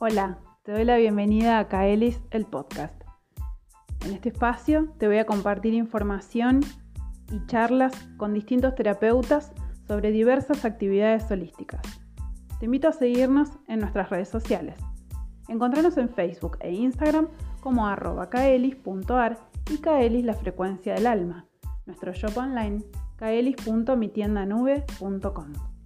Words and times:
Hola, 0.00 0.38
te 0.62 0.70
doy 0.70 0.84
la 0.84 0.96
bienvenida 0.96 1.58
a 1.58 1.66
Kaelis, 1.66 2.20
el 2.30 2.46
podcast. 2.46 2.94
En 4.06 4.12
este 4.12 4.28
espacio 4.28 4.94
te 4.96 5.08
voy 5.08 5.18
a 5.18 5.26
compartir 5.26 5.74
información 5.74 6.60
y 7.32 7.44
charlas 7.46 7.92
con 8.16 8.32
distintos 8.32 8.76
terapeutas 8.76 9.50
sobre 9.88 10.12
diversas 10.12 10.64
actividades 10.64 11.28
holísticas. 11.32 11.82
Te 12.60 12.66
invito 12.66 12.86
a 12.86 12.92
seguirnos 12.92 13.50
en 13.66 13.80
nuestras 13.80 14.08
redes 14.08 14.28
sociales. 14.28 14.76
Encontrarnos 15.48 15.96
en 15.96 16.10
Facebook 16.10 16.58
e 16.60 16.70
Instagram 16.70 17.26
como 17.60 17.88
arroba 17.88 18.30
kaelis.ar 18.30 19.36
y 19.68 19.78
kaelis 19.78 20.24
la 20.24 20.34
frecuencia 20.34 20.94
del 20.94 21.08
alma. 21.08 21.48
Nuestro 21.86 22.12
shop 22.12 22.38
online 22.38 22.84
kaelis.mitiendanube.com. 23.16 25.77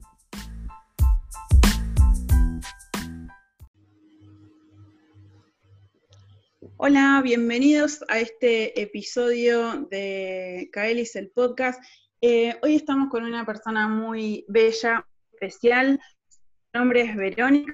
Hola, 6.84 7.20
bienvenidos 7.22 8.04
a 8.08 8.18
este 8.18 8.82
episodio 8.82 9.86
de 9.88 10.68
Kaelis, 10.72 11.14
el 11.14 11.30
podcast. 11.30 11.80
Eh, 12.20 12.58
hoy 12.60 12.74
estamos 12.74 13.08
con 13.08 13.22
una 13.22 13.46
persona 13.46 13.86
muy 13.86 14.44
bella, 14.48 15.06
especial. 15.32 16.00
Su 16.26 16.40
nombre 16.74 17.02
es 17.02 17.14
Verónica. 17.14 17.72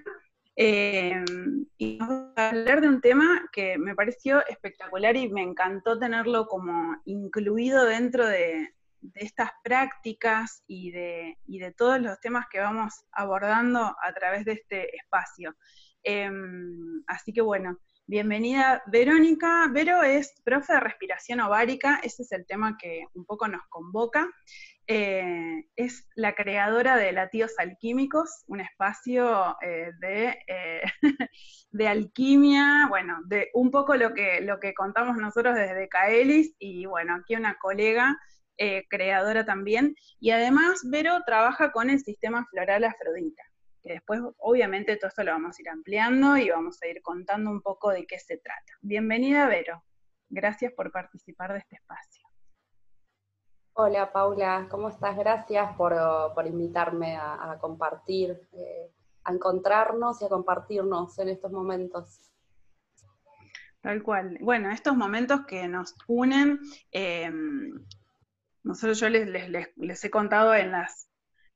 Eh, 0.56 1.24
y 1.78 1.96
vamos 1.96 2.34
a 2.36 2.50
hablar 2.50 2.82
de 2.82 2.88
un 2.88 3.00
tema 3.00 3.48
que 3.50 3.78
me 3.78 3.94
pareció 3.94 4.46
espectacular 4.46 5.16
y 5.16 5.30
me 5.30 5.40
encantó 5.40 5.98
tenerlo 5.98 6.46
como 6.46 7.00
incluido 7.06 7.86
dentro 7.86 8.26
de, 8.26 8.74
estas 9.14 9.52
prácticas 9.64 10.64
y 10.66 10.90
de, 10.90 11.38
todos 11.78 11.98
los 11.98 12.20
temas 12.20 12.44
que 12.50 12.60
vamos 12.60 13.06
abordando 13.12 13.80
a 13.80 14.12
través 14.12 14.44
de 14.44 14.52
este 14.52 14.94
espacio. 14.94 15.56
Eh, 16.04 16.30
así 17.06 17.32
que 17.32 17.40
bueno, 17.40 17.78
Bienvenida, 18.10 18.82
Verónica. 18.86 19.68
Vero 19.70 20.02
es 20.02 20.32
profe 20.42 20.72
de 20.72 20.80
respiración 20.80 21.40
ovárica, 21.40 22.00
ese 22.02 22.22
es 22.22 22.32
el 22.32 22.46
tema 22.46 22.78
que 22.80 23.04
un 23.12 23.26
poco 23.26 23.48
nos 23.48 23.60
convoca. 23.68 24.30
Eh, 24.86 25.66
es 25.76 26.08
la 26.14 26.34
creadora 26.34 26.96
de 26.96 27.12
Latidos 27.12 27.52
Alquímicos, 27.58 28.44
un 28.46 28.60
espacio 28.60 29.58
eh, 29.60 29.90
de, 30.00 30.38
eh, 30.46 30.82
de, 31.70 31.86
alquimia, 31.86 32.86
bueno, 32.88 33.18
de 33.26 33.50
un 33.52 33.70
poco 33.70 33.94
lo 33.94 34.14
que, 34.14 34.40
lo 34.40 34.58
que 34.58 34.72
contamos 34.72 35.18
nosotros 35.18 35.54
desde 35.54 35.90
Caelis, 35.90 36.54
y 36.58 36.86
bueno, 36.86 37.14
aquí 37.14 37.36
una 37.36 37.58
colega 37.58 38.18
creadora 38.88 39.44
también. 39.44 39.94
Y 40.18 40.30
además, 40.30 40.80
Vero 40.90 41.22
trabaja 41.26 41.72
con 41.72 41.90
el 41.90 42.00
sistema 42.00 42.46
floral 42.50 42.84
afrodita 42.84 43.47
que 43.88 43.94
después 43.94 44.20
obviamente 44.36 44.96
todo 44.96 45.08
esto 45.08 45.24
lo 45.24 45.32
vamos 45.32 45.58
a 45.58 45.62
ir 45.62 45.70
ampliando 45.70 46.36
y 46.36 46.50
vamos 46.50 46.78
a 46.82 46.88
ir 46.88 47.00
contando 47.00 47.50
un 47.50 47.62
poco 47.62 47.88
de 47.88 48.06
qué 48.06 48.18
se 48.18 48.36
trata. 48.36 48.74
Bienvenida, 48.82 49.46
Vero. 49.46 49.82
Gracias 50.28 50.74
por 50.74 50.92
participar 50.92 51.54
de 51.54 51.60
este 51.60 51.76
espacio. 51.76 52.22
Hola 53.72 54.12
Paula, 54.12 54.66
¿cómo 54.70 54.90
estás? 54.90 55.16
Gracias 55.16 55.74
por, 55.78 55.94
invitarme 56.44 57.16
a, 57.16 57.56
compartir, 57.62 58.38
eh, 58.52 58.92
a 59.24 59.32
encontrarnos 59.32 60.20
y 60.20 60.26
a 60.26 60.28
compartirnos 60.28 61.18
en 61.18 61.30
estos 61.30 61.50
momentos. 61.50 62.30
Tal 63.80 64.02
cual. 64.02 64.36
Bueno, 64.42 64.70
estos 64.70 64.98
momentos 64.98 65.46
que 65.46 65.66
nos 65.66 65.94
unen, 66.08 66.60
eh, 66.92 67.32
nosotros 68.64 69.00
yo 69.00 69.08
les, 69.08 70.04
he 70.04 70.10
contado 70.10 70.54
en 70.54 70.72
las 70.72 71.08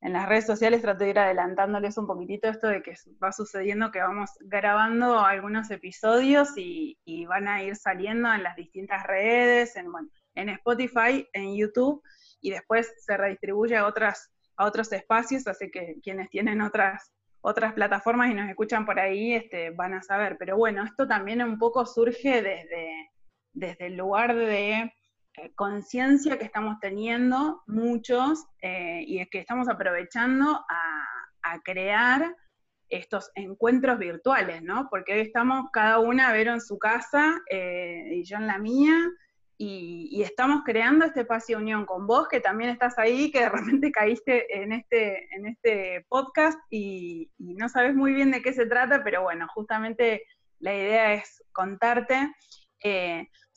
en 0.03 0.13
las 0.13 0.29
redes 0.29 0.47
sociales 0.47 0.83
trato 0.83 1.05
de 1.05 1.11
ir 1.11 1.19
adelantándoles 1.19 1.97
un 1.97 2.09
poquitito 2.09 2.49
esto 2.49 2.67
de 2.67 2.83
que 2.83 2.95
va 3.23 3.31
sucediendo 3.31 3.93
que 3.93 4.01
vamos 4.01 4.31
grabando 4.41 5.21
algunos 5.21 5.71
episodios 5.71 6.51
y, 6.57 6.99
van 7.27 7.47
a 7.47 7.63
ir 7.63 7.77
saliendo 7.77 8.31
en 8.33 8.43
las 8.43 8.57
distintas 8.57 9.07
redes, 9.07 9.77
en, 9.77 9.87
en 10.35 10.49
Spotify, 10.49 11.27
en 11.33 11.57
YouTube, 11.57 12.03
y 12.41 12.51
después 12.51 12.93
se 12.99 13.17
redistribuye 13.17 13.77
a, 13.77 13.87
otras, 13.87 14.33
a 14.57 14.67
otros 14.67 14.93
espacios, 14.93 15.47
así 15.47 15.71
que 15.71 16.01
quienes 16.03 16.29
tienen 16.31 16.61
otras, 16.61 17.13
otras 17.41 17.73
plataformas 17.73 18.29
y 18.31 18.35
nos 18.35 18.51
escuchan 18.51 18.85
por 18.85 18.99
ahí 18.99 19.35
este, 19.35 19.71
van 19.71 19.95
a 19.95 20.03
saber. 20.03 20.37
Pero 20.37 20.57
bueno, 20.57 20.83
esto 20.83 21.07
también 21.07 21.43
un 21.43 21.59
poco 21.59 21.87
surge 21.87 22.43
desde, 22.43 23.11
desde 23.53 23.87
el 23.87 23.97
lugar 23.97 24.35
de 24.35 24.93
eh, 25.37 25.53
conciencia 25.55 26.39
que 26.39 26.45
estamos 26.45 26.79
teniendo 26.81 27.63
muchos 27.67 28.45
eh, 28.61 29.03
y 29.07 29.19
es 29.19 29.31
que 29.31 29.39
estamos 29.39 29.69
aprovechando 29.69 30.65
a, 30.69 31.09
crear 31.65 32.35
estos 32.89 33.31
encuentros 33.35 33.99
virtuales, 33.99 34.63
¿no? 34.63 34.89
Porque 34.91 35.13
hoy 35.13 35.21
estamos 35.21 35.67
cada 35.71 35.99
una 35.99 36.29
a 36.29 36.33
ver 36.33 36.49
en 36.49 36.63
su 36.63 36.79
casa 36.79 37.43
eh, 37.51 38.09
y 38.11 38.25
yo 38.25 38.39
en 38.39 38.47
la 38.47 38.57
mía, 38.59 38.95
y, 39.59 40.23
estamos 40.23 40.63
creando 40.65 41.05
este 41.05 41.21
espacio 41.21 41.57
de 41.57 41.63
unión 41.63 41.85
con 41.85 42.07
vos, 42.07 42.27
que 42.29 42.41
también 42.41 42.71
estás 42.71 42.99
ahí, 42.99 43.31
que 43.31 43.41
de 43.41 43.49
repente 43.51 43.93
caíste 43.93 44.63
en 44.63 44.73
este, 44.73 45.29
en 45.35 45.47
este 45.47 46.07
podcast 46.09 46.59
y, 46.71 47.31
no 47.39 47.69
sabes 47.69 47.95
muy 47.95 48.13
bien 48.13 48.31
de 48.31 48.43
qué 48.43 48.53
se 48.53 48.67
trata, 48.67 49.05
pero 49.05 49.23
bueno, 49.23 49.47
justamente 49.49 50.25
la 50.59 50.75
idea 50.75 51.15
es 51.15 51.43
contarte 51.53 52.33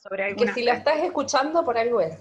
que 0.09 0.53
si 0.53 0.63
la 0.63 0.73
estás 0.73 0.97
escuchando, 0.99 1.63
por 1.65 1.77
algo 1.77 2.01
es. 2.01 2.17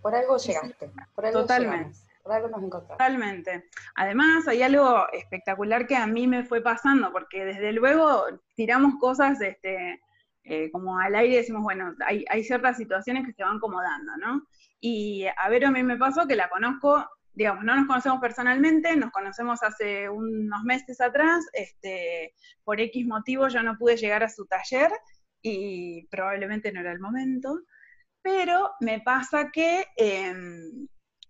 Por 0.00 0.14
algo 0.14 0.36
llegaste. 0.36 0.90
Por 1.14 1.26
algo 1.26 1.40
Totalmente. 1.40 1.98
por 2.22 2.32
algo 2.32 2.48
nos 2.48 2.62
encontramos. 2.62 2.98
Totalmente. 2.98 3.68
Además, 3.96 4.48
hay 4.48 4.62
algo 4.62 5.06
espectacular 5.12 5.86
que 5.86 5.96
a 5.96 6.06
mí 6.06 6.26
me 6.26 6.44
fue 6.44 6.62
pasando, 6.62 7.12
porque 7.12 7.44
desde 7.44 7.72
luego 7.72 8.24
tiramos 8.54 8.94
cosas 8.98 9.40
este, 9.40 10.00
eh, 10.44 10.70
como 10.70 10.98
al 10.98 11.14
aire 11.14 11.34
y 11.34 11.36
decimos, 11.38 11.62
bueno, 11.62 11.94
hay, 12.06 12.44
ciertas 12.44 12.76
situaciones 12.76 13.26
que 13.26 13.32
se 13.32 13.44
van 13.44 13.58
como 13.58 13.80
dando, 13.82 14.16
¿no? 14.18 14.46
Y 14.80 15.26
a 15.36 15.48
ver, 15.48 15.64
a 15.64 15.70
mí 15.70 15.82
me 15.82 15.96
pasó 15.96 16.26
que 16.26 16.36
la 16.36 16.48
conozco 16.48 17.06
digamos, 17.36 17.64
no 17.64 17.74
nos 17.74 17.88
conocemos 17.88 18.20
personalmente, 18.20 18.94
nos 18.94 19.10
conocemos 19.10 19.60
hace 19.64 20.08
unos 20.08 20.62
meses 20.62 21.00
atrás, 21.00 21.44
este, 21.52 22.32
por 22.62 22.80
X 22.80 23.04
motivo 23.08 23.48
yo 23.48 23.60
no 23.64 23.76
pude 23.76 23.96
llegar 23.96 24.22
a 24.22 24.28
su 24.28 24.46
taller 24.46 24.88
y 25.44 26.06
probablemente 26.06 26.72
no 26.72 26.80
era 26.80 26.90
el 26.90 27.00
momento, 27.00 27.60
pero 28.22 28.72
me 28.80 29.00
pasa 29.02 29.50
que 29.52 29.84
em, 29.96 30.88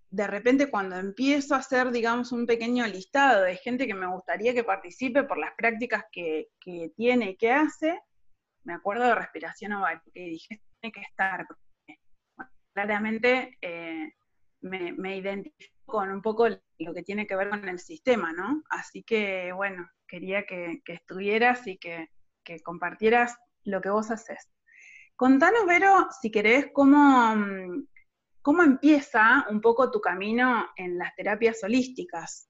de 0.09 0.27
repente 0.29 0.71
cuando 0.71 0.97
empiezo 0.97 1.57
a 1.57 1.59
hacer, 1.59 1.91
digamos, 1.91 2.31
un 2.31 2.47
pequeño 2.47 2.87
listado 2.87 3.43
de 3.43 3.57
gente 3.57 3.89
que 3.89 3.95
me 3.95 4.07
gustaría 4.07 4.55
que 4.55 4.63
participe 4.63 5.25
por 5.25 5.37
las 5.37 5.53
prácticas 5.57 6.05
que, 6.13 6.47
tiene 6.97 7.31
y 7.31 7.37
que 7.37 7.51
hace, 7.51 8.01
me 8.63 8.75
acuerdo 8.75 9.05
de 9.07 9.17
respiración 9.17 9.73
ovárica 9.73 10.05
y 10.15 10.31
dije, 10.31 10.63
tiene 10.81 10.93
que 10.93 11.01
estar, 11.01 11.45
porque 11.49 11.99
claramente 12.73 13.59
eh, 13.61 14.13
me, 14.61 15.17
identifico 15.17 15.75
con 15.85 16.13
un 16.13 16.23
poco 16.23 16.49
lo 16.49 16.95
que 16.95 17.03
tiene 17.03 17.27
que 17.27 17.35
ver 17.35 17.51
con 17.51 17.69
el 17.69 17.81
sistema, 17.81 18.33
¿no? 18.33 18.63
Así 18.71 19.03
que, 19.03 19.53
bueno, 19.53 19.91
quería 20.07 20.47
que, 20.47 20.81
estuvieras 20.87 21.67
y 21.67 21.77
que, 21.77 22.09
que 22.45 22.61
compartieras 22.61 23.37
lo 23.65 23.81
que 23.81 23.91
vos 23.91 24.11
haces. 24.11 24.51
Contanos, 25.17 25.67
Vero, 25.67 26.09
si 26.21 26.31
querés, 26.31 26.67
cómo, 26.73 27.37
mm, 27.37 27.87
cómo 28.43 28.63
empieza 28.63 29.47
un 29.51 29.61
poco 29.61 29.91
tu 29.91 30.01
camino 30.01 30.67
en 30.77 30.99
las 30.99 31.15
terapias 31.15 31.63
holísticas. 31.63 32.49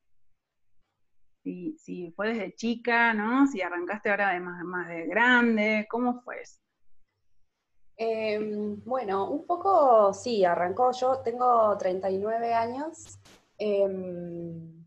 Si, 1.43 1.77
si 1.79 2.11
fue 2.13 2.29
desde 2.29 2.55
chica, 2.55 3.13
¿no? 3.13 3.47
Si 3.47 3.61
arrancaste 3.61 4.11
ahora 4.11 4.31
de 4.31 4.41
más, 4.41 4.89
de 4.89 5.07
grande, 5.07 5.87
¿cómo 5.91 6.23
fue 6.23 6.41
eso? 6.41 6.59
Em, 7.97 8.83
bueno, 8.85 9.31
un 9.31 9.47
poco 9.47 10.13
sí, 10.15 10.45
arrancó. 10.45 10.91
Yo 10.93 11.21
tengo 11.21 11.77
39 11.77 12.55
años. 12.55 13.21
Em, 13.59 14.85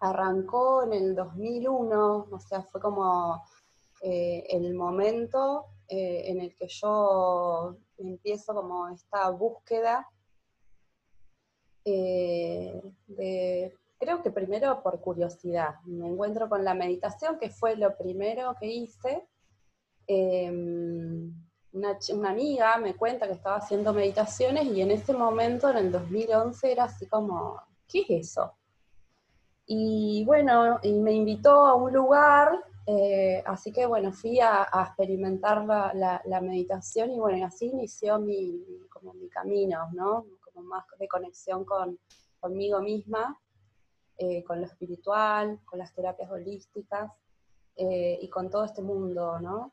arrancó 0.00 0.84
en 0.84 0.92
el 0.92 1.14
2001, 1.14 2.26
o 2.30 2.38
sea, 2.40 2.62
fue 2.62 2.80
como 2.80 3.44
eh, 4.06 4.44
el 4.50 4.74
momento 4.74 5.64
eh, 5.88 6.24
en 6.26 6.38
el 6.42 6.54
que 6.54 6.68
yo 6.68 7.74
empiezo 7.96 8.54
como 8.54 8.88
esta 8.88 9.30
búsqueda 9.30 10.06
eh, 11.86 12.82
de, 13.06 13.74
creo 13.98 14.22
que 14.22 14.30
primero 14.30 14.82
por 14.82 15.00
curiosidad, 15.00 15.80
me 15.86 16.06
encuentro 16.06 16.50
con 16.50 16.62
la 16.66 16.74
meditación, 16.74 17.38
que 17.38 17.48
fue 17.48 17.76
lo 17.76 17.96
primero 17.96 18.54
que 18.60 18.66
hice. 18.66 19.26
Em, 20.06 21.32
una, 21.72 21.98
una, 22.12 22.30
amiga 22.30 22.76
me 22.76 22.94
cuenta 22.96 23.26
que 23.26 23.32
estaba 23.32 23.56
haciendo 23.56 23.94
meditaciones 23.94 24.66
y 24.66 24.82
en 24.82 24.90
ese 24.90 25.14
momento, 25.14 25.70
en 25.70 25.78
el 25.78 25.90
2011, 25.90 26.72
era 26.72 26.84
así 26.84 27.06
como, 27.06 27.58
¿qué 27.88 28.00
es 28.00 28.28
eso? 28.28 28.52
Y 29.64 30.24
bueno, 30.26 30.78
y 30.82 30.92
me 30.92 31.12
invitó 31.12 31.64
a 31.64 31.74
un 31.74 31.90
lugar 31.90 32.62
eh, 32.86 33.42
así 33.46 33.72
que 33.72 33.86
bueno, 33.86 34.12
fui 34.12 34.40
a, 34.40 34.68
experimentar 34.86 35.64
la, 35.64 36.40
meditación 36.42 37.10
y 37.12 37.18
bueno, 37.18 37.46
así 37.46 37.66
inició 37.66 38.18
mi, 38.18 38.62
como 38.90 39.14
mi 39.14 39.28
camino, 39.28 39.88
¿no? 39.92 40.26
Como 40.40 40.66
más 40.66 40.84
de 40.98 41.08
conexión 41.08 41.64
con, 41.64 41.98
conmigo 42.40 42.80
misma, 42.80 43.40
eh, 44.18 44.44
con 44.44 44.60
lo 44.60 44.66
espiritual, 44.66 45.60
con 45.64 45.78
las 45.78 45.94
terapias 45.94 46.30
holísticas. 46.30 47.10
eh, 47.76 48.18
y 48.22 48.28
con 48.28 48.50
todo 48.50 48.64
este 48.64 48.82
mundo, 48.82 49.40
¿no? 49.40 49.72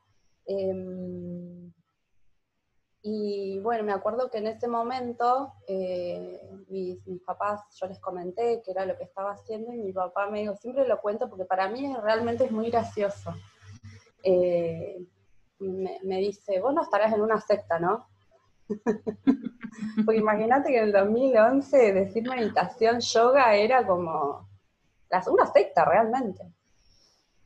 Y 3.03 3.59
bueno, 3.59 3.83
me 3.83 3.93
acuerdo 3.93 4.29
que 4.29 4.37
en 4.37 4.47
ese 4.47 4.67
momento 4.67 5.53
eh, 5.67 6.39
mis, 6.67 6.99
papás, 7.25 7.61
yo 7.79 7.87
les 7.87 7.99
comenté 7.99 8.61
que 8.63 8.71
era 8.71 8.85
lo 8.85 8.95
que 8.95 9.05
estaba 9.05 9.31
haciendo 9.31 9.73
y 9.73 9.79
mi 9.79 9.91
papá 9.91 10.29
me 10.29 10.41
dijo, 10.41 10.55
siempre 10.55 10.87
lo 10.87 11.01
cuento 11.01 11.27
porque 11.27 11.45
para 11.45 11.67
mí 11.67 11.95
realmente 12.03 12.45
es 12.45 12.51
muy 12.51 12.69
gracioso. 12.69 13.33
Eh, 14.23 15.03
me, 15.59 16.17
dice, 16.17 16.59
vos 16.59 16.73
no 16.73 16.83
estarás 16.83 17.13
en 17.13 17.21
una 17.21 17.41
secta, 17.41 17.79
¿no? 17.79 18.07
porque 20.05 20.19
imagínate 20.19 20.69
que 20.69 20.77
en 20.77 20.85
el 20.85 20.91
2011 20.91 21.93
decir 21.93 22.29
meditación, 22.29 22.99
yoga 22.99 23.55
era 23.55 23.85
como 23.85 24.47
una 25.31 25.45
secta 25.47 25.85
realmente. 25.85 26.43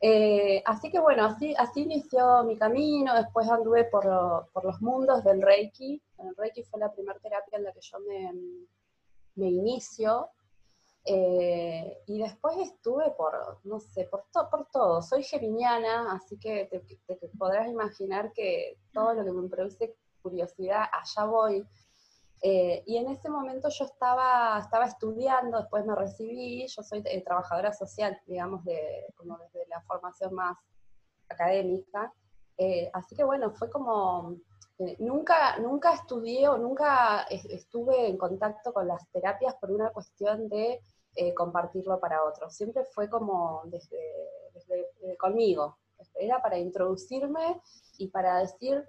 Eh, 0.08 0.62
así 0.64 0.88
que 0.88 1.00
bueno, 1.00 1.24
así, 1.24 1.52
así 1.58 1.82
inició 1.82 2.44
mi 2.44 2.56
camino, 2.56 3.12
después 3.12 3.48
anduve 3.48 3.86
por, 3.86 4.04
los 4.06 4.80
mundos 4.80 5.24
del 5.24 5.42
Reiki. 5.42 6.00
El 6.18 6.36
Reiki 6.36 6.62
fue 6.62 6.78
la 6.78 6.92
primera 6.92 7.18
terapia 7.18 7.58
en 7.58 7.64
la 7.64 7.72
que 7.72 7.80
yo 7.80 7.98
me, 7.98 8.32
me 9.34 9.48
inicio. 9.50 10.30
Eh, 11.04 12.02
y 12.06 12.20
después 12.20 12.56
estuve 12.58 13.10
por, 13.18 13.58
no 13.64 13.80
sé, 13.80 14.04
por, 14.04 14.26
por 14.48 14.68
todo. 14.70 15.02
Soy 15.02 15.24
geminiana, 15.24 16.12
así 16.12 16.38
que 16.38 16.66
te, 16.66 16.80
podrás 17.36 17.68
imaginar 17.68 18.32
que 18.32 18.78
todo 18.92 19.12
lo 19.12 19.24
que 19.24 19.32
me 19.32 19.48
produce 19.48 19.96
curiosidad, 20.22 20.84
allá 20.92 21.24
voy. 21.24 21.66
Eh, 22.48 22.84
y 22.86 22.96
en 22.96 23.08
ese 23.08 23.28
momento 23.28 23.68
yo 23.70 23.84
estaba, 23.86 24.56
estaba 24.60 24.84
estudiando, 24.84 25.58
después 25.58 25.84
me 25.84 25.96
recibí, 25.96 26.64
yo 26.68 26.80
soy 26.84 27.02
eh, 27.04 27.24
trabajadora 27.24 27.72
social, 27.72 28.16
digamos, 28.24 28.64
de, 28.64 29.12
como 29.16 29.36
desde 29.38 29.66
la 29.66 29.80
formación 29.82 30.32
más 30.32 30.56
académica. 31.28 32.14
Eh, 32.56 32.88
así 32.92 33.16
que 33.16 33.24
bueno, 33.24 33.50
fue 33.50 33.68
como, 33.68 34.36
nunca, 35.00 35.58
nunca 35.58 35.94
estudié 35.94 36.46
o 36.46 36.56
nunca 36.56 37.22
estuve 37.22 38.06
en 38.06 38.16
contacto 38.16 38.72
con 38.72 38.86
las 38.86 39.10
terapias 39.10 39.56
por 39.56 39.72
una 39.72 39.90
cuestión 39.90 40.48
de 40.48 40.80
compartirlo 41.34 41.98
para 41.98 42.22
otros. 42.22 42.54
Siempre 42.54 42.84
fue 42.84 43.10
como 43.10 43.62
desde, 43.64 43.98
desde 44.54 45.16
conmigo. 45.18 45.78
Era 46.14 46.40
para 46.40 46.58
introducirme 46.58 47.60
y 47.98 48.06
para 48.06 48.38
decir, 48.38 48.86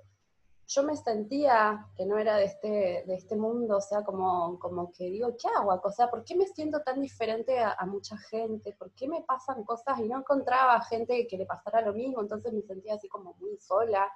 yo 0.68 0.84
me 0.84 0.98
sentía 0.98 1.88
que 1.96 2.06
no 2.06 2.18
era 2.18 2.36
de 2.36 2.46
este, 2.46 3.04
de 3.08 3.16
este 3.16 3.38
mundo, 3.38 3.78
o 3.78 3.82
sea, 3.82 4.04
como, 4.04 4.60
como 4.60 4.92
que 4.92 5.06
digo, 5.06 5.36
¿qué 5.38 5.48
hago? 5.48 5.80
O 5.82 5.92
sea, 5.92 6.10
¿por 6.10 6.26
qué 6.26 6.36
me 6.36 6.46
siento 6.46 6.82
tan 6.82 7.02
diferente 7.02 7.58
a, 7.60 7.86
mucha 7.86 8.18
gente? 8.18 8.74
¿Por 8.78 8.92
qué 8.92 9.08
me 9.08 9.22
pasan 9.22 9.64
cosas 9.64 9.98
y 10.00 10.10
no 10.10 10.20
encontraba 10.20 10.82
gente 10.82 11.26
que 11.26 11.38
le 11.38 11.46
pasara 11.46 11.82
lo 11.82 11.94
mismo? 11.94 12.22
Entonces 12.22 12.52
me 12.52 12.62
sentía 12.62 12.96
así 12.96 13.08
como 13.08 13.34
muy 13.40 13.58
sola. 13.58 14.12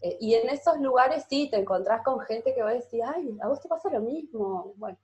Eh, 0.00 0.16
y 0.20 0.34
en 0.34 0.48
esos 0.48 0.78
lugares 0.78 1.24
sí, 1.28 1.50
te 1.50 1.58
encontrás 1.58 2.04
con 2.04 2.20
gente 2.20 2.54
que 2.54 2.62
va 2.62 2.70
a 2.70 2.74
decir, 2.74 3.02
ay, 3.04 3.36
a 3.42 3.48
vos 3.48 3.60
te 3.60 3.68
pasa 3.68 3.90
lo 3.90 4.00
mismo. 4.00 4.72
Bueno, 4.76 4.96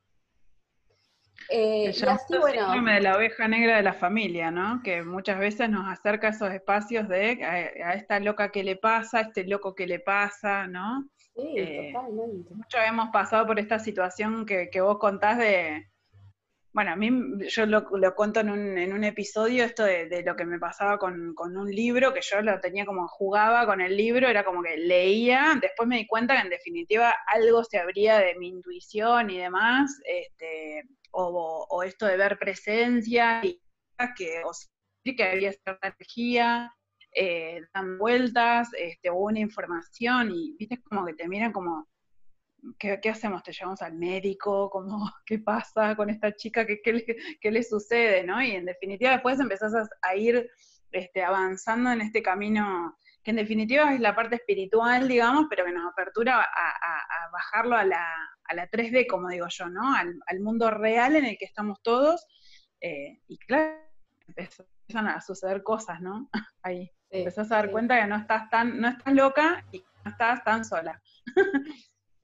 eh, 1.48 1.92
y 1.94 2.04
así, 2.04 2.38
bueno. 2.38 2.92
de 2.92 3.00
la 3.00 3.16
oveja 3.16 3.46
negra 3.46 3.76
de 3.76 3.82
la 3.82 3.94
familia, 3.94 4.50
¿no? 4.50 4.80
Que 4.82 5.02
muchas 5.02 5.38
veces 5.38 5.70
nos 5.70 5.86
acerca 5.86 6.28
a 6.28 6.30
esos 6.30 6.52
espacios 6.52 7.08
de 7.08 7.44
a, 7.44 7.94
esta 7.94 8.18
loca 8.20 8.50
que 8.50 8.64
le 8.64 8.76
pasa, 8.76 9.18
a 9.18 9.22
este 9.22 9.44
loco 9.44 9.74
que 9.74 9.86
le 9.86 10.00
pasa, 10.00 10.66
¿no? 10.66 11.08
Sí, 11.34 11.54
eh, 11.56 11.92
totalmente. 11.92 12.54
Muchos 12.54 12.80
hemos 12.86 13.10
pasado 13.10 13.46
por 13.46 13.60
esta 13.60 13.78
situación 13.78 14.44
que, 14.44 14.68
vos 14.80 14.98
contás 14.98 15.38
de. 15.38 15.86
Bueno, 16.72 16.90
a 16.90 16.96
mí 16.96 17.10
yo 17.48 17.64
lo, 17.64 17.86
lo 17.90 18.14
cuento 18.14 18.40
en 18.40 18.50
un, 18.50 18.76
en 18.76 18.92
un, 18.92 19.02
episodio, 19.04 19.64
esto 19.64 19.82
de, 19.84 20.22
lo 20.26 20.36
que 20.36 20.44
me 20.44 20.58
pasaba 20.58 20.98
con, 20.98 21.32
con, 21.34 21.56
un 21.56 21.70
libro, 21.70 22.12
que 22.12 22.20
yo 22.20 22.42
lo 22.42 22.60
tenía 22.60 22.84
como 22.84 23.08
jugaba 23.08 23.64
con 23.64 23.80
el 23.80 23.96
libro, 23.96 24.28
era 24.28 24.44
como 24.44 24.62
que 24.62 24.76
leía, 24.76 25.54
después 25.58 25.88
me 25.88 25.96
di 25.96 26.06
cuenta 26.06 26.34
que 26.34 26.42
en 26.42 26.50
definitiva 26.50 27.14
algo 27.32 27.64
se 27.64 27.78
abría 27.78 28.18
de 28.18 28.34
mi 28.34 28.48
intuición 28.48 29.30
y 29.30 29.38
demás, 29.38 29.98
este, 30.04 30.82
o, 31.16 31.82
esto 31.82 32.06
de 32.06 32.16
ver 32.16 32.38
presencia, 32.38 33.40
y 33.44 33.60
que, 34.16 34.42
que 35.16 35.24
había 35.24 35.52
cierta 35.52 35.88
energía, 35.88 36.74
eh, 37.14 37.62
dan 37.74 37.98
vueltas, 37.98 38.68
este, 38.76 39.10
una 39.10 39.40
información, 39.40 40.30
y 40.32 40.54
viste 40.58 40.82
como 40.82 41.06
que 41.06 41.14
te 41.14 41.28
miran 41.28 41.52
como, 41.52 41.88
¿qué, 42.78 43.00
hacemos? 43.08 43.42
¿Te 43.42 43.52
llevamos 43.52 43.82
al 43.82 43.94
médico? 43.94 44.68
¿Cómo, 44.70 45.10
¿Qué 45.26 45.38
pasa 45.38 45.96
con 45.96 46.10
esta 46.10 46.34
chica? 46.34 46.66
¿Qué, 46.66 46.80
qué, 46.82 47.50
le, 47.50 47.62
sucede? 47.62 48.24
¿no? 48.24 48.42
Y 48.42 48.52
en 48.52 48.66
definitiva 48.66 49.12
después 49.12 49.40
empezás 49.40 49.72
a, 50.02 50.16
ir 50.16 50.50
este, 50.92 51.24
avanzando 51.24 51.90
en 51.90 52.00
este 52.00 52.22
camino 52.22 52.96
que 53.22 53.30
en 53.30 53.38
definitiva 53.38 53.92
es 53.92 54.00
la 54.00 54.14
parte 54.14 54.36
espiritual, 54.36 55.08
digamos, 55.08 55.46
pero 55.50 55.64
que 55.64 55.72
nos 55.72 55.90
apertura 55.90 56.42
a, 56.42 57.30
bajarlo 57.32 57.76
a 57.76 57.84
la, 57.84 58.14
a 58.48 58.54
la 58.54 58.68
3D, 58.68 59.06
como 59.08 59.28
digo 59.28 59.46
yo, 59.48 59.68
¿no? 59.68 59.94
Al, 59.94 60.40
mundo 60.40 60.70
real 60.70 61.16
en 61.16 61.24
el 61.24 61.38
que 61.38 61.44
estamos 61.44 61.82
todos. 61.82 62.26
Eh, 62.80 63.20
y 63.26 63.38
claro, 63.38 63.76
empiezan 64.28 65.08
a 65.08 65.20
suceder 65.20 65.62
cosas, 65.62 66.00
¿no? 66.00 66.28
Ahí. 66.62 66.90
empezás 67.10 67.50
a 67.52 67.56
dar 67.56 67.70
cuenta 67.70 68.00
que 68.00 68.06
no 68.06 68.16
estás 68.16 68.48
tan, 68.50 68.80
no 68.80 68.88
estás 68.88 69.14
loca 69.14 69.64
y 69.72 69.84
no 70.04 70.10
estás 70.10 70.42
tan 70.44 70.64
sola. 70.64 71.00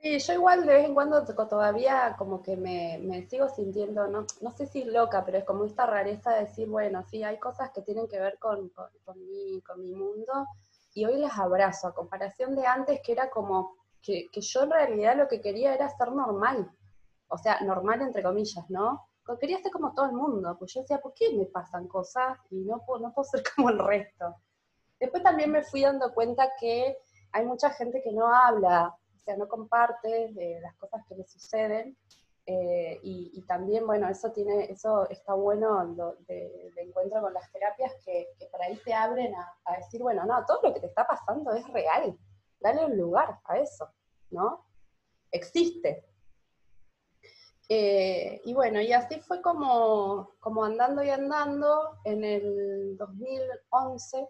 Sí, 0.02 0.18
yo 0.18 0.32
igual 0.32 0.66
de 0.66 0.74
vez 0.74 0.84
en 0.84 0.94
cuando 0.94 1.24
todavía 1.24 2.16
como 2.18 2.42
que 2.42 2.56
me, 2.56 3.24
sigo 3.28 3.48
sintiendo, 3.48 4.08
no, 4.08 4.26
no 4.40 4.50
sé 4.50 4.66
si 4.66 4.82
loca, 4.82 5.24
pero 5.24 5.38
es 5.38 5.44
como 5.44 5.64
esta 5.64 5.86
rareza 5.86 6.32
de 6.32 6.40
decir, 6.40 6.66
bueno, 6.66 7.04
sí, 7.08 7.22
hay 7.22 7.38
cosas 7.38 7.70
que 7.70 7.82
tienen 7.82 8.08
que 8.08 8.18
ver 8.18 8.36
con, 8.40 8.68
con, 8.70 8.88
con, 9.04 9.24
mi, 9.24 9.60
con 9.60 9.80
mi 9.80 9.94
mundo, 9.94 10.48
y 10.92 11.04
hoy 11.04 11.18
las 11.18 11.38
abrazo, 11.38 11.86
a 11.86 11.94
comparación 11.94 12.56
de 12.56 12.66
antes 12.66 13.00
que 13.00 13.12
era 13.12 13.30
como 13.30 13.76
que, 14.02 14.28
yo 14.32 14.62
en 14.62 14.70
realidad 14.70 15.16
lo 15.16 15.28
que 15.28 15.40
quería 15.40 15.74
era 15.74 15.88
ser 15.88 16.12
normal, 16.12 16.70
o 17.28 17.38
sea, 17.38 17.60
normal 17.60 18.02
entre 18.02 18.22
comillas, 18.22 18.68
¿no? 18.68 19.08
Quería 19.40 19.62
ser 19.62 19.70
como 19.70 19.94
todo 19.94 20.06
el 20.06 20.12
mundo, 20.12 20.56
pues 20.58 20.74
yo 20.74 20.80
decía, 20.80 21.00
¿por 21.00 21.14
qué 21.14 21.34
me 21.34 21.46
pasan 21.46 21.86
cosas 21.86 22.38
y 22.50 22.64
no 22.64 22.84
puedo, 22.84 23.00
no 23.00 23.14
puedo 23.14 23.24
ser 23.30 23.42
como 23.54 23.70
el 23.70 23.78
resto? 23.78 24.36
Después 24.98 25.22
también 25.22 25.50
me 25.50 25.62
fui 25.62 25.82
dando 25.82 26.12
cuenta 26.12 26.50
que 26.60 26.96
hay 27.32 27.44
mucha 27.44 27.70
gente 27.70 28.02
que 28.02 28.12
no 28.12 28.32
habla, 28.32 28.94
o 29.14 29.18
sea, 29.18 29.36
no 29.36 29.48
comparte 29.48 30.32
de 30.32 30.60
las 30.60 30.74
cosas 30.76 31.02
que 31.08 31.14
le 31.14 31.24
suceden, 31.24 31.96
eh, 32.44 32.98
y, 33.04 33.40
también, 33.42 33.86
bueno, 33.86 34.08
eso 34.08 34.32
tiene, 34.32 34.64
eso 34.64 35.08
está 35.08 35.34
bueno 35.34 35.84
de, 36.26 36.72
encuentro 36.76 37.20
con 37.20 37.32
las 37.32 37.50
terapias 37.52 37.92
que, 38.04 38.26
que 38.36 38.46
por 38.46 38.60
ahí 38.60 38.76
te 38.84 38.92
abren 38.92 39.32
a, 39.34 39.76
decir, 39.76 40.02
bueno, 40.02 40.24
no, 40.24 40.44
todo 40.44 40.60
lo 40.64 40.74
que 40.74 40.80
te 40.80 40.86
está 40.86 41.06
pasando 41.06 41.52
es 41.52 41.66
real, 41.68 42.18
dale 42.62 42.84
un 42.84 42.96
lugar 42.96 43.40
a 43.44 43.58
eso, 43.58 43.88
¿no? 44.30 44.66
Existe. 45.30 46.04
Eh, 47.68 48.40
y 48.44 48.54
bueno, 48.54 48.80
y 48.80 48.92
así 48.92 49.20
fue 49.20 49.40
como, 49.40 50.34
como 50.40 50.64
andando 50.64 51.02
y 51.02 51.10
andando 51.10 51.98
en 52.04 52.24
el 52.24 52.96
2011. 52.96 54.28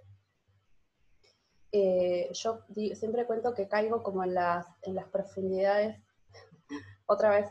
Eh, 1.73 2.31
yo 2.33 2.61
siempre 2.95 3.27
cuento 3.27 3.55
que 3.55 3.67
caigo 3.67 4.03
como 4.03 4.23
en 4.23 4.35
las, 4.35 4.67
profundidades, 5.11 5.99
otra 7.07 7.31
vez 7.31 7.49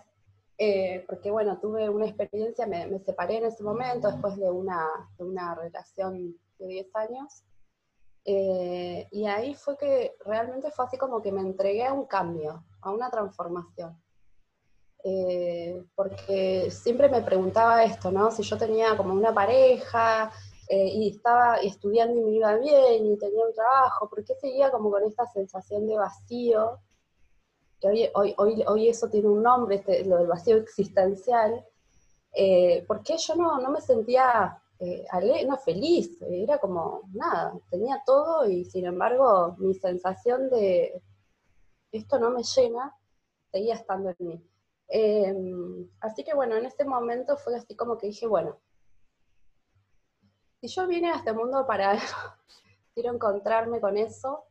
eh, 0.60 1.04
porque 1.08 1.32
bueno, 1.32 1.60
tuve 1.60 1.90
una 1.90 2.06
experiencia, 2.06 2.68
me, 2.68 3.00
separé 3.00 3.38
en 3.38 3.46
ese 3.46 3.64
momento 3.64 4.12
después 4.12 4.38
de 4.38 4.52
una 4.52 5.56
relación 5.56 6.38
de 6.60 6.68
10 6.68 6.96
años, 6.96 7.44
eh, 8.26 9.08
y 9.12 9.26
ahí 9.26 9.56
fue 9.56 9.78
que 9.78 10.16
realmente 10.26 10.72
fue 10.72 10.86
así 10.86 10.98
como 10.98 11.22
que 11.22 11.32
me 11.32 11.42
entregué 11.42 11.86
a 11.86 11.94
un 11.94 12.06
cambio, 12.06 12.64
a 12.82 12.92
una 12.92 13.10
transformación. 13.10 14.02
Eh, 15.04 15.84
porque 15.96 16.70
siempre 16.70 17.10
me 17.10 17.22
preguntaba 17.24 17.84
esto, 17.84 18.12
¿no? 18.12 18.30
Si 18.30 18.44
yo 18.44 18.58
tenía 18.58 18.96
como 18.96 19.14
una 19.14 19.34
pareja 19.34 20.32
y 20.74 21.10
estaba 21.10 21.58
estudiando 21.58 22.18
y 22.18 22.24
me 22.24 22.32
iba 22.32 22.56
bien 22.56 23.06
y 23.06 23.18
tenía 23.18 23.46
un 23.46 23.54
trabajo, 23.54 24.08
¿por 24.08 24.24
qué 24.24 24.36
seguía 24.36 24.72
como 24.72 24.90
con 24.90 25.04
esta 25.04 25.26
sensación 25.26 25.86
de 25.86 25.98
vacío 25.98 26.80
que 27.82 28.12
hoy, 28.14 28.34
hoy, 28.38 28.64
hoy, 28.68 28.90
eso 28.90 29.10
tiene 29.10 29.28
un 29.28 29.42
nombre, 29.42 29.78
este, 29.78 30.06
lo 30.06 30.18
del 30.18 30.28
vacío 30.28 30.58
existencial, 30.58 31.66
eh, 32.34 32.86
porque 32.88 33.18
yo 33.18 33.36
no, 33.36 33.60
no 33.60 33.72
me 33.72 33.82
sentía 33.82 34.61
eh, 34.84 35.46
no, 35.48 35.58
feliz, 35.58 36.20
era 36.24 36.58
como 36.58 37.02
nada, 37.14 37.54
tenía 37.70 38.02
todo 38.04 38.50
y 38.50 38.66
sin 38.66 38.86
embargo 38.86 39.56
mi 39.60 39.76
sensación 39.76 40.50
de 40.50 41.02
esto 41.92 42.18
no 42.18 42.32
me 42.32 42.42
llena 42.42 42.96
seguía 43.52 43.76
estando 43.76 44.10
en 44.10 44.16
mí. 44.28 44.50
Em, 44.88 45.88
así 46.00 46.24
que 46.24 46.34
bueno, 46.34 46.56
en 46.56 46.66
ese 46.66 46.84
momento 46.84 47.38
fue 47.38 47.56
así 47.56 47.76
como 47.76 47.98
que 47.98 48.08
dije, 48.08 48.26
bueno, 48.26 48.58
si 50.60 50.68
yo 50.68 50.88
vine 50.88 51.12
a 51.12 51.18
este 51.18 51.34
mundo 51.34 51.66
para 51.68 52.00
quiero 52.96 53.14
encontrarme 53.14 53.80
con 53.80 53.98
eso, 53.98 54.46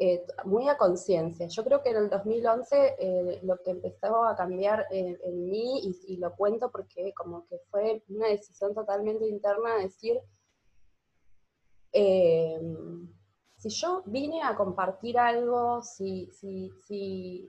eh, 0.00 0.24
muy 0.44 0.68
a 0.68 0.76
conciencia. 0.76 1.46
Yo 1.46 1.62
creo 1.62 1.82
que 1.82 1.90
en 1.90 1.96
el 1.98 2.10
2011 2.10 2.96
eh, 2.98 3.40
lo 3.42 3.62
que 3.62 3.70
empezó 3.70 4.24
a 4.24 4.34
cambiar 4.34 4.86
en, 4.90 5.48
mí, 5.48 5.94
y, 6.08 6.16
lo 6.16 6.34
cuento 6.34 6.70
porque 6.70 7.12
como 7.14 7.46
que 7.46 7.58
fue 7.70 8.02
una 8.08 8.26
decisión 8.28 8.74
totalmente 8.74 9.28
interna, 9.28 9.76
decir, 9.76 10.20
Em, 11.92 13.08
si 13.60 13.68
yo 13.68 14.02
vine 14.06 14.42
a 14.42 14.56
compartir 14.56 15.18
algo, 15.18 15.82
si, 15.82 16.30
si, 16.32 16.72
si, 16.86 17.46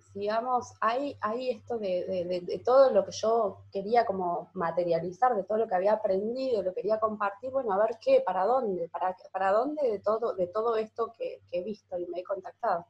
hay, 0.81 1.17
hay 1.21 1.49
esto 1.51 1.77
de, 1.79 2.61
todo 2.65 2.91
lo 2.91 3.05
que 3.05 3.13
yo 3.13 3.59
quería 3.71 4.05
como 4.05 4.49
materializar, 4.53 5.33
de 5.37 5.43
todo 5.43 5.59
lo 5.59 5.69
que 5.69 5.75
había 5.75 5.93
aprendido, 5.93 6.63
lo 6.63 6.73
quería 6.73 6.99
compartir, 6.99 7.49
bueno, 7.51 7.71
a 7.71 7.77
ver 7.77 7.97
qué, 8.01 8.21
para 8.25 8.45
dónde, 8.45 8.89
para, 8.89 9.15
para 9.31 9.53
dónde 9.53 9.89
de 9.89 9.99
todo, 9.99 10.33
de 10.33 10.47
todo 10.47 10.75
esto 10.75 11.13
que, 11.17 11.39
he 11.49 11.63
visto 11.63 11.97
y 11.97 12.05
me 12.07 12.19
he 12.19 12.23
contactado. 12.25 12.85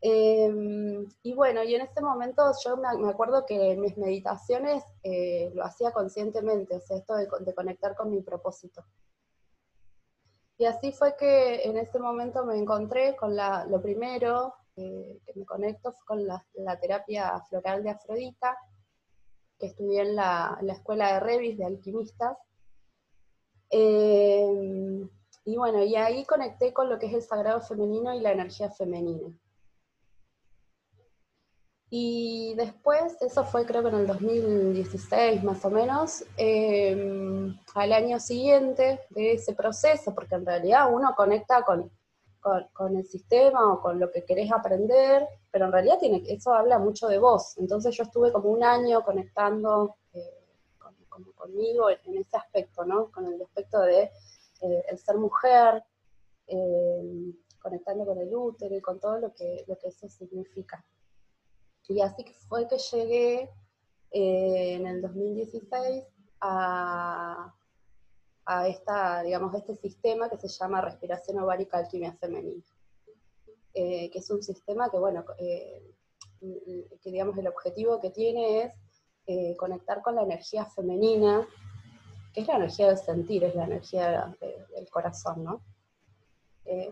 Em, 0.00 1.06
y 1.22 1.34
bueno, 1.34 1.62
y 1.62 1.76
en 1.76 1.82
ese 1.82 2.00
momento 2.00 2.50
yo 2.64 2.76
me, 2.76 3.08
acuerdo 3.08 3.46
que 3.46 3.76
mis 3.76 3.96
meditaciones 3.96 4.82
eh, 5.04 5.52
lo 5.54 5.64
hacía 5.64 5.92
conscientemente, 5.92 6.74
o 6.74 6.80
sea, 6.80 6.96
esto 6.96 7.14
de 7.14 7.54
conectar 7.54 7.94
con 7.94 8.10
mi 8.10 8.22
propósito. 8.22 8.84
Y 10.58 10.64
así 10.64 10.90
fue 10.92 11.16
que 11.16 11.62
en 11.62 11.78
ese 11.78 12.00
momento 12.00 12.44
me 12.44 12.56
encontré 12.56 13.14
con 13.14 13.36
la, 13.36 13.64
lo 13.66 13.80
primero 13.80 14.54
eh, 14.74 15.20
que 15.24 15.32
me 15.38 15.44
conecto 15.44 15.94
con 16.04 16.26
la, 16.26 16.44
terapia 16.80 17.40
floral 17.48 17.84
de 17.84 17.90
Afrodita, 17.90 18.58
que 19.56 19.66
estudié 19.66 20.02
en 20.02 20.16
la, 20.16 20.58
escuela 20.68 21.14
de 21.14 21.20
Revis 21.20 21.58
de 21.58 21.64
alquimistas. 21.64 22.36
Eh, 23.70 25.06
y 25.44 25.56
bueno, 25.56 25.84
y 25.84 25.94
ahí 25.94 26.24
conecté 26.24 26.72
con 26.72 26.88
lo 26.88 26.98
que 26.98 27.06
es 27.06 27.14
el 27.14 27.22
sagrado 27.22 27.60
femenino 27.60 28.12
y 28.12 28.20
la 28.20 28.32
energía 28.32 28.70
femenina. 28.70 29.28
Y 31.90 32.54
después, 32.54 33.16
eso 33.22 33.44
fue 33.44 33.64
creo 33.64 33.82
que 33.82 33.88
en 33.88 33.94
el 33.94 34.06
2016 34.06 35.42
más 35.42 35.64
o 35.64 35.70
menos, 35.70 36.24
em, 36.36 37.58
al 37.74 37.92
año 37.92 38.20
siguiente 38.20 39.00
de 39.10 39.32
ese 39.32 39.54
proceso, 39.54 40.14
porque 40.14 40.34
en 40.34 40.44
realidad 40.44 40.92
uno 40.92 41.14
conecta 41.16 41.62
con, 41.64 41.90
con, 42.72 42.96
el 42.96 43.04
sistema 43.06 43.72
o 43.72 43.80
con 43.80 43.98
lo 43.98 44.10
que 44.10 44.24
querés 44.24 44.52
aprender, 44.52 45.26
pero 45.50 45.66
en 45.66 45.72
realidad 45.72 45.98
tiene, 45.98 46.22
eso 46.28 46.52
habla 46.52 46.78
mucho 46.78 47.08
de 47.08 47.18
vos. 47.18 47.56
Entonces 47.58 47.96
yo 47.96 48.04
estuve 48.04 48.32
como 48.32 48.50
un 48.50 48.62
año 48.62 49.02
conectando 49.02 49.96
eh, 50.12 50.38
conmigo 51.34 51.90
en 51.90 52.16
ese 52.18 52.36
aspecto, 52.36 52.84
¿no? 52.84 53.10
Con 53.10 53.26
el 53.26 53.40
aspecto 53.42 53.80
de 53.80 54.10
eh, 54.60 54.84
el 54.88 54.98
ser 54.98 55.16
mujer, 55.16 55.82
em, 56.46 57.34
conectando 57.60 58.04
con 58.04 58.18
el 58.18 58.34
útero 58.34 58.76
y 58.76 58.80
con 58.80 59.00
todo 59.00 59.18
lo 59.18 59.32
que, 59.32 59.64
lo 59.66 59.76
que 59.78 59.88
eso 59.88 60.08
significa. 60.08 60.84
Y 61.88 62.02
así 62.02 62.22
fue 62.48 62.68
que 62.68 62.76
llegué 62.76 63.50
eh, 64.10 64.74
en 64.74 64.86
el 64.86 65.00
2016 65.00 66.04
a, 66.40 67.54
esta, 68.66 69.22
digamos, 69.22 69.54
este 69.54 69.74
sistema 69.74 70.28
que 70.28 70.38
se 70.38 70.48
llama 70.48 70.80
respiración 70.80 71.38
ovárica 71.38 71.78
alquimia 71.78 72.14
femenina, 72.14 72.62
eh, 73.74 74.10
que 74.10 74.18
es 74.18 74.30
un 74.30 74.42
sistema 74.42 74.90
que, 74.90 74.98
bueno, 74.98 75.24
eh, 75.38 75.94
que 76.40 77.10
digamos 77.10 77.36
el 77.36 77.46
objetivo 77.46 78.00
que 78.00 78.10
tiene 78.10 78.62
es 78.62 79.56
conectar 79.58 80.00
con 80.00 80.14
la 80.14 80.22
energía 80.22 80.64
femenina, 80.64 81.46
que 82.32 82.40
es 82.40 82.46
la 82.48 82.56
energía 82.56 82.86
del 82.88 82.96
sentir, 82.96 83.44
es 83.44 83.54
la 83.54 83.64
energía 83.64 84.34
del 84.74 84.88
corazón, 84.88 85.44
¿no? 85.44 85.62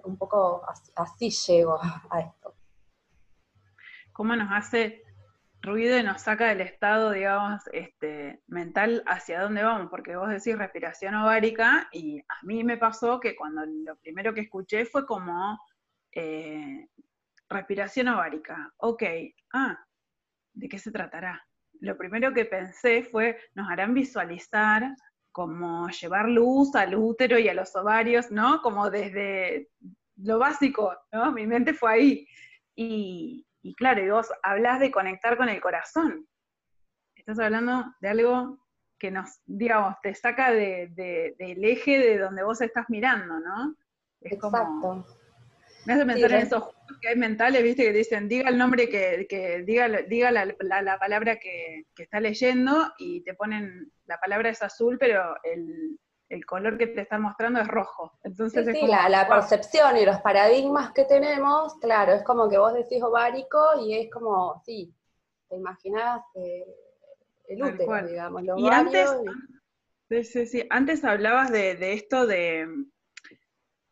un 0.04 0.16
poco 0.16 0.62
así, 0.66 0.92
así 0.94 1.30
llego 1.30 1.78
a 2.10 2.20
esto 2.20 2.55
cómo 4.16 4.34
nos 4.34 4.48
hace 4.50 5.02
ruido 5.60 5.98
y 5.98 6.02
nos 6.02 6.22
saca 6.22 6.48
del 6.48 6.62
estado, 6.62 7.10
digamos, 7.10 7.62
este, 7.72 8.40
mental 8.46 9.02
hacia 9.06 9.42
dónde 9.42 9.62
vamos, 9.62 9.88
porque 9.90 10.16
vos 10.16 10.30
decís 10.30 10.56
respiración 10.56 11.14
ovárica 11.16 11.86
y 11.92 12.20
a 12.20 12.44
mí 12.44 12.64
me 12.64 12.78
pasó 12.78 13.20
que 13.20 13.36
cuando 13.36 13.66
lo 13.66 13.94
primero 13.96 14.32
que 14.32 14.40
escuché 14.40 14.86
fue 14.86 15.04
como 15.04 15.60
eh, 16.12 16.88
respiración 17.50 18.08
ovárica, 18.08 18.72
ok, 18.78 19.02
ah, 19.52 19.78
¿de 20.54 20.68
qué 20.68 20.78
se 20.78 20.90
tratará? 20.90 21.46
Lo 21.80 21.98
primero 21.98 22.32
que 22.32 22.46
pensé 22.46 23.02
fue, 23.02 23.38
nos 23.54 23.68
harán 23.68 23.92
visualizar 23.92 24.96
como 25.30 25.90
llevar 25.90 26.30
luz 26.30 26.74
al 26.74 26.94
útero 26.94 27.38
y 27.38 27.50
a 27.50 27.54
los 27.54 27.76
ovarios, 27.76 28.30
¿no? 28.30 28.62
Como 28.62 28.88
desde 28.88 29.68
lo 30.16 30.38
básico, 30.38 30.96
¿no? 31.12 31.32
Mi 31.32 31.46
mente 31.46 31.74
fue 31.74 31.92
ahí. 31.92 32.28
Y, 32.74 33.45
y 33.66 33.74
claro, 33.74 34.00
y 34.00 34.08
vos 34.08 34.28
hablas 34.44 34.78
de 34.78 34.92
conectar 34.92 35.36
con 35.36 35.48
el 35.48 35.60
corazón. 35.60 36.28
Estás 37.16 37.40
hablando 37.40 37.84
de 38.00 38.08
algo 38.08 38.60
que 38.96 39.10
nos, 39.10 39.40
digamos, 39.44 39.96
te 40.04 40.14
saca 40.14 40.52
del 40.52 41.64
eje 41.64 41.98
de 41.98 42.18
donde 42.18 42.44
vos 42.44 42.60
estás 42.60 42.86
mirando, 42.88 43.40
¿no? 43.40 43.74
Exacto. 44.20 45.04
me 45.84 45.94
hace 45.94 46.06
pensar 46.06 46.30
en 46.30 46.46
esos 46.46 46.62
juegos 46.62 46.98
que 47.00 47.08
hay 47.08 47.16
mentales, 47.16 47.62
viste, 47.64 47.82
que 47.82 47.92
dicen, 47.92 48.28
diga 48.28 48.48
el 48.48 48.56
nombre 48.56 48.88
que, 48.88 49.64
diga, 49.66 49.88
diga 50.02 50.30
la, 50.30 50.98
palabra 51.00 51.36
que, 51.36 51.86
que, 51.96 52.04
está 52.04 52.20
leyendo 52.20 52.92
y 52.98 53.24
te 53.24 53.34
ponen, 53.34 53.90
la 54.06 54.18
palabra 54.18 54.50
es 54.50 54.62
azul, 54.62 54.96
pero 54.96 55.36
el, 55.42 55.98
el 56.28 56.44
color 56.44 56.76
que 56.76 56.88
te 56.88 57.02
están 57.02 57.22
mostrando 57.22 57.60
es 57.60 57.68
rojo. 57.68 58.18
Entonces 58.22 58.66
sí, 58.72 58.86
la, 58.86 59.28
percepción 59.28 59.96
y 59.96 60.04
los 60.04 60.20
paradigmas 60.20 60.92
que 60.92 61.04
tenemos, 61.04 61.74
claro, 61.76 62.12
es 62.12 62.22
como 62.24 62.48
que 62.48 62.58
vos 62.58 62.74
decís 62.74 63.02
ovárico 63.02 63.58
y 63.80 63.94
es 63.94 64.10
como, 64.10 64.60
sí, 64.64 64.92
te 65.48 65.56
imaginas 65.56 66.22
eh, 66.34 66.66
el 67.48 67.62
útero, 67.62 68.06
digamos, 68.06 68.42
y 68.56 68.68
antes, 68.68 69.10
antes 70.70 71.04
hablabas 71.04 71.52
de, 71.52 71.92
esto 71.92 72.26
de, 72.26 72.66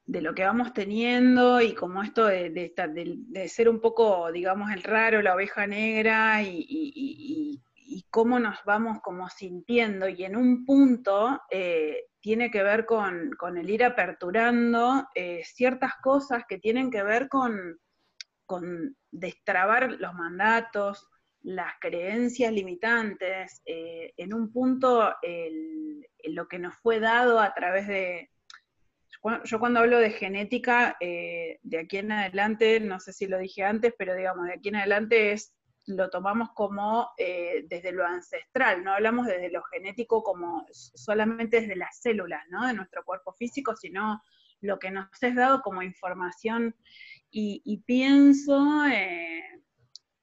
de, 0.06 0.20
lo 0.20 0.34
que 0.34 0.44
vamos 0.44 0.72
teniendo 0.72 1.60
y 1.60 1.72
como 1.72 2.02
esto 2.02 2.26
de, 2.26 2.50
de, 2.50 3.48
ser 3.48 3.68
un 3.68 3.80
poco, 3.80 4.32
digamos, 4.32 4.72
el 4.72 4.82
raro, 4.82 5.22
la 5.22 5.34
oveja 5.34 5.68
negra 5.68 6.42
y, 6.42 7.60
cómo 8.10 8.40
nos 8.40 8.58
vamos 8.64 9.00
como 9.02 9.28
sintiendo. 9.28 10.08
Y 10.08 10.24
en 10.24 10.36
un 10.36 10.64
punto... 10.64 11.40
Eh, 11.48 12.06
tiene 12.24 12.50
que 12.50 12.62
ver 12.62 12.86
con, 12.86 13.36
el 13.54 13.68
ir 13.68 13.84
aperturando 13.84 15.06
eh, 15.14 15.42
ciertas 15.44 15.92
cosas 16.02 16.44
que 16.48 16.56
tienen 16.56 16.90
que 16.90 17.02
ver 17.02 17.28
con, 17.28 17.78
destrabar 19.10 19.92
los 20.00 20.14
mandatos, 20.14 21.06
las 21.42 21.74
creencias 21.78 22.50
limitantes, 22.50 23.60
eh, 23.66 24.14
en 24.16 24.32
un 24.32 24.50
punto 24.50 25.12
lo 26.24 26.48
que 26.48 26.58
nos 26.58 26.74
fue 26.76 26.98
dado 26.98 27.40
a 27.40 27.52
través 27.52 27.88
de... 27.88 28.30
Yo 29.44 29.58
cuando 29.58 29.80
hablo 29.80 29.98
de 29.98 30.10
genética, 30.10 30.96
eh, 31.00 31.58
de 31.62 31.78
aquí 31.80 31.98
en 31.98 32.10
adelante, 32.10 32.80
no 32.80 33.00
sé 33.00 33.12
si 33.12 33.26
lo 33.26 33.36
dije 33.36 33.64
antes, 33.64 33.92
pero 33.98 34.14
digamos, 34.14 34.46
de 34.46 34.54
aquí 34.54 34.70
en 34.70 34.76
adelante 34.76 35.32
es 35.32 35.54
lo 35.86 36.08
tomamos 36.10 36.50
como 36.52 37.10
eh, 37.18 37.64
desde 37.68 37.92
lo 37.92 38.06
ancestral, 38.06 38.82
no 38.82 38.92
hablamos 38.92 39.26
desde 39.26 39.50
lo 39.50 39.62
genético 39.64 40.22
como 40.22 40.66
solamente 40.72 41.60
desde 41.60 41.76
las 41.76 42.00
células 42.00 42.42
¿no? 42.48 42.66
de 42.66 42.74
nuestro 42.74 43.04
cuerpo 43.04 43.32
físico, 43.32 43.76
sino 43.76 44.22
lo 44.60 44.78
que 44.78 44.90
nos 44.90 45.06
es 45.22 45.34
dado 45.34 45.60
como 45.60 45.82
información. 45.82 46.74
Y, 47.36 47.82
pienso 47.84 48.86
eh, 48.86 49.42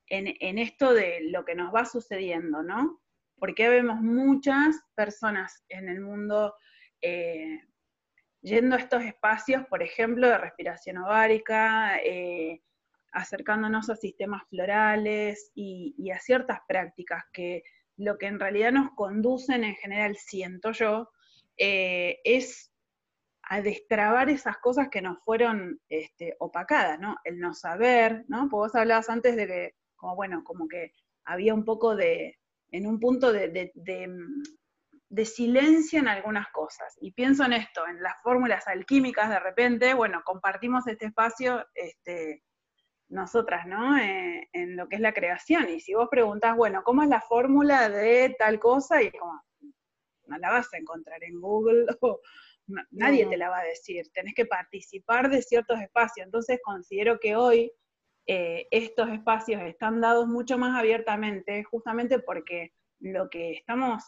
en, 0.07 0.57
esto 0.57 0.93
de 0.93 1.19
lo 1.29 1.43
que 1.43 1.55
nos 1.55 1.75
va 1.75 1.83
sucediendo, 1.83 2.63
¿no? 2.63 3.01
Porque 3.37 3.67
vemos 3.67 3.99
muchas 3.99 4.77
personas 4.95 5.65
en 5.67 5.89
el 5.89 5.99
mundo 5.99 6.55
eh, 7.01 7.59
yendo 8.41 8.77
a 8.77 8.79
estos 8.79 9.03
espacios, 9.03 9.65
por 9.67 9.83
ejemplo, 9.83 10.29
de 10.29 10.37
respiración 10.37 10.99
ovárica, 10.99 11.99
acercándonos 13.11 13.89
a 13.89 13.95
sistemas 13.95 14.43
florales 14.49 15.51
y, 15.55 16.09
a 16.11 16.19
ciertas 16.19 16.59
prácticas 16.67 17.23
que 17.33 17.63
lo 17.97 18.17
que 18.17 18.27
en 18.27 18.39
realidad 18.39 18.71
nos 18.71 18.91
conducen 18.95 19.63
en 19.63 19.75
general, 19.75 20.15
siento 20.17 20.71
yo, 20.71 21.09
eh, 21.57 22.19
es 22.23 22.71
a 23.43 23.61
destrabar 23.61 24.29
esas 24.29 24.57
cosas 24.59 24.87
que 24.89 25.01
nos 25.01 25.19
fueron 25.23 25.79
este, 25.89 26.35
opacadas, 26.39 26.99
¿no? 26.99 27.17
El 27.23 27.39
no 27.39 27.53
saber, 27.53 28.23
¿no? 28.27 28.47
Porque 28.49 28.67
vos 28.67 28.75
hablabas 28.75 29.09
antes 29.09 29.35
de 29.35 29.47
que, 29.47 29.75
como 29.95 30.15
bueno, 30.15 30.43
como 30.43 30.67
que 30.67 30.93
había 31.25 31.53
un 31.53 31.65
poco 31.65 31.95
de, 31.95 32.39
en 32.71 32.87
un 32.87 32.99
punto 32.99 33.31
de, 33.33 33.71
de 35.11 35.25
silencio 35.25 35.99
en 35.99 36.07
algunas 36.07 36.47
cosas. 36.51 36.97
Y 37.01 37.11
pienso 37.11 37.43
en 37.43 37.51
esto, 37.51 37.85
en 37.85 38.01
las 38.01 38.15
fórmulas 38.23 38.65
alquímicas 38.67 39.29
de 39.29 39.39
repente, 39.39 39.93
bueno, 39.93 40.21
compartimos 40.23 40.87
este 40.87 41.07
espacio, 41.07 41.65
este, 41.75 42.43
nosotras, 43.11 43.67
¿no? 43.67 43.97
Eh, 43.97 44.49
en 44.53 44.75
lo 44.75 44.87
que 44.87 44.95
es 44.95 45.01
la 45.01 45.13
creación. 45.13 45.69
Y 45.69 45.79
si 45.79 45.93
vos 45.93 46.07
preguntás, 46.09 46.55
bueno, 46.55 46.81
¿cómo 46.83 47.03
es 47.03 47.09
la 47.09 47.21
fórmula 47.21 47.89
de 47.89 48.35
tal 48.39 48.59
cosa? 48.59 49.03
Y 49.03 49.11
como, 49.11 49.41
no 50.27 50.37
la 50.37 50.49
vas 50.49 50.73
a 50.73 50.77
encontrar 50.77 51.23
en 51.23 51.39
Google, 51.39 51.85
o 52.01 52.19
nadie 52.91 53.25
te 53.25 53.37
la 53.37 53.49
va 53.49 53.59
a 53.59 53.65
decir. 53.65 54.09
Tenés 54.13 54.33
que 54.33 54.45
participar 54.45 55.29
de 55.29 55.41
ciertos 55.41 55.79
espacios. 55.79 56.25
Entonces 56.25 56.59
considero 56.63 57.19
que 57.19 57.35
hoy 57.35 57.71
eh, 58.27 58.67
estos 58.71 59.09
espacios 59.09 59.61
están 59.63 59.99
dados 59.99 60.27
mucho 60.27 60.57
más 60.57 60.79
abiertamente, 60.79 61.63
justamente 61.63 62.19
porque 62.19 62.73
lo 62.99 63.29
que 63.29 63.51
estamos 63.51 64.03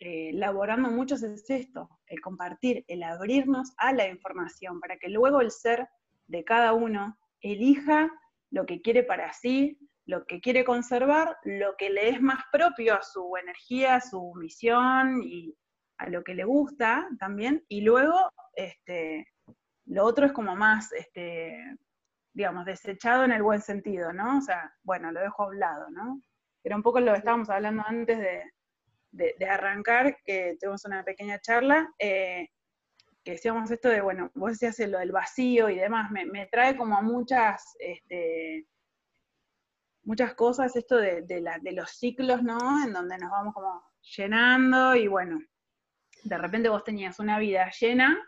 eh, 0.00 0.32
laborando 0.32 0.90
mucho 0.90 1.14
es 1.14 1.50
esto, 1.50 1.88
el 2.06 2.20
compartir, 2.20 2.84
el 2.88 3.02
abrirnos 3.04 3.74
a 3.76 3.92
la 3.92 4.08
información, 4.08 4.80
para 4.80 4.96
que 4.98 5.08
luego 5.08 5.40
el 5.40 5.52
ser 5.52 5.88
de 6.26 6.42
cada 6.42 6.72
uno 6.72 7.16
elija 7.42 8.10
lo 8.50 8.66
que 8.66 8.80
quiere 8.80 9.02
para 9.02 9.32
sí, 9.32 9.78
lo 10.06 10.26
que 10.26 10.40
quiere 10.40 10.64
conservar, 10.64 11.36
lo 11.44 11.76
que 11.76 11.90
le 11.90 12.08
es 12.08 12.20
más 12.20 12.42
propio 12.52 12.94
a 12.94 13.02
su 13.02 13.36
energía, 13.36 13.96
a 13.96 14.00
su 14.00 14.32
misión 14.34 15.22
y 15.22 15.54
a 15.98 16.08
lo 16.08 16.24
que 16.24 16.34
le 16.34 16.44
gusta 16.44 17.08
también, 17.18 17.64
y 17.68 17.82
luego 17.82 18.30
este, 18.54 19.26
lo 19.86 20.04
otro 20.04 20.26
es 20.26 20.32
como 20.32 20.56
más, 20.56 20.92
este, 20.92 21.76
digamos, 22.32 22.64
desechado 22.64 23.24
en 23.24 23.32
el 23.32 23.42
buen 23.42 23.60
sentido, 23.60 24.12
¿no? 24.12 24.38
O 24.38 24.40
sea, 24.40 24.72
bueno, 24.82 25.12
lo 25.12 25.20
dejo 25.20 25.44
a 25.44 25.48
un 25.48 25.58
lado, 25.58 25.90
¿no? 25.90 26.20
Era 26.64 26.76
un 26.76 26.82
poco 26.82 27.00
lo 27.00 27.12
que 27.12 27.18
estábamos 27.18 27.50
hablando 27.50 27.82
antes 27.86 28.18
de, 29.12 29.46
arrancar, 29.48 30.16
que 30.24 30.56
tuvimos 30.60 30.84
una 30.84 31.02
pequeña 31.02 31.40
charla, 31.40 31.92
eh, 31.98 32.48
que 33.24 33.32
decíamos 33.32 33.70
esto 33.70 33.88
de, 33.88 34.00
bueno, 34.00 34.30
vos 34.34 34.58
decías 34.58 34.88
lo 34.88 34.98
del 34.98 35.12
vacío 35.12 35.68
y 35.68 35.76
demás, 35.76 36.10
me, 36.10 36.46
trae 36.46 36.76
como 36.76 36.96
a 36.96 37.02
muchas, 37.02 37.76
este, 37.78 38.66
muchas 40.04 40.34
cosas 40.34 40.74
esto 40.76 40.96
de, 40.96 41.22
de 41.22 41.72
los 41.72 41.90
ciclos, 41.90 42.42
¿no? 42.42 42.84
En 42.84 42.92
donde 42.92 43.18
nos 43.18 43.30
vamos 43.30 43.54
como 43.54 43.82
llenando 44.16 44.96
y 44.96 45.06
bueno, 45.06 45.38
de 46.24 46.38
repente 46.38 46.68
vos 46.68 46.84
tenías 46.84 47.18
una 47.18 47.38
vida 47.38 47.70
llena 47.78 48.18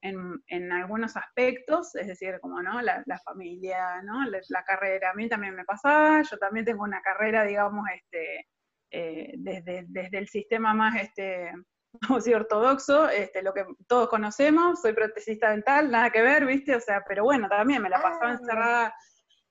en, 0.00 0.42
en 0.46 0.72
algunos 0.72 1.16
aspectos, 1.16 1.94
es 1.94 2.06
decir, 2.06 2.38
como 2.40 2.62
no, 2.62 2.80
la, 2.80 3.04
familia, 3.24 4.00
¿no? 4.02 4.24
La, 4.48 4.62
carrera, 4.64 5.10
a 5.10 5.14
mí 5.14 5.28
también 5.28 5.54
me 5.54 5.64
pasaba, 5.64 6.22
yo 6.22 6.38
también 6.38 6.64
tengo 6.64 6.84
una 6.84 7.02
carrera, 7.02 7.44
digamos, 7.44 7.84
este, 7.94 8.46
eh, 8.90 9.34
desde, 9.38 9.84
desde 9.88 10.18
el 10.18 10.28
sistema 10.28 10.72
más 10.74 11.00
este, 11.00 11.52
ortodoxo, 12.34 13.08
este, 13.08 13.42
lo 13.42 13.52
que 13.52 13.64
todos 13.86 14.08
conocemos, 14.08 14.80
soy 14.80 14.92
protecista 14.92 15.50
dental, 15.50 15.90
nada 15.90 16.10
que 16.10 16.22
ver, 16.22 16.46
¿viste? 16.46 16.74
O 16.76 16.80
sea, 16.80 17.02
pero 17.06 17.24
bueno, 17.24 17.48
también 17.48 17.82
me 17.82 17.88
la 17.88 18.02
pasaba 18.02 18.30
ah. 18.30 18.34
encerrada 18.34 18.94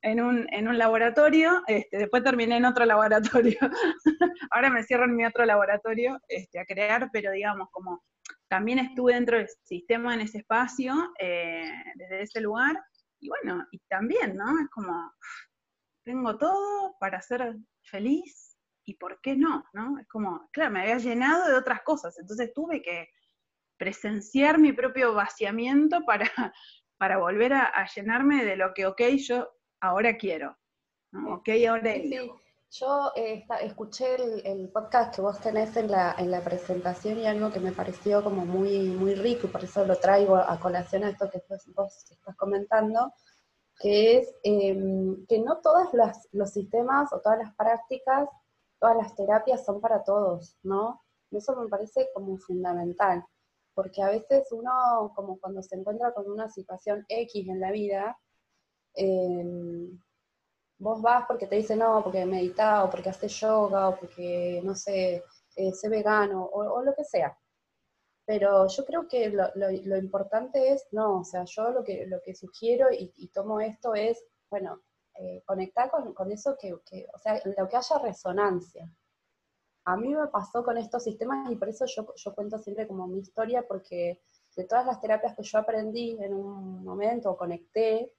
en 0.02 0.22
un, 0.22 0.48
en 0.54 0.68
un 0.68 0.78
laboratorio, 0.78 1.64
este, 1.68 1.98
después 1.98 2.24
terminé 2.24 2.58
en 2.58 2.66
otro 2.66 2.86
laboratorio, 3.54 3.60
ahora 4.52 4.70
me 4.70 4.84
cierro 4.84 5.06
en 5.06 5.16
mi 5.16 5.26
otro 5.26 5.46
laboratorio 5.46 6.20
este, 6.28 6.60
a 6.60 6.66
crear, 6.66 7.10
pero 7.12 7.32
digamos, 7.32 7.70
como 7.72 8.04
también 8.48 8.80
estuve 8.80 9.14
dentro 9.14 9.38
del 9.38 9.48
sistema 9.64 10.14
en 10.14 10.22
ese 10.22 10.40
espacio, 10.40 10.94
eh, 11.20 11.70
desde 11.96 12.22
ese 12.22 12.42
lugar, 12.42 12.76
y 13.20 13.30
bueno, 13.30 13.66
y 13.72 13.80
también, 13.90 14.38
¿no? 14.38 14.46
Es 14.62 14.70
como, 14.70 15.12
tengo 16.06 16.38
todo 16.38 16.96
para 17.00 17.22
ser 17.22 17.58
feliz, 17.82 18.47
y 18.88 18.96
por 18.96 19.20
qué 19.22 19.36
no, 19.36 19.66
¿no? 19.74 20.00
Es 20.00 20.08
como, 20.08 20.48
claro, 20.52 20.72
me 20.72 20.82
había 20.82 20.98
llenado 20.98 21.48
de 21.48 21.56
otras 21.56 21.82
cosas, 21.84 22.18
entonces 22.18 22.54
tuve 22.54 22.82
que 22.82 23.10
presenciar 23.78 24.58
mi 24.58 24.74
propio 24.74 25.14
vaciamiento 25.14 26.04
para, 26.06 26.26
para 26.98 27.18
volver 27.18 27.54
a, 27.54 27.86
llenarme 27.96 28.46
de 28.46 28.56
lo 28.56 28.74
que, 28.74 28.88
ok, 28.88 29.02
yo 29.18 29.50
ahora 29.82 30.18
quiero, 30.18 30.58
¿no? 31.12 31.36
ok, 31.36 31.50
ahora 31.70 31.94
yo 32.70 33.12
eh, 33.16 33.46
escuché 33.62 34.16
el, 34.44 34.70
podcast 34.70 35.16
que 35.16 35.22
vos 35.22 35.40
tenés 35.40 35.76
en 35.78 35.90
la, 35.90 36.16
en 36.18 36.30
la 36.30 36.42
presentación 36.42 37.18
y 37.18 37.26
algo 37.26 37.52
que 37.52 37.62
me 37.62 37.72
pareció 37.72 38.24
como 38.24 38.46
muy, 38.46 38.90
muy 38.90 39.16
rico 39.16 39.48
y 39.48 39.50
por 39.50 39.64
eso 39.64 39.86
lo 39.86 39.96
traigo 39.96 40.36
a 40.36 40.60
colación 40.60 41.06
a 41.06 41.10
esto 41.10 41.30
que 41.30 41.42
vos, 41.76 42.06
estás 42.12 42.36
comentando, 42.36 43.14
que 43.80 44.18
es 44.18 44.36
em, 44.44 45.26
que 45.28 45.40
no 45.40 45.62
todos 45.62 45.88
los, 46.34 46.52
sistemas 46.52 47.14
o 47.14 47.22
todas 47.22 47.40
las 47.40 47.56
prácticas, 47.56 48.28
todas 48.80 48.98
las 48.98 49.16
terapias 49.16 49.66
son 49.66 49.82
para 49.82 50.04
todos, 50.04 50.58
¿no? 50.64 51.02
Eso 51.32 51.56
me 51.56 51.68
parece 51.68 52.10
como 52.14 52.38
fundamental, 52.38 53.24
porque 53.74 54.02
a 54.02 54.10
veces 54.10 54.52
uno, 54.52 55.12
como 55.16 55.40
cuando 55.40 55.62
se 55.62 55.76
encuentra 55.76 56.14
con 56.14 56.30
una 56.30 56.50
situación 56.50 57.06
X 57.10 57.48
en 57.48 57.60
la 57.60 57.72
vida, 57.72 58.18
eh, 58.96 59.46
vos 60.80 61.02
vas 61.02 61.26
porque 61.28 61.48
te 61.48 61.56
dicen 61.58 61.80
no, 61.80 62.04
porque 62.04 62.26
medita 62.26 62.84
o 62.84 62.90
porque 62.90 63.10
haces 63.10 63.40
yoga 63.40 63.90
o 63.90 64.00
porque, 64.00 64.62
no 64.64 64.76
sé, 64.76 65.24
eh, 65.56 65.74
sé 65.74 65.90
vegano 65.90 66.46
o, 66.46 66.82
lo 66.82 66.94
que 66.96 67.04
sea. 67.04 67.38
Pero 68.26 68.68
yo 68.68 68.86
creo 68.86 69.08
que 69.08 69.30
lo, 69.30 69.98
importante 69.98 70.72
es, 70.74 70.88
no, 70.92 71.20
o 71.22 71.24
sea, 71.24 71.46
yo 71.46 71.72
lo 71.72 71.84
que, 71.84 72.06
lo 72.08 72.22
que 72.22 72.36
sugiero 72.36 72.88
y, 72.92 73.30
tomo 73.30 73.62
esto 73.62 73.94
es, 73.96 74.24
bueno, 74.50 74.82
eh, 75.20 75.44
conectar 75.46 75.90
con, 75.90 76.32
eso 76.32 76.58
que, 76.60 76.74
o 76.74 77.18
sea, 77.20 77.42
lo 77.58 77.68
que 77.68 77.78
haya 77.78 77.98
resonancia. 78.00 78.92
A 79.86 79.96
mí 79.96 80.14
me 80.14 80.28
pasó 80.28 80.64
con 80.64 80.78
estos 80.78 81.04
sistemas 81.04 81.50
y 81.50 81.56
por 81.56 81.70
eso 81.70 81.86
yo, 81.86 82.14
yo 82.16 82.36
cuento 82.36 82.58
siempre 82.58 82.88
como 82.88 83.08
mi 83.08 83.20
historia, 83.20 83.66
porque 83.68 84.22
de 84.56 84.64
todas 84.66 84.86
las 84.86 85.00
terapias 85.00 85.36
que 85.36 85.44
yo 85.44 85.60
aprendí 85.60 86.18
en 86.22 86.34
un 86.34 86.84
momento 86.84 87.32
o 87.32 87.38
conecté, 87.38 88.14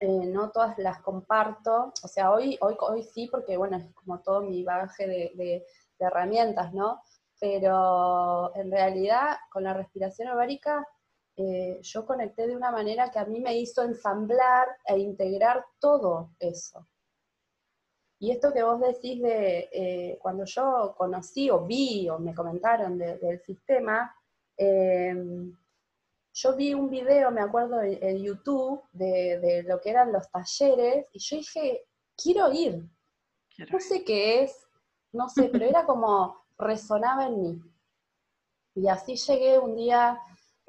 eh, 0.00 0.26
no 0.26 0.50
todas 0.50 0.78
las 0.78 1.02
comparto, 1.02 1.92
o 2.02 2.08
sea, 2.08 2.32
hoy, 2.32 2.56
hoy, 2.62 2.74
hoy 2.80 3.02
sí, 3.02 3.28
porque 3.30 3.58
bueno, 3.58 3.76
es 3.76 3.92
como 3.92 4.20
todo 4.20 4.40
mi 4.40 4.64
bagaje 4.64 5.06
de, 5.06 5.66
herramientas, 5.98 6.72
¿no? 6.72 7.02
Pero 7.38 8.56
en 8.56 8.70
realidad 8.70 9.36
con 9.50 9.64
la 9.64 9.74
respiración 9.74 10.28
ovárica 10.28 10.88
eh, 11.42 11.78
yo 11.80 12.04
conecté 12.04 12.46
de 12.46 12.54
una 12.54 12.70
manera 12.70 13.10
que 13.10 13.18
a 13.18 13.24
mí 13.24 13.40
me 13.40 13.56
hizo 13.56 13.82
ensamblar 13.82 14.68
e 14.84 14.98
integrar 14.98 15.64
todo 15.78 16.30
eso. 16.38 16.86
Y 18.18 18.30
esto 18.30 18.52
que 18.52 18.62
vos 18.62 18.78
decís 18.78 19.22
de 19.22 19.70
eh, 19.72 20.18
cuando 20.20 20.44
yo 20.44 20.94
conocí 20.98 21.48
o 21.48 21.64
vi 21.64 22.08
o 22.10 22.18
me 22.18 22.34
comentaron 22.34 22.98
del 22.98 23.40
sistema, 23.40 24.14
yo 26.32 26.56
vi 26.56 26.74
un 26.74 26.88
video, 26.90 27.30
me 27.30 27.40
acuerdo, 27.40 27.80
en, 27.82 28.18
YouTube 28.22 28.82
de, 28.92 29.64
lo 29.66 29.80
que 29.80 29.90
eran 29.90 30.12
los 30.12 30.30
talleres 30.30 31.06
y 31.12 31.18
yo 31.18 31.36
dije, 31.36 31.86
quiero 32.16 32.52
ir. 32.52 32.86
No 33.70 33.80
sé 33.80 34.04
qué 34.04 34.42
es, 34.42 34.66
no 35.12 35.28
sé, 35.28 35.48
pero 35.50 35.64
era 35.64 35.84
como 35.84 36.36
resonaba 36.56 37.26
en 37.26 37.42
mí. 37.42 37.62
Y 38.74 38.88
así 38.88 39.16
llegué 39.16 39.58
un 39.58 39.74
día 39.74 40.20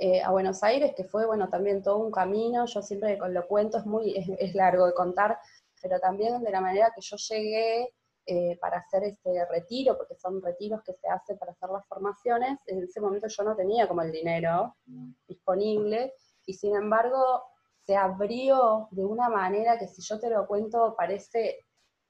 eh, 0.02 0.22
a 0.22 0.32
Buenos 0.32 0.64
Aires, 0.64 0.94
que 0.96 1.04
fue, 1.04 1.26
bueno, 1.26 1.48
también 1.48 1.84
todo 1.84 1.98
un 1.98 2.12
camino. 2.12 2.66
Yo 2.66 2.82
siempre 2.82 3.18
lo 3.18 3.48
cuento, 3.48 3.78
es 3.78 3.86
muy, 3.86 4.16
es 4.40 4.56
largo 4.56 4.88
de 4.88 4.94
contar, 4.94 5.38
pero 5.82 6.00
también 6.00 6.42
de 6.42 6.52
la 6.52 6.60
manera 6.60 6.92
que 6.96 7.02
yo 7.02 7.18
llegué 7.18 7.94
eh, 8.26 8.58
para 8.62 8.78
hacer 8.78 9.04
este 9.04 9.46
retiro, 9.50 9.98
porque 9.98 10.16
son 10.16 10.42
retiros 10.42 10.82
que 10.84 10.94
se 10.94 11.08
hacen 11.08 11.38
para 11.38 11.52
hacer 11.54 11.70
las 11.70 11.88
formaciones, 11.88 12.60
en 12.68 12.84
ese 12.84 13.02
momento 13.02 13.28
yo 13.28 13.44
no 13.44 13.56
tenía 13.56 13.88
como 13.88 14.04
el 14.04 14.12
dinero 14.12 14.76
disponible 15.28 16.14
y 16.46 16.54
sin 16.54 16.76
embargo 16.76 17.44
se 17.84 17.96
abrió 17.96 18.88
de 18.92 19.06
una 19.06 19.28
manera 19.28 19.78
que 19.80 19.88
si 19.88 20.04
yo 20.04 20.20
te 20.20 20.30
lo 20.30 20.46
cuento 20.46 20.96
parece 20.96 21.66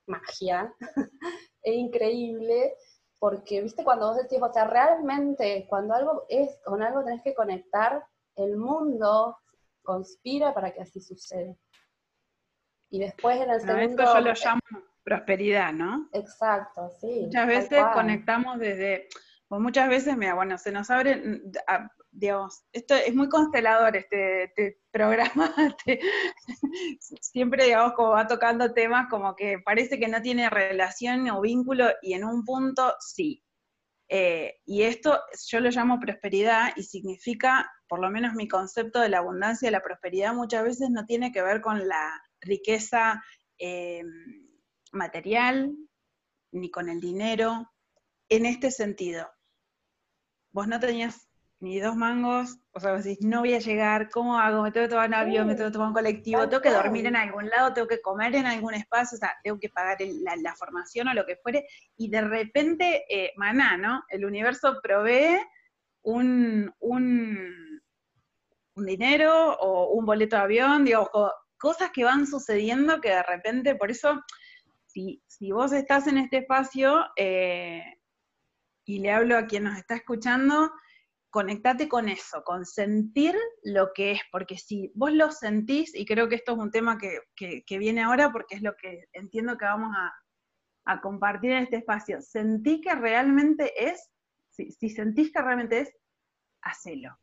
magia, 0.06 0.74
es 1.64 1.76
increíble, 1.76 2.76
porque 3.22 3.62
viste 3.62 3.84
cuando 3.84 4.08
vos 4.08 4.18
decís, 4.18 4.40
o 4.42 4.52
sea, 4.52 4.66
realmente 4.66 5.68
cuando 5.70 5.94
algo 5.94 6.26
es, 6.28 6.58
con 6.66 6.82
algo 6.82 7.04
tenés 7.04 7.22
que 7.22 7.36
conectar, 7.36 8.04
el 8.36 8.58
mundo 8.58 9.38
conspira 9.84 10.56
para 10.56 10.72
que 10.72 10.82
así 10.82 11.00
suceda. 11.00 11.54
Y 12.90 12.98
después 12.98 13.40
en 13.40 13.52
el 13.52 13.62
segundo... 13.62 14.04
yo 14.04 14.22
lo 14.22 14.34
llamo 14.34 14.62
prosperidad, 15.04 15.72
¿no? 15.72 16.10
Exacto, 16.14 16.90
sí. 17.00 17.26
Muchas 17.26 17.46
veces 17.46 17.84
conectamos 17.94 18.58
desde, 18.58 19.08
pues 19.48 19.62
muchas 19.62 19.88
veces, 19.88 20.18
mira, 20.18 20.34
bueno, 20.34 20.58
se 20.58 20.72
nos 20.72 20.90
abre, 20.90 21.22
digamos, 22.12 22.64
esto 22.74 22.94
es 22.94 23.16
muy 23.16 23.30
constelador 23.30 23.96
este, 23.96 24.44
este 24.44 24.82
programa, 24.92 25.54
siempre, 27.00 27.66
digamos, 27.66 27.94
como 27.94 28.10
va 28.10 28.28
tocando 28.28 28.74
temas 28.74 29.08
como 29.10 29.36
que 29.36 29.60
parece 29.64 29.98
que 29.98 30.10
no 30.10 30.22
tiene 30.22 30.50
relación 30.50 31.30
o 31.30 31.42
vínculo 31.42 31.88
y 32.02 32.14
en 32.14 32.26
un 32.26 32.44
punto 32.44 32.94
sí. 33.00 33.44
Eh, 34.14 34.60
y 34.66 34.84
esto 34.84 35.22
yo 35.48 35.62
lo 35.62 35.70
llamo 35.70 36.00
prosperidad 36.00 36.74
y 36.76 36.84
significa, 36.84 37.72
por 37.88 38.02
lo 38.02 38.10
menos 38.10 38.34
mi 38.34 38.46
concepto 38.46 39.00
de 39.00 39.08
la 39.08 39.20
abundancia 39.20 39.70
y 39.70 39.72
la 39.72 39.82
prosperidad 39.82 40.34
muchas 40.34 40.66
veces 40.66 40.90
no 40.90 41.06
tiene 41.06 41.32
que 41.32 41.42
ver 41.42 41.62
con 41.62 41.88
la 41.88 42.22
riqueza 42.42 43.24
eh, 43.58 44.04
material, 44.92 45.74
ni 46.52 46.70
con 46.70 46.90
el 46.90 47.00
dinero, 47.00 47.72
en 48.28 48.46
este 48.46 48.70
sentido. 48.70 49.30
Vos 50.52 50.68
no 50.68 50.78
tenías 50.82 51.31
ni 51.62 51.80
dos 51.80 51.96
mangos, 51.96 52.58
o 52.72 52.80
sea, 52.80 52.94
vos 52.94 53.04
decís, 53.04 53.24
no 53.24 53.42
voy 53.42 53.54
a 53.54 53.60
llegar, 53.60 54.10
¿cómo 54.10 54.38
hago? 54.38 54.64
Me 54.64 54.72
tengo 54.72 54.88
que 54.88 54.90
tomar 54.90 55.08
un 55.08 55.14
avión, 55.14 55.48
me 55.48 55.56
tengo 55.56 55.70
que 55.70 55.74
tomar 55.74 55.90
un 55.90 55.94
colectivo, 55.94 56.50
tengo 56.50 56.62
que 56.62 56.72
dormir 56.72 57.06
en 57.06 57.16
algún 57.16 57.48
lado, 57.50 57.74
tengo 57.74 57.88
que 57.88 58.02
comer 58.02 58.36
en 58.36 58.48
algún 58.48 58.74
espacio, 58.74 59.16
o 59.16 59.20
sea, 59.20 59.34
tengo 59.44 59.60
que 59.60 59.70
pagar 59.70 59.98
la, 60.42 60.56
formación 60.56 61.08
o 61.08 61.14
lo 61.14 61.26
que 61.26 61.38
fuere, 61.38 61.68
y 61.96 62.10
de 62.10 62.22
repente, 62.22 63.06
eh, 63.08 63.32
maná, 63.38 63.78
¿no? 63.78 64.04
El 64.10 64.26
universo 64.26 64.80
provee 64.82 65.38
un, 66.02 66.74
un, 66.80 67.82
un 68.76 68.86
dinero 68.86 69.54
o 69.60 69.94
un 69.94 70.06
boleto 70.06 70.36
de 70.36 70.42
avión, 70.42 70.84
digo, 70.84 71.10
cosas 71.58 71.92
que 71.92 72.04
van 72.04 72.26
sucediendo 72.26 73.00
que 73.00 73.10
de 73.10 73.24
repente, 73.24 73.76
por 73.76 73.92
eso 73.92 74.20
si, 74.88 75.22
vos 75.52 75.72
estás 75.74 76.08
en 76.08 76.18
este 76.18 76.40
espacio 76.40 77.06
eh, 77.16 77.84
y 78.86 79.00
le 79.00 79.12
hablo 79.12 79.38
a 79.38 79.46
quien 79.46 79.64
nos 79.64 79.78
está 79.78 79.96
escuchando, 79.96 80.72
conectate 81.32 81.90
con 81.90 82.10
eso, 82.10 82.44
con 82.44 82.66
sentir 82.66 83.36
lo 83.64 83.92
que 83.94 84.12
es, 84.12 84.22
porque 84.32 84.58
si 84.58 84.92
vos 84.94 85.12
lo 85.14 85.32
sentís, 85.32 85.96
y 85.96 86.06
creo 86.06 86.30
que 86.30 86.36
esto 86.36 86.52
es 86.54 86.58
un 86.60 86.72
tema 86.72 86.98
que, 87.00 87.78
viene 87.80 88.04
ahora 88.04 88.32
porque 88.32 88.56
es 88.56 88.62
lo 88.62 88.76
que 88.76 89.06
entiendo 89.14 89.58
que 89.58 89.66
vamos 89.66 89.96
a, 89.96 90.14
compartir 91.02 91.52
en 91.52 91.64
este 91.64 91.78
espacio, 91.78 92.22
sentí 92.22 92.82
que 92.82 92.94
realmente 92.94 93.72
es, 93.90 94.12
si, 94.50 94.72
si 94.72 94.90
sentís 94.90 95.32
que 95.32 95.42
realmente 95.42 95.80
es, 95.80 95.94
hacelo, 96.62 97.18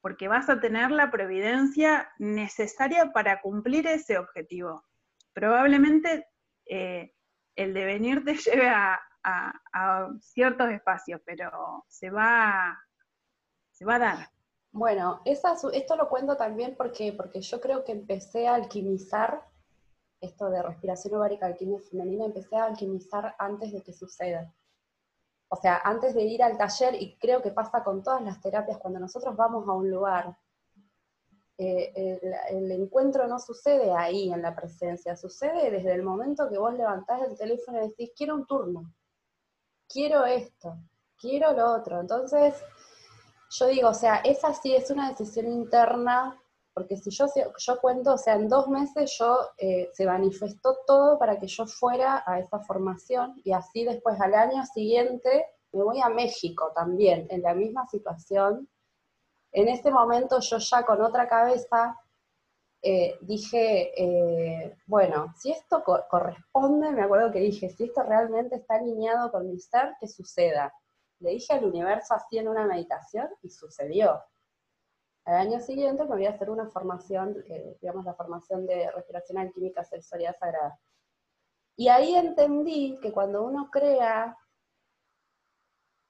porque 0.00 0.28
vas 0.28 0.48
a 0.48 0.60
tener 0.60 0.90
la 0.90 1.10
providencia 1.10 2.10
necesaria 2.18 3.12
para 3.12 3.40
cumplir 3.40 3.86
ese 3.86 4.18
objetivo. 4.18 4.84
Probablemente 5.32 6.26
eh, 6.66 7.12
el 7.56 7.74
devenir 7.74 8.24
te 8.24 8.34
lleve 8.36 8.68
a, 8.68 9.00
ciertos 10.20 10.68
espacios, 10.70 11.20
pero 11.24 11.84
se 11.86 12.10
va, 12.10 12.76
va 13.84 13.96
a 13.96 13.98
dar. 13.98 14.30
Bueno, 14.72 15.20
esto 15.24 15.96
lo 15.96 16.08
cuento 16.08 16.36
también 16.36 16.74
porque, 16.76 17.12
porque 17.12 17.42
yo 17.42 17.60
creo 17.60 17.84
que 17.84 17.92
empecé 17.92 18.48
a 18.48 18.54
alquimizar 18.54 19.44
esto 20.20 20.48
de 20.50 20.62
respiración 20.62 21.14
ovárica, 21.14 21.46
alquimia 21.46 21.80
femenina, 21.80 22.24
empecé 22.24 22.56
a 22.56 22.64
alquimizar 22.64 23.34
antes 23.38 23.72
de 23.72 23.82
que 23.82 23.92
suceda. 23.92 24.54
O 25.48 25.56
sea, 25.56 25.80
antes 25.84 26.14
de 26.14 26.22
ir 26.22 26.42
al 26.42 26.56
taller, 26.56 26.94
y 26.94 27.18
creo 27.18 27.42
que 27.42 27.50
pasa 27.50 27.84
con 27.84 28.02
todas 28.02 28.22
las 28.22 28.40
terapias, 28.40 28.78
cuando 28.78 29.00
nosotros 29.00 29.36
vamos 29.36 29.68
a 29.68 29.72
un 29.72 29.90
lugar 29.90 30.36
eh, 31.58 32.18
el, 32.50 32.72
encuentro 32.72 33.28
no 33.28 33.38
sucede 33.38 33.92
ahí 33.92 34.32
en 34.32 34.42
la 34.42 34.54
presencia, 34.54 35.16
sucede 35.16 35.70
desde 35.70 35.92
el 35.92 36.02
momento 36.02 36.48
que 36.50 36.58
vos 36.58 36.74
levantás 36.74 37.22
el 37.22 37.36
teléfono 37.36 37.78
y 37.78 37.88
decís, 37.88 38.10
quiero 38.16 38.34
un 38.34 38.46
turno, 38.46 38.92
quiero 39.88 40.24
esto, 40.24 40.76
quiero 41.16 41.52
lo 41.52 41.72
otro. 41.72 42.00
Entonces, 42.00 42.54
yo 43.52 43.66
digo, 43.66 43.88
o 43.90 43.94
sea, 43.94 44.16
esa 44.24 44.54
sí 44.54 44.74
es 44.74 44.90
una 44.90 45.10
decisión 45.10 45.46
interna, 45.46 46.40
porque 46.72 46.96
si 46.96 47.10
yo, 47.10 47.26
yo 47.58 47.80
cuento, 47.80 48.14
o 48.14 48.18
sea, 48.18 48.34
en 48.34 48.48
dos 48.48 48.66
meses 48.68 49.14
yo 49.18 49.36
eh, 49.58 49.90
se 49.92 50.06
manifestó 50.06 50.78
todo 50.86 51.18
para 51.18 51.38
que 51.38 51.46
yo 51.46 51.66
fuera 51.66 52.22
a 52.26 52.38
esa 52.38 52.60
formación 52.60 53.34
y 53.44 53.52
así 53.52 53.84
después 53.84 54.18
al 54.20 54.34
año 54.34 54.64
siguiente 54.64 55.46
me 55.72 55.82
voy 55.82 56.00
a 56.00 56.08
México 56.08 56.72
también, 56.74 57.26
en 57.30 57.42
la 57.42 57.54
misma 57.54 57.86
situación, 57.88 58.68
en 59.52 59.68
ese 59.68 59.90
momento 59.90 60.40
yo 60.40 60.56
ya 60.56 60.84
con 60.84 61.02
otra 61.02 61.28
cabeza 61.28 61.98
eh, 62.80 63.18
dije, 63.20 63.92
eh, 63.96 64.76
bueno, 64.86 65.32
si 65.36 65.52
esto 65.52 65.84
corresponde, 65.84 66.90
me 66.90 67.02
acuerdo 67.02 67.30
que 67.30 67.38
dije, 67.38 67.68
si 67.68 67.84
esto 67.84 68.02
realmente 68.02 68.56
está 68.56 68.74
alineado 68.76 69.30
con 69.30 69.48
mi 69.48 69.60
ser, 69.60 69.94
que 70.00 70.08
suceda. 70.08 70.72
Le 71.22 71.30
dije 71.30 71.52
al 71.52 71.64
universo 71.64 72.14
así 72.14 72.38
en 72.38 72.48
una 72.48 72.66
meditación 72.66 73.28
y 73.42 73.50
sucedió. 73.50 74.20
Al 75.24 75.36
año 75.36 75.60
siguiente 75.60 76.02
me 76.02 76.16
voy 76.16 76.26
a 76.26 76.30
hacer 76.30 76.50
una 76.50 76.68
formación, 76.68 77.36
eh, 77.48 77.78
digamos 77.80 78.04
la 78.04 78.14
formación 78.14 78.66
de 78.66 78.90
respiración 78.90 79.38
alquímica 79.38 79.84
sensorial 79.84 80.34
sagrada. 80.38 80.78
Y 81.76 81.88
ahí 81.88 82.16
entendí 82.16 82.98
que 83.00 83.12
cuando 83.12 83.44
uno 83.44 83.70
crea 83.70 84.36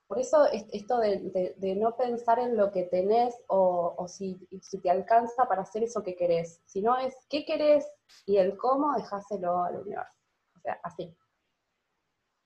por 0.07 0.19
eso 0.19 0.45
esto 0.47 0.99
de, 0.99 1.75
no 1.79 1.97
pensar 1.97 2.39
en 2.39 2.55
lo 2.55 2.71
que 2.71 2.83
tenés 2.83 3.35
o, 3.47 4.07
si, 4.09 4.47
te 4.83 4.91
alcanza 4.91 5.47
para 5.47 5.63
hacer 5.63 5.85
eso 5.85 6.03
que 6.03 6.15
querés, 6.15 6.61
sino 6.67 6.99
es 6.99 7.15
qué 7.31 7.47
querés 7.47 7.91
y 8.27 8.37
el 8.37 8.59
cómo 8.59 8.95
dejáselo 8.95 9.63
al 9.63 9.77
universo. 9.77 10.13
O 10.55 10.61
sea, 10.61 10.79
así. 10.83 11.17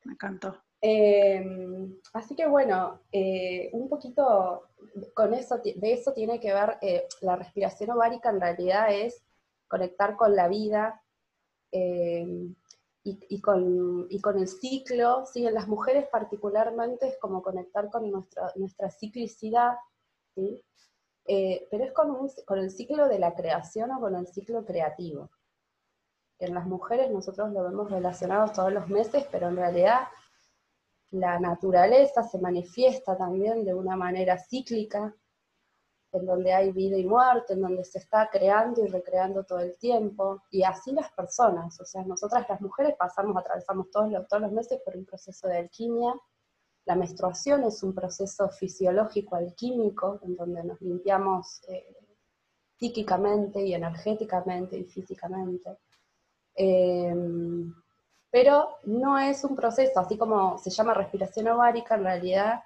Me 0.05 0.13
encantó. 0.13 0.66
Em, 0.81 1.99
así 2.13 2.37
que 2.37 2.47
bueno, 2.47 3.01
eh, 3.11 3.71
un 3.73 3.89
poquito 3.89 4.69
con 5.15 5.35
eso, 5.35 5.59
de 5.59 5.93
eso 5.93 6.13
tiene 6.13 6.39
que 6.39 6.53
ver, 6.53 6.79
eh, 6.83 7.07
la 7.23 7.37
respiración 7.37 7.91
ovárica 7.91 8.31
en 8.31 8.41
realidad 8.41 8.93
es 8.93 9.23
conectar 9.69 10.17
con 10.17 10.37
la 10.37 10.49
vida, 10.49 11.03
em, 11.73 12.55
y, 13.09 13.41
con, 13.41 14.09
con, 14.21 14.39
el 14.39 14.49
ciclo, 14.49 15.25
¿sí? 15.27 15.47
en 15.47 15.55
las 15.55 15.69
mujeres 15.69 16.09
particularmente 16.09 17.07
es 17.07 17.17
como 17.19 17.41
conectar 17.43 17.89
con 17.89 18.11
nuestra, 18.11 18.53
nuestra 18.57 18.91
ciclicidad, 18.91 19.77
¿sí? 20.35 20.61
Eh, 21.27 21.69
pero 21.71 21.85
es 21.85 21.93
con, 21.93 22.29
con 22.45 22.59
el 22.59 22.71
ciclo 22.71 23.09
de 23.09 23.19
la 23.19 23.35
creación 23.35 23.93
o 23.93 24.01
con 24.01 24.17
el 24.17 24.27
ciclo 24.27 24.65
creativo. 24.65 25.31
En 26.39 26.55
las 26.55 26.67
mujeres 26.67 27.11
nosotros 27.11 27.53
lo 27.53 27.63
vemos 27.65 27.91
relacionado 27.91 28.53
todos 28.53 28.73
los 28.73 28.89
meses, 28.89 29.27
pero 29.31 29.49
en 29.49 29.57
realidad 29.57 30.09
la 31.11 31.39
naturaleza 31.39 32.23
se 32.23 32.39
manifiesta 32.39 33.17
también 33.17 33.65
de 33.65 33.75
una 33.75 33.97
manera 33.97 34.39
cíclica, 34.39 35.15
en 36.13 36.27
donde 36.27 36.53
hay 36.53 36.73
vida 36.73 36.97
y 36.97 37.05
muerte, 37.05 37.53
en 37.53 37.63
donde 37.63 37.85
se 37.85 37.99
está 37.99 38.29
creando 38.31 38.83
y 38.85 38.89
recreando 38.89 39.45
todo 39.45 39.61
el 39.61 39.77
tiempo, 39.77 40.43
y 40.51 40.63
así 40.63 40.93
las 40.93 41.13
personas, 41.13 41.79
o 41.81 41.85
sea, 41.85 42.03
nosotras 42.05 42.47
las 42.49 42.61
mujeres 42.61 42.95
pasamos, 42.99 43.37
atravesamos 43.37 43.91
todos 43.91 44.11
los, 44.11 44.27
todos 44.29 44.43
los 44.43 44.53
meses 44.53 44.81
por 44.85 44.97
un 44.97 45.05
proceso 45.05 45.49
de 45.49 45.59
alquimia, 45.59 46.15
la 46.87 46.95
menstruación 46.95 47.65
es 47.65 47.83
un 47.83 47.93
proceso 47.93 48.49
fisiológico 48.49 49.35
alquímico, 49.35 50.21
en 50.23 50.37
donde 50.37 50.63
nos 50.63 50.81
limpiamos 50.81 51.61
eh, 51.69 51.85
psíquicamente 52.79 53.61
y 53.61 53.75
energéticamente 53.75 54.79
y 54.79 54.85
físicamente. 54.85 55.79
Em, 56.55 57.75
pero 58.31 58.79
no 58.85 59.19
es 59.19 59.45
un 59.45 59.57
proceso, 59.57 60.01
así 60.01 60.19
como 60.19 60.59
se 60.59 60.71
llama 60.71 60.95
respiración 60.95 61.49
ovárica, 61.49 61.95
en 61.95 62.05
realidad 62.05 62.63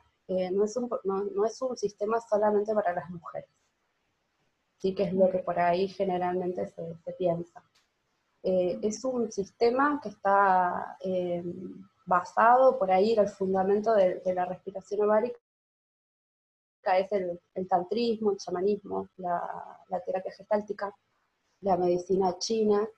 no, 0.53 0.65
es 0.65 0.77
un, 0.77 0.89
no, 1.05 1.45
es 1.45 1.61
un 1.61 1.77
sistema 1.77 2.21
solamente 2.21 2.73
para 2.75 2.93
las 2.93 3.11
mujeres, 3.11 3.51
sí 4.79 4.95
que 4.95 5.05
es 5.05 5.13
lo 5.13 5.31
que 5.31 5.39
por 5.41 5.59
ahí 5.59 5.89
generalmente 5.89 6.69
se, 6.69 7.13
piensa. 7.19 7.63
Eh, 8.43 8.79
es 8.83 9.05
un 9.05 9.31
sistema 9.31 10.01
que 10.03 10.09
está 10.09 10.97
eh, 11.01 11.43
basado 12.07 12.79
por 12.79 12.91
ahí, 12.91 13.13
el 13.13 13.29
fundamento 13.29 13.95
de, 13.95 14.23
la 14.35 14.47
respiración 14.47 15.03
ovárica 15.03 15.39
es 16.99 17.13
el, 17.13 17.69
tantrismo, 17.69 18.33
el 18.33 18.39
chamanismo, 18.39 19.09
la, 19.19 20.01
terapia 20.05 20.33
gestáltica, 20.33 20.95
la 21.61 21.77
medicina 21.77 22.37
china, 22.39 22.89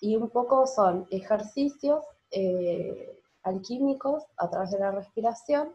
y 0.00 0.16
un 0.16 0.30
poco 0.30 0.66
son 0.66 1.06
ejercicios 1.10 2.04
eh, 2.30 3.20
alquímicos 3.42 4.24
a 4.36 4.50
través 4.50 4.70
de 4.70 4.78
la 4.78 4.90
respiración 4.90 5.74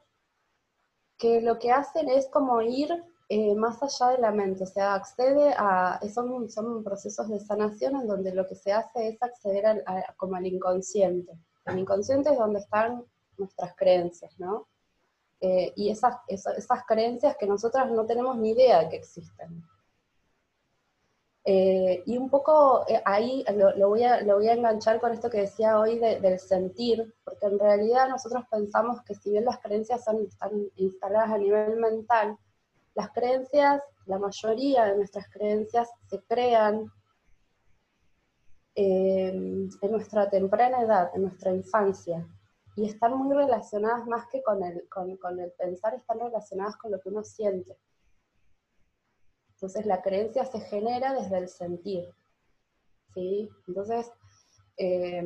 que 1.17 1.41
lo 1.41 1.59
que 1.59 1.71
hacen 1.71 2.09
es 2.09 2.27
como 2.29 2.61
ir 2.61 2.89
eh, 3.29 3.55
más 3.55 3.81
allá 3.81 4.11
de 4.11 4.17
la 4.17 4.31
mente, 4.31 4.63
o 4.63 4.67
sea, 4.67 4.95
accede 4.95 5.53
a, 5.57 6.01
son, 6.13 6.49
son 6.49 6.83
procesos 6.83 7.29
de 7.29 7.39
sanación 7.39 7.95
en 7.95 8.07
donde 8.07 8.33
lo 8.33 8.45
que 8.45 8.55
se 8.55 8.73
hace 8.73 9.07
es 9.07 9.23
acceder 9.23 9.83
a, 9.85 10.13
como 10.17 10.35
al 10.35 10.45
inconsciente. 10.45 11.31
El 11.65 11.79
inconsciente 11.79 12.31
es 12.31 12.37
donde 12.37 12.59
están 12.59 13.05
nuestras 13.37 13.73
creencias, 13.77 14.37
¿no? 14.37 14.67
Eh, 15.39 15.71
y 15.77 15.89
esas, 15.89 16.17
esas, 16.27 16.83
creencias 16.85 17.37
que 17.37 17.47
nosotras 17.47 17.89
no 17.89 18.05
tenemos 18.05 18.35
ni 18.37 18.49
idea 18.49 18.79
de 18.79 18.89
que 18.89 18.97
existen. 18.97 19.63
Eh, 21.43 22.03
y 22.05 22.17
un 22.17 22.29
poco 22.29 22.85
eh, 22.87 23.01
ahí 23.03 23.43
lo, 23.55 23.89
voy 23.89 24.03
a, 24.03 24.21
lo, 24.21 24.35
voy 24.35 24.47
a, 24.47 24.53
enganchar 24.53 24.99
con 24.99 25.11
esto 25.11 25.29
que 25.29 25.41
decía 25.41 25.79
hoy 25.79 25.97
del 25.97 26.39
sentir, 26.39 27.15
porque 27.23 27.47
en 27.47 27.57
realidad 27.57 28.09
nosotros 28.09 28.43
pensamos 28.49 29.01
que 29.03 29.15
si 29.15 29.31
bien 29.31 29.45
las 29.45 29.59
creencias 29.59 30.03
son, 30.03 30.23
están 30.27 30.51
instaladas 30.75 31.31
a 31.31 31.37
nivel 31.39 31.77
mental, 31.77 32.37
las 32.93 33.09
creencias, 33.09 33.81
la 34.05 34.19
mayoría 34.19 34.85
de 34.85 34.97
nuestras 34.97 35.27
creencias 35.29 35.89
se 36.07 36.21
crean 36.25 36.91
eh, 38.75 39.29
en 39.29 39.91
nuestra 39.91 40.29
temprana 40.29 40.81
edad, 40.81 41.09
en 41.15 41.23
nuestra 41.23 41.51
infancia, 41.51 42.27
y 42.75 42.85
están 42.85 43.17
muy 43.17 43.35
relacionadas 43.35 44.05
más 44.05 44.27
que 44.27 44.43
con 44.43 44.63
el, 44.63 44.87
con, 44.89 45.17
con 45.17 45.39
el 45.39 45.51
pensar, 45.53 45.95
están 45.95 46.19
relacionadas 46.19 46.77
con 46.77 46.91
lo 46.91 46.99
que 46.99 47.09
uno 47.09 47.23
siente. 47.23 47.77
Entonces 49.61 49.85
la 49.85 50.01
creencia 50.01 50.43
se 50.43 50.59
genera 50.59 51.13
desde 51.13 51.37
el 51.37 51.47
sentir. 51.47 52.09
¿sí? 53.13 53.47
Entonces, 53.67 54.11
eh, 54.77 55.23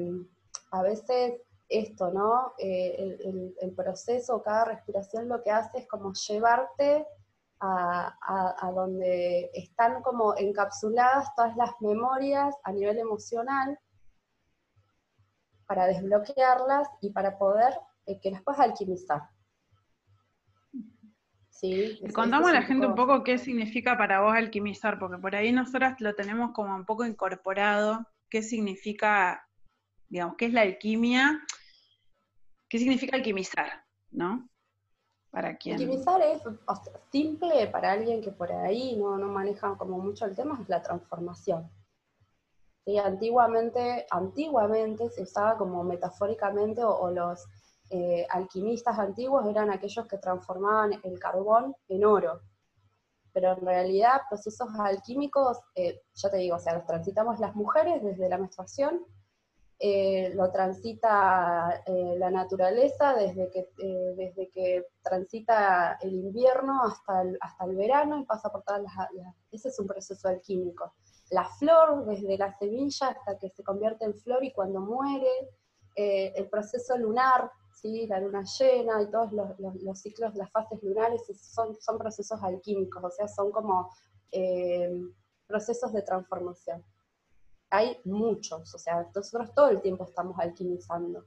a 0.71 0.81
veces 0.81 1.41
esto, 1.69 2.11
¿no? 2.11 2.53
Eh, 2.57 3.53
el, 3.61 3.73
proceso, 3.73 4.43
cada 4.43 4.65
respiración 4.65 5.29
lo 5.29 5.41
que 5.41 5.51
hace 5.51 5.77
es 5.77 5.87
como 5.87 6.11
llevarte 6.11 7.07
a, 7.61 8.71
donde 8.75 9.49
están 9.53 10.03
como 10.03 10.35
encapsuladas 10.37 11.33
todas 11.35 11.55
las 11.55 11.71
memorias 11.79 12.53
a 12.63 12.73
nivel 12.73 12.99
emocional 12.99 13.79
para 15.65 15.87
desbloquearlas 15.87 16.89
y 17.01 17.11
para 17.11 17.37
poder 17.37 17.79
eh, 18.05 18.19
que 18.19 18.31
las 18.31 18.43
puedas 18.43 18.59
alquimizar. 18.59 19.21
Sí, 21.55 22.01
contamos 22.13 22.49
a 22.49 22.53
la 22.53 22.63
gente 22.63 22.85
un 22.85 22.95
poco 22.95 23.23
qué 23.23 23.37
significa 23.37 23.97
para 23.97 24.21
vos 24.21 24.35
alquimizar, 24.35 24.99
porque 24.99 25.17
por 25.17 25.35
ahí 25.35 25.51
nosotras 25.53 25.99
lo 26.01 26.13
tenemos 26.13 26.51
como 26.51 26.75
un 26.75 26.85
poco 26.85 27.05
incorporado, 27.05 28.05
qué 28.29 28.43
significa, 28.43 29.47
digamos, 30.09 30.35
qué 30.37 30.47
es 30.47 30.53
la 30.53 30.61
alquimia, 30.61 31.41
qué 32.67 32.77
significa 32.77 33.15
alquimizar, 33.15 33.85
¿no? 34.11 34.49
para 35.35 35.57
quien... 35.57 35.75
Alquimizar 35.75 36.21
es 36.21 36.41
simple 37.11 37.67
para 37.67 37.91
alguien 37.91 38.21
que 38.21 38.31
por 38.31 38.49
ahí 38.53 38.95
no, 38.95 39.17
no 39.17 39.27
maneja 39.27 39.75
como 39.77 39.99
mucho 39.99 40.23
el 40.23 40.33
tema, 40.33 40.57
es 40.61 40.69
la 40.69 40.81
transformación. 40.81 41.69
¿Sí? 42.85 42.97
Antiguamente, 42.97 44.07
antiguamente 44.11 45.09
se 45.09 45.23
usaba 45.23 45.57
como 45.57 45.83
metafóricamente 45.83 46.81
o, 46.85 47.11
los 47.11 47.45
eh, 47.91 48.25
alquimistas 48.31 48.97
antiguos 48.97 49.45
eran 49.45 49.69
aquellos 49.69 50.07
que 50.07 50.17
transformaban 50.17 50.99
el 51.03 51.19
carbón 51.19 51.75
en 51.87 52.03
oro. 52.03 52.41
Pero 53.31 53.51
en 53.51 53.65
realidad 53.65 54.21
procesos 54.29 54.69
alquímicos, 54.79 55.59
eh, 55.75 56.01
ya 56.15 56.31
te 56.31 56.37
digo, 56.37 56.55
o 56.55 56.59
sea, 56.59 56.73
los 56.73 56.85
transitamos 56.85 57.39
las 57.39 57.55
mujeres 57.55 58.01
desde 58.01 58.29
la 58.29 58.37
menstruación 58.37 59.05
eh, 59.77 60.31
lo 60.33 60.49
transita 60.53 61.83
la 61.85 62.31
naturaleza 62.31 63.13
desde 63.13 63.51
que, 63.51 63.67
desde 64.15 64.49
que 64.49 64.85
transita 65.03 65.97
el 66.01 66.13
invierno 66.13 66.81
hasta 66.81 67.23
el, 67.23 67.37
hasta 67.41 67.65
el 67.65 67.75
verano 67.75 68.17
y 68.17 68.23
pasa 68.23 68.49
por 68.49 68.63
todas 68.63 68.81
las, 68.81 68.93
Ese 69.51 69.67
es 69.67 69.77
un 69.77 69.85
proceso 69.85 70.29
alquímico. 70.29 70.93
La 71.29 71.43
flor, 71.43 72.05
desde 72.05 72.37
la 72.37 72.57
semilla 72.57 73.09
hasta 73.09 73.37
que 73.37 73.49
se 73.49 73.65
convierte 73.65 74.05
en 74.05 74.15
flor 74.15 74.45
y 74.45 74.53
cuando 74.53 74.79
muere, 74.79 75.49
el 75.97 76.49
proceso 76.49 76.97
lunar, 76.97 77.51
¿sí? 77.85 78.07
la 78.07 78.19
luna 78.19 78.43
llena 78.43 79.01
y 79.01 79.11
todos 79.11 79.31
los, 79.31 79.59
los, 79.81 79.99
ciclos, 79.99 80.35
las 80.35 80.51
fases 80.51 80.81
lunares 80.81 81.21
son, 81.39 81.75
son 81.79 81.97
procesos 81.97 82.41
alquímicos, 82.41 83.03
o 83.03 83.11
sea, 83.11 83.27
son 83.27 83.51
como 83.51 83.89
procesos 85.47 85.93
de 85.93 86.01
transformación 86.01 86.83
hay 87.69 87.97
muchos, 88.05 88.73
o 88.73 88.77
sea, 88.77 89.05
nosotros 89.13 89.53
todo 89.53 89.69
el 89.69 89.81
tiempo 89.81 90.05
estamos 90.05 90.37
alquimizando. 90.39 91.25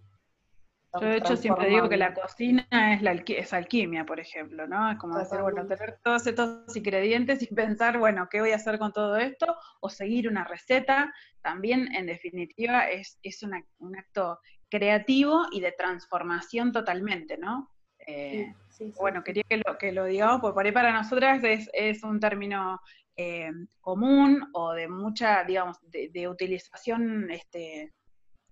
Yo 0.99 1.07
de 1.07 1.19
hecho 1.19 1.37
siempre 1.37 1.69
digo 1.69 1.87
que 1.87 1.99
la 1.99 2.15
cocina 2.15 2.67
es, 2.95 3.03
la 3.03 3.13
es 3.13 3.53
alquimia, 3.53 4.07
por 4.07 4.19
ejemplo, 4.19 4.67
¿no? 4.67 4.91
Es 4.91 4.99
como 4.99 5.19
decir, 5.19 5.43
bueno, 5.43 5.67
tener 5.67 6.01
todos 6.03 6.27
estos 6.27 6.75
ingredientes 6.75 7.43
y 7.43 7.55
pensar, 7.55 7.99
bueno, 7.99 8.27
¿qué 8.31 8.41
voy 8.41 8.53
a 8.53 8.57
hacer 8.57 8.79
con 8.79 8.93
todo 8.93 9.17
esto? 9.19 9.55
O 9.81 9.91
seguir 9.91 10.29
una 10.29 10.45
receta, 10.45 11.13
también 11.43 11.95
en 11.95 12.07
definitiva 12.07 12.89
es, 12.89 13.19
es 13.23 13.43
un 13.43 13.55
acto 13.97 14.41
creativo 14.71 15.47
y 15.53 15.61
de 15.61 15.73
transformación 15.73 16.73
totalmente, 16.73 17.39
¿no? 17.39 17.71
Eh, 18.07 18.55
bueno, 18.99 19.23
quería 19.25 19.43
que 19.49 19.59
lo, 19.59 19.77
que 19.79 19.93
lo 19.93 20.05
digamos, 20.05 20.41
porque 20.41 20.55
por 20.55 20.67
ahí 20.67 20.73
para 20.73 20.93
nosotras 20.93 21.43
es, 21.45 21.69
es 21.73 22.03
un 22.05 22.21
término 22.21 22.81
eh, 23.17 23.51
común 23.81 24.49
o 24.53 24.73
de 24.73 24.89
mucha, 24.89 25.45
digamos, 25.45 25.79
de, 25.83 26.29
utilización 26.29 27.31
este, 27.31 27.93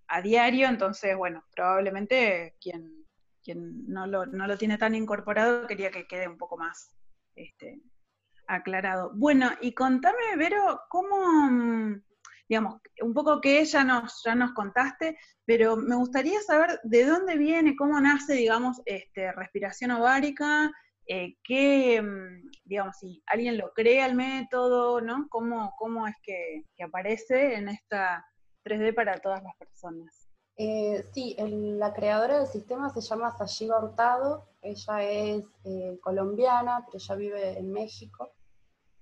a 0.09 0.21
diario, 0.21 0.69
entonces, 0.69 1.17
bueno, 1.17 1.45
probablemente 1.55 2.57
quien, 2.61 3.07
quien 3.43 3.87
no, 3.87 4.07
lo, 4.07 4.27
no 4.27 4.47
lo 4.47 4.59
tiene 4.59 4.77
tan 4.77 4.95
incorporado 4.95 5.67
quería 5.67 5.91
que 5.91 6.07
quede 6.07 6.27
un 6.29 6.37
poco 6.37 6.59
más 6.59 6.97
este, 7.37 7.81
aclarado. 8.49 9.13
Bueno, 9.15 9.51
y 9.61 9.73
contame, 9.73 10.37
Vero, 10.37 10.81
cómo, 10.89 12.01
digamos, 12.49 12.81
un 13.03 13.13
poco 13.13 13.41
que 13.41 13.65
ya 13.65 13.85
nos, 13.85 14.23
ya 14.25 14.35
nos 14.35 14.53
contaste, 14.53 15.19
pero 15.45 15.77
me 15.77 15.97
gustaría 15.97 16.41
saber 16.43 16.81
de 16.85 17.05
dónde 17.05 17.37
viene, 17.37 17.77
cómo 17.77 18.01
nace, 18.01 18.35
digamos, 18.35 18.81
este, 18.85 19.33
respiración 19.33 19.91
ovárica, 19.93 20.71
eh, 21.09 21.37
qué, 21.45 22.03
mm, 22.03 22.51
digamos, 22.65 22.97
si 22.99 23.23
alguien 23.27 23.57
lo 23.57 23.73
crea 23.73 24.07
el 24.07 24.17
método, 24.17 25.01
¿no? 25.01 25.29
¿Cómo, 25.29 25.73
cómo 25.79 26.07
es 26.07 26.17
que, 26.23 26.65
aparece 26.83 27.55
en 27.55 27.69
esta 27.69 28.27
3D 28.65 28.93
para 28.93 29.21
todas 29.21 29.43
las 29.43 29.57
personas? 29.57 30.29
Eh, 30.59 31.05
sí, 31.13 31.37
la 31.39 31.93
creadora 31.93 32.39
del 32.39 32.49
sistema 32.49 32.91
se 32.91 33.03
llama 33.03 33.37
Sayiva 33.37 33.79
Hurtado, 33.79 34.49
ella 34.63 35.03
es 35.03 35.45
eh, 35.65 35.99
colombiana, 36.03 36.85
pero 36.87 36.99
ella 36.99 37.15
vive 37.15 37.59
en 37.59 37.73
México, 37.73 38.33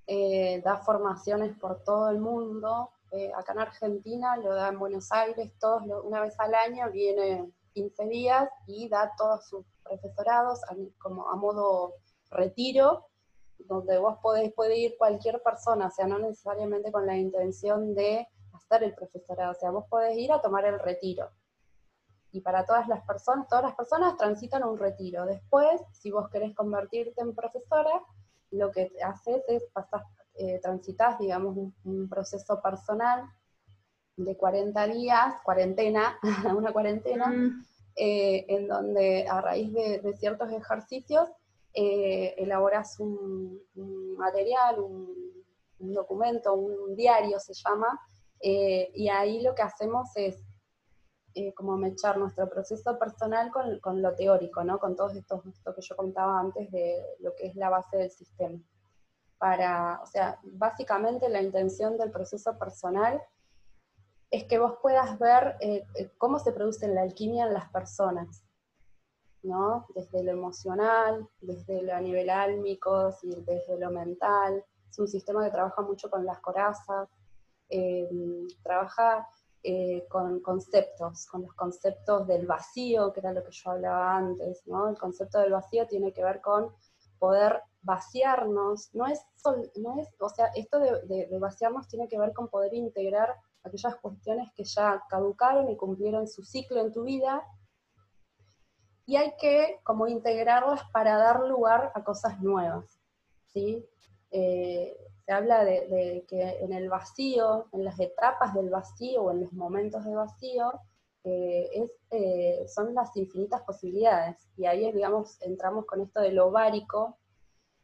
da 0.07 0.77
formaciones 0.85 1.57
por 1.57 1.83
todo 1.83 2.11
el 2.11 2.19
mundo, 2.19 2.91
acá 3.37 3.53
en 3.53 3.61
Argentina 3.61 4.37
lo 4.37 4.55
da 4.55 4.69
en 4.69 4.79
Buenos 4.79 5.11
Aires, 5.13 5.53
todos 5.61 5.83
una 6.05 6.21
vez 6.21 6.39
al 6.39 6.55
año 6.55 6.91
viene 6.91 7.51
15 7.73 8.07
días 8.07 8.49
y 8.67 8.89
da 8.89 9.13
todos 9.17 9.47
sus 9.49 9.65
profesorados 9.83 10.61
como 10.99 11.29
a 11.29 11.37
modo 11.37 11.95
retiro, 12.31 13.07
donde 13.59 13.99
vos 13.99 14.19
podés, 14.21 14.53
puede 14.53 14.79
ir 14.79 14.97
cualquier 14.99 15.43
persona, 15.43 15.87
o 15.87 15.91
sea, 15.91 16.07
no 16.07 16.19
necesariamente 16.19 16.91
con 16.91 17.07
la 17.07 17.17
intención 17.17 17.95
de 17.95 18.27
hacer 18.53 18.85
el 18.85 18.95
profesorado, 18.95 19.53
o 19.53 19.55
sea, 19.55 19.71
vos 19.71 19.85
podés 19.89 20.17
ir 20.17 20.33
a 20.33 20.41
tomar 20.41 20.65
el 20.65 20.79
retiro. 20.79 21.31
Y 22.33 22.41
para 22.41 22.67
todas 22.67 22.89
las 22.89 23.05
personas, 23.07 23.47
todas 23.49 23.65
las 23.65 23.77
personas 23.77 24.17
transitan 24.17 24.65
un 24.65 24.77
retiro. 24.77 25.25
Después, 25.25 25.81
si 25.93 26.11
vos 26.11 26.29
querés 26.31 26.53
convertirte 26.55 27.23
en 27.23 27.33
profesora, 27.33 28.03
lo 28.51 28.73
que 28.73 28.91
haces 29.05 29.43
es 29.47 29.65
pasar, 29.73 30.03
eh, 30.35 30.61
transitas, 30.63 31.19
digamos, 31.19 31.57
un, 31.85 32.09
proceso 32.09 32.61
personal 32.63 33.25
de 34.17 34.37
40 34.37 34.87
días, 34.89 35.35
cuarentena, 35.45 36.19
una 36.57 36.73
cuarentena, 36.73 37.29
mm. 37.29 37.65
Eh, 37.97 38.45
en 38.49 38.67
donde 38.67 39.25
a 39.29 39.41
raíz 39.41 39.73
de, 39.73 40.17
ciertos 40.19 40.51
ejercicios 40.51 41.29
eh, 41.75 42.35
elaboras 42.39 42.99
un, 42.99 43.61
material, 44.17 44.81
un, 44.81 45.15
documento, 45.79 46.55
un 46.55 46.97
diario 46.97 47.39
se 47.39 47.53
llama, 47.55 48.01
eh, 48.41 48.91
y 48.95 49.09
ahí 49.09 49.43
lo 49.43 49.55
que 49.55 49.63
hacemos 49.63 50.09
es 50.17 50.43
como 51.55 51.77
mechar 51.77 52.17
nuestro 52.17 52.49
proceso 52.49 52.99
personal 52.99 53.53
con, 53.53 54.03
lo 54.03 54.15
teórico, 54.15 54.65
¿no? 54.65 54.79
con 54.79 54.97
todo 54.97 55.11
esto, 55.11 55.43
esto 55.47 55.75
que 55.75 55.83
yo 55.83 55.95
contaba 55.95 56.41
antes 56.41 56.71
de 56.73 57.01
lo 57.21 57.35
que 57.37 57.49
es 57.49 57.55
la 57.55 57.71
base 57.71 57.97
del 57.97 58.11
sistema. 58.11 58.59
Para, 59.39 60.01
o 60.03 60.07
sea, 60.07 60.39
básicamente 60.43 61.29
la 61.29 61.43
intención 61.43 61.99
del 61.99 62.11
proceso 62.11 62.59
personal 62.59 63.23
es 64.35 64.45
que 64.45 64.59
vos 64.59 64.75
puedas 64.83 65.17
ver 65.19 65.57
eh, 65.61 65.87
eh, 65.95 66.11
cómo 66.19 66.39
se 66.39 66.53
produce 66.53 66.89
la 66.89 67.03
alquimia 67.03 67.47
en 67.47 67.55
las 67.55 67.71
personas, 67.71 68.45
¿no? 69.43 69.87
Desde 69.95 70.25
lo 70.25 70.33
emocional, 70.33 71.29
desde 71.41 71.83
lo 71.83 71.95
a 71.95 72.01
nivel 72.01 72.31
álmico, 72.31 73.15
desde 73.23 73.79
lo 73.79 73.91
mental. 73.91 74.65
Es 74.91 74.99
un 74.99 75.07
sistema 75.07 75.45
que 75.45 75.53
trabaja 75.53 75.83
mucho 75.83 76.11
con 76.11 76.25
las 76.25 76.41
corazas, 76.41 77.09
eh, 77.69 78.09
trabaja 78.63 79.29
con 80.11 80.41
conceptos, 80.41 81.27
con 81.27 81.41
los 81.41 81.55
conceptos 81.55 82.27
del 82.27 82.47
vacío, 82.47 83.11
que 83.15 83.21
era 83.21 83.33
lo 83.33 83.43
que 83.43 83.51
yo 83.51 83.71
hablaba 83.71 84.15
antes, 84.15 84.67
¿no? 84.67 84.91
El 84.91 84.99
concepto 84.99 85.39
del 85.39 85.53
vacío 85.53 85.87
tiene 85.87 86.13
que 86.13 86.23
ver 86.23 86.43
con 86.43 86.71
poder 87.19 87.63
vaciarnos, 87.85 88.95
no 88.95 89.07
es, 89.07 89.25
no 89.77 90.01
es 90.01 90.09
o 90.19 90.29
sea, 90.29 90.47
esto 90.55 90.79
de 90.79 91.29
vaciarnos 91.39 91.89
tiene 91.89 92.09
que 92.09 92.19
ver 92.19 92.33
con 92.33 92.49
poder 92.49 92.75
integrar 92.75 93.35
aquellas 93.63 93.97
cuestiones 93.97 94.49
que 94.55 94.65
ya 94.65 95.03
caducaron 95.09 95.71
y 95.71 95.77
cumplieron 95.77 96.27
su 96.27 96.43
ciclo 96.43 96.81
en 96.81 96.93
tu 96.93 97.05
vida, 97.05 97.43
y 99.07 99.17
hay 99.17 99.35
que 99.39 99.81
como 99.83 100.07
integrarlas 100.07 100.81
para 100.93 101.17
dar 101.17 101.41
lugar 101.41 101.93
a 101.95 102.03
cosas 102.03 102.41
nuevas. 102.41 103.01
¿sí? 103.53 103.85
Eh, 104.31 104.97
se 105.25 105.33
habla 105.33 105.65
de, 105.65 106.25
que 106.29 106.43
en 106.61 106.73
el 106.73 106.89
vacío, 106.89 107.69
en 107.73 107.85
las 107.85 107.99
etapas 108.01 108.55
del 108.55 108.71
vacío 108.71 109.25
o 109.25 109.31
en 109.31 109.43
los 109.43 109.53
momentos 109.53 110.05
de 110.05 110.15
vacío, 110.15 110.73
eh, 111.25 111.89
eh, 112.11 112.67
son 112.69 112.95
las 112.95 113.17
infinitas 113.17 113.63
posibilidades. 113.63 114.37
Y 114.57 114.67
ahí, 114.67 114.91
digamos, 114.93 115.41
entramos 115.43 115.87
con 115.87 116.01
esto 116.03 116.21
del 116.21 116.39
ovárico, 116.39 117.19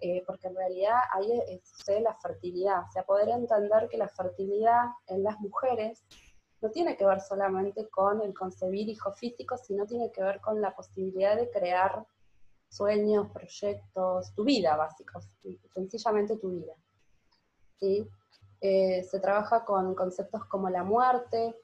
eh, 0.01 0.23
porque 0.27 0.49
en 0.49 0.57
realidad 0.57 0.97
ahí 1.13 1.61
sucede 1.65 2.01
la 2.01 2.15
fertilidad, 2.15 2.81
o 2.89 2.93
sea, 2.93 3.03
poder 3.05 3.29
entender 3.29 3.89
que 3.89 3.99
la 3.99 4.09
fertilidad 4.09 4.87
en 5.07 5.23
las 5.23 5.39
mujeres 5.41 6.05
no 6.61 6.71
tiene 6.71 6.97
que 6.97 7.07
ver 7.07 7.21
solamente 7.21 7.89
con 7.89 8.21
el 8.23 8.35
concebir 8.35 8.89
hijos 8.89 9.19
físicos, 9.19 9.63
sino 9.63 9.87
tiene 9.87 10.13
que 10.13 10.23
ver 10.23 10.41
con 10.41 10.61
la 10.61 10.75
posibilidad 10.75 11.37
de 11.37 11.51
crear 11.51 12.07
sueños, 12.69 13.31
proyectos, 13.33 14.33
tu 14.35 14.45
vida 14.45 14.77
básicos, 14.77 15.29
sencillamente 15.73 16.37
tu 16.37 16.51
vida. 16.51 16.75
¿sí? 17.79 18.09
Eh, 18.61 19.03
se 19.03 19.21
trabaja 19.21 19.65
con 19.65 19.95
conceptos 19.95 20.45
como 20.45 20.69
la 20.69 20.85
muerte, 20.85 21.57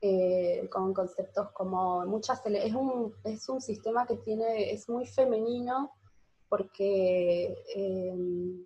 eh, 0.00 0.68
con 0.70 0.92
conceptos 0.92 1.50
como 1.52 2.04
muchas... 2.06 2.44
Es 2.46 2.74
un, 2.74 3.14
es 3.24 3.48
un 3.48 3.60
sistema 3.60 4.06
que 4.06 4.16
tiene, 4.16 4.72
es 4.72 4.88
muy 4.88 5.06
femenino, 5.06 5.95
porque 6.48 7.62
em, 7.74 8.64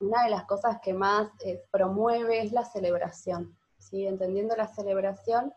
una 0.00 0.24
de 0.24 0.30
las 0.30 0.44
cosas 0.44 0.78
que 0.82 0.92
más 0.92 1.30
eh, 1.44 1.64
promueve 1.70 2.42
es 2.42 2.52
la 2.52 2.64
celebración, 2.64 3.56
¿sí? 3.78 4.06
entendiendo 4.06 4.54
la 4.56 4.68
celebración 4.68 5.52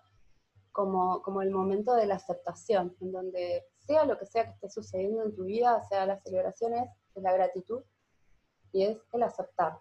como, 0.72 1.42
el 1.42 1.52
momento 1.52 1.94
de 1.94 2.06
la 2.06 2.16
aceptación, 2.16 2.96
en 3.02 3.12
donde 3.12 3.66
sea 3.78 4.06
lo 4.06 4.18
que 4.18 4.26
sea 4.26 4.46
que 4.46 4.52
esté 4.52 4.70
sucediendo 4.70 5.24
en 5.24 5.36
tu 5.36 5.44
vida, 5.44 5.82
sea 5.84 6.06
la 6.06 6.18
celebración 6.18 6.74
es, 6.74 6.90
la 7.16 7.34
gratitud 7.34 7.84
y 8.72 8.86
es 8.86 8.98
el 9.12 9.24
aceptar. 9.24 9.80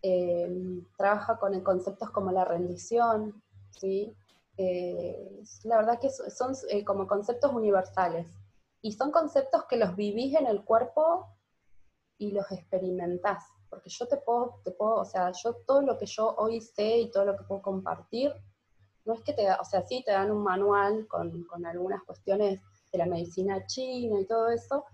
Em, 0.00 0.86
trabaja 0.96 1.38
con 1.38 1.60
conceptos 1.60 2.10
como 2.10 2.32
la 2.32 2.44
rendición, 2.44 3.42
¿sí? 3.70 4.16
Eh, 4.56 5.42
la 5.64 5.76
verdad 5.76 6.00
que 6.00 6.08
son 6.08 6.54
eh, 6.70 6.84
como 6.84 7.06
conceptos 7.06 7.52
universales, 7.52 8.26
Y 8.86 8.92
son 8.92 9.10
conceptos 9.10 9.64
que 9.64 9.76
los 9.76 9.96
vivís 9.96 10.36
en 10.36 10.46
el 10.46 10.62
cuerpo 10.62 11.26
y 12.18 12.30
los 12.30 12.52
experimentás. 12.52 13.42
Porque 13.68 13.90
yo 13.90 14.06
te 14.06 14.16
puedo, 14.16 14.60
te 14.64 14.70
puedo, 14.70 14.94
o 14.94 15.04
sea, 15.04 15.32
yo 15.32 15.56
todo 15.66 15.82
lo 15.82 15.98
que 15.98 16.06
yo 16.06 16.36
hoy 16.36 16.60
sé 16.60 16.98
y 16.98 17.10
todo 17.10 17.24
lo 17.24 17.36
que 17.36 17.42
puedo 17.42 17.62
compartir, 17.62 18.32
no 19.04 19.14
es 19.14 19.22
que 19.22 19.32
te, 19.32 19.50
o 19.50 19.64
sea, 19.64 19.82
sí 19.82 20.04
te 20.06 20.12
dan 20.12 20.30
un 20.30 20.44
manual 20.44 21.08
con, 21.08 21.42
con 21.46 21.66
algunas 21.66 22.04
cuestiones 22.04 22.62
de 22.92 22.98
la 22.98 23.06
medicina 23.06 23.66
china 23.66 24.20
y 24.20 24.26
todo 24.28 24.50
eso, 24.50 24.84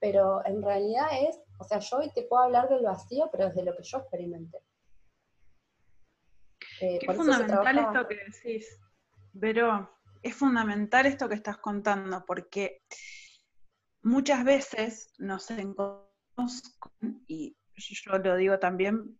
pero 0.00 0.40
en 0.46 0.62
realidad 0.62 1.08
es, 1.20 1.38
o 1.58 1.64
sea, 1.64 1.78
yo 1.78 1.98
hoy 1.98 2.10
te 2.14 2.22
puedo 2.22 2.44
hablar 2.44 2.70
del 2.70 2.82
vacío, 2.82 3.28
pero 3.30 3.48
desde 3.48 3.64
lo 3.64 3.76
que 3.76 3.82
yo 3.82 3.98
experimenté. 3.98 4.60
Eh, 6.80 7.00
es 7.02 7.16
fundamental 7.16 7.78
esto 7.78 8.08
que 8.08 8.16
decís, 8.16 8.80
pero 9.38 9.90
es 10.22 10.34
fundamental 10.34 11.04
esto 11.04 11.28
que 11.28 11.34
estás 11.34 11.58
contando, 11.58 12.24
porque 12.24 12.82
muchas 14.02 14.44
veces 14.44 15.12
nos 15.18 15.50
encontramos 15.50 16.78
y 17.26 17.56
yo 17.76 18.18
lo 18.18 18.36
digo 18.36 18.58
también 18.58 19.18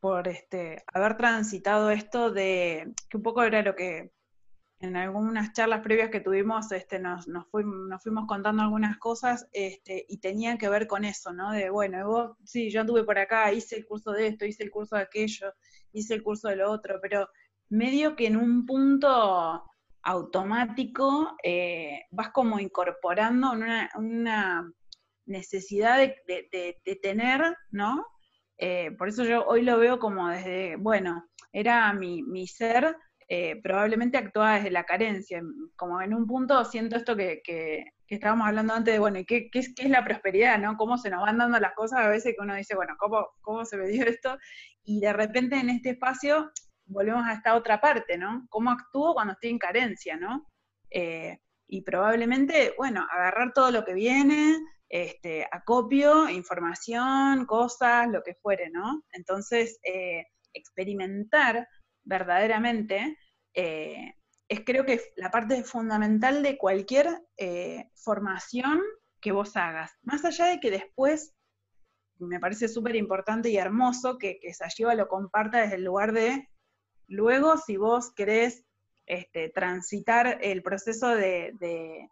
por, 0.00 0.28
este, 0.28 0.82
haber 0.92 1.16
transitado 1.16 1.90
esto 1.90 2.30
de, 2.30 2.92
que 3.08 3.16
un 3.16 3.22
poco 3.22 3.42
era 3.42 3.62
lo 3.62 3.74
que 3.74 4.12
en 4.80 4.96
algunas 4.96 5.52
charlas 5.52 5.80
previas 5.82 6.10
que 6.10 6.20
tuvimos 6.20 6.72
este, 6.72 6.98
nos, 6.98 7.28
nos, 7.28 7.48
fuimos, 7.50 8.26
contando 8.26 8.62
algunas 8.62 8.98
cosas 8.98 9.46
este, 9.52 10.04
y 10.08 10.18
tenía 10.18 10.58
que 10.58 10.68
ver 10.68 10.88
con 10.88 11.04
eso, 11.04 11.32
¿no? 11.32 11.52
De, 11.52 11.70
bueno, 11.70 12.04
vos, 12.08 12.36
sí, 12.44 12.68
yo 12.70 12.80
anduve 12.80 13.04
por 13.04 13.16
acá, 13.18 13.52
hice 13.52 13.76
el 13.76 13.86
curso 13.86 14.10
de 14.10 14.26
esto, 14.26 14.44
hice 14.44 14.64
el 14.64 14.72
curso 14.72 14.96
de 14.96 15.02
aquello, 15.02 15.52
hice 15.92 16.14
el 16.14 16.24
curso 16.24 16.48
de 16.48 16.56
lo 16.56 16.70
otro, 16.70 16.98
pero 17.00 17.28
medio 17.68 18.16
que 18.16 18.26
en 18.26 18.36
un 18.36 18.66
punto 18.66 19.64
automático 20.02 21.36
eh, 21.42 22.02
vas 22.10 22.30
como 22.30 22.58
incorporando 22.58 23.52
una, 23.52 24.72
necesidad 25.24 25.98
de, 25.98 26.98
tener, 27.00 27.56
¿no? 27.70 28.06
Eh, 28.58 28.90
por 28.98 29.08
eso 29.08 29.24
yo 29.24 29.44
hoy 29.46 29.62
lo 29.62 29.78
veo 29.78 29.98
como 29.98 30.28
desde, 30.28 30.76
bueno, 30.76 31.24
era 31.52 31.92
mi, 31.92 32.22
mi 32.22 32.46
ser 32.46 32.96
eh, 33.34 33.60
probablemente 33.62 34.18
actúa 34.18 34.56
desde 34.56 34.70
la 34.70 34.84
carencia. 34.84 35.42
Como 35.76 36.02
en 36.02 36.12
un 36.12 36.26
punto 36.26 36.64
siento 36.66 36.96
esto 36.96 37.16
que, 37.16 37.40
que, 37.42 37.86
estábamos 38.08 38.46
hablando 38.46 38.74
antes 38.74 38.92
de, 38.92 38.98
bueno, 39.00 39.20
¿y 39.20 39.24
qué, 39.24 39.48
es, 39.54 39.72
qué, 39.74 39.84
es, 39.84 39.90
la 39.90 40.04
prosperidad, 40.04 40.58
no? 40.58 40.76
Cómo 40.76 40.98
se 40.98 41.08
nos 41.08 41.22
van 41.22 41.38
dando 41.38 41.58
las 41.58 41.72
cosas 41.72 42.00
a 42.00 42.08
veces 42.08 42.34
que 42.36 42.42
uno 42.42 42.54
dice, 42.54 42.74
bueno, 42.74 42.94
¿cómo, 42.98 43.28
¿cómo 43.40 43.64
se 43.64 43.78
me 43.78 43.88
dio 43.88 44.04
esto? 44.04 44.36
Y 44.84 45.00
de 45.00 45.14
repente 45.14 45.56
en 45.56 45.70
este 45.70 45.90
espacio 45.90 46.50
volvemos 46.92 47.26
a 47.26 47.32
esta 47.32 47.56
otra 47.56 47.80
parte, 47.80 48.16
¿no? 48.16 48.46
¿Cómo 48.50 48.70
actúo 48.70 49.14
cuando 49.14 49.32
estoy 49.32 49.50
en 49.50 49.58
carencia, 49.58 50.16
¿no? 50.16 50.46
Eh, 50.90 51.38
y 51.66 51.82
probablemente, 51.82 52.74
bueno, 52.76 53.06
agarrar 53.10 53.52
todo 53.54 53.70
lo 53.70 53.84
que 53.84 53.94
viene, 53.94 54.58
este, 54.88 55.46
acopio, 55.50 56.28
información, 56.28 57.46
cosas, 57.46 58.08
lo 58.08 58.22
que 58.22 58.34
fuere, 58.34 58.70
¿no? 58.70 59.02
Entonces, 59.12 59.78
eh, 59.82 60.26
experimentar 60.52 61.66
verdaderamente, 62.04 63.16
eh, 63.54 64.14
es 64.48 64.60
creo 64.66 64.84
que 64.84 65.00
la 65.16 65.30
parte 65.30 65.64
fundamental 65.64 66.42
de 66.42 66.58
cualquier 66.58 67.08
formación 67.94 68.82
que 69.22 69.32
vos 69.32 69.56
hagas. 69.56 69.92
Más 70.02 70.26
allá 70.26 70.46
de 70.46 70.60
que 70.60 70.70
después, 70.70 71.34
me 72.18 72.38
parece 72.38 72.68
súper 72.68 72.96
importante 72.96 73.48
y 73.48 73.56
hermoso 73.56 74.18
que, 74.18 74.38
que 74.40 74.52
Sayiva 74.52 74.94
lo 74.94 75.08
comparta 75.08 75.62
desde 75.62 75.76
el 75.76 75.84
lugar 75.84 76.12
de, 76.12 76.51
luego 77.12 77.56
si 77.58 77.76
vos 77.76 78.12
querés 78.14 78.64
este, 79.06 79.50
transitar 79.50 80.38
el 80.40 80.62
proceso 80.62 81.08
de, 81.08 82.08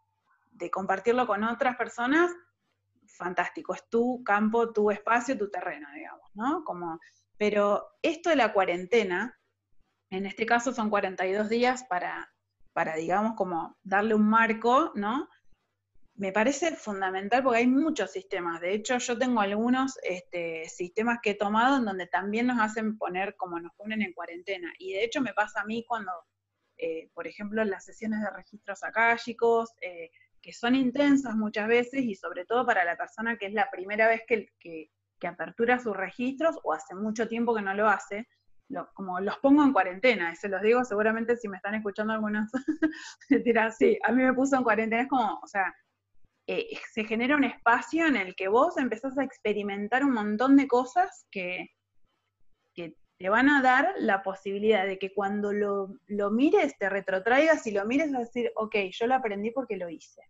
compartirlo 0.71 1.27
con 1.27 1.43
otras 1.45 1.77
personas, 1.77 2.31
fantástico, 3.07 3.75
es 3.75 3.89
tu 3.89 4.23
campo, 4.25 4.73
tu 4.73 4.91
espacio, 4.91 5.39
tu 5.39 5.51
terreno, 5.51 5.89
digamos, 5.95 6.31
¿no? 6.35 6.65
Como, 6.65 7.01
pero 7.39 7.87
esto 8.03 8.31
de 8.31 8.37
la 8.37 8.53
cuarentena 8.53 9.37
en 10.11 10.27
este 10.27 10.45
caso 10.45 10.73
son 10.73 10.91
42 10.91 11.49
días 11.49 11.85
para, 11.85 12.31
para, 12.73 12.97
digamos, 12.97 13.35
como 13.37 13.77
darle 13.83 14.15
un 14.15 14.29
marco, 14.29 14.93
¿no? 14.95 15.29
Me 16.21 16.33
parece 16.33 16.77
fundamental 16.77 17.43
porque 17.43 17.61
hay 17.61 17.67
muchos 17.67 18.11
sistemas. 18.11 18.61
De 18.61 18.75
hecho, 18.75 18.99
yo 18.99 19.17
tengo 19.17 19.41
algunos 19.41 19.99
este, 20.03 20.69
sistemas 20.69 21.21
que 21.23 21.31
he 21.31 21.35
tomado 21.35 21.79
en 21.79 21.87
donde 21.87 22.09
también 22.09 22.47
nos 22.47 22.61
hacen 22.61 22.99
poner 22.99 23.37
como 23.37 23.59
nos 23.59 23.73
ponen 23.75 24.03
en 24.03 24.13
cuarentena. 24.13 24.71
Y 24.79 24.93
de 24.93 25.05
hecho 25.05 25.23
me 25.23 25.33
pasa 25.33 25.63
a 25.63 25.65
mí 25.65 25.83
cuando, 25.89 26.13
eh, 26.77 27.09
por 27.15 27.27
ejemplo, 27.27 27.65
las 27.65 27.87
sesiones 27.87 28.21
de 28.21 28.29
registros 28.37 28.85
acálicos, 28.85 29.71
eh, 29.81 30.11
que 30.43 30.53
son 30.53 30.75
intensas 30.75 31.35
muchas 31.37 31.67
veces 31.69 32.03
y 32.03 32.15
sobre 32.15 32.45
todo 32.45 32.67
para 32.67 32.85
la 32.85 32.99
persona 32.99 33.39
que 33.39 33.47
es 33.47 33.55
la 33.55 33.71
primera 33.71 34.07
vez 34.07 34.21
que, 34.29 34.51
que, 34.59 34.91
que 35.19 35.27
apertura 35.27 35.79
sus 35.79 35.97
registros 35.97 36.59
o 36.65 36.75
hace 36.75 36.95
mucho 36.95 37.29
tiempo 37.29 37.55
que 37.55 37.63
no 37.63 37.73
lo 37.73 37.89
hace, 37.89 38.29
como 38.93 39.21
los 39.21 39.39
pongo 39.39 39.65
en 39.65 39.73
cuarentena, 39.73 40.31
y 40.33 40.37
se 40.37 40.51
los 40.51 40.61
digo 40.61 40.85
seguramente 40.85 41.39
si 41.39 41.49
me 41.49 41.57
están 41.57 41.77
escuchando 41.77 42.13
algunas, 42.13 42.53
dirán, 43.45 43.73
sí, 43.73 43.99
a 44.05 44.13
mí 44.13 44.23
me 44.23 44.35
puso 44.35 44.57
en 44.57 44.63
cuarentena, 44.63 45.03
es 45.03 45.09
como, 45.09 45.41
o 45.43 45.47
sea, 45.47 45.75
eh, 46.51 46.69
se 46.93 47.05
genera 47.05 47.37
un 47.37 47.45
espacio 47.45 48.07
en 48.07 48.17
el 48.17 48.35
que 48.35 48.49
vos 48.49 48.77
empezás 48.77 49.17
a 49.19 49.25
experimentar 49.25 50.05
un 50.05 50.13
montón 50.13 50.57
de 50.57 50.67
cosas 50.67 51.27
que, 51.31 51.69
te 53.19 53.29
van 53.29 53.51
a 53.51 53.61
dar 53.61 53.93
la 53.99 54.23
posibilidad 54.23 54.87
de 54.87 54.99
que 54.99 55.13
cuando 55.13 55.53
lo, 55.53 55.95
lo 56.07 56.31
mires, 56.31 56.79
te 56.79 56.89
retrotraigas 56.89 57.67
y 57.67 57.71
lo 57.71 57.85
mires 57.85 58.15
a 58.15 58.21
decir, 58.21 58.51
ok, 58.57 58.75
yo 58.93 59.07
lo 59.07 59.15
aprendí 59.15 59.51
porque 59.51 59.77
lo 59.77 59.91
hice 59.91 60.23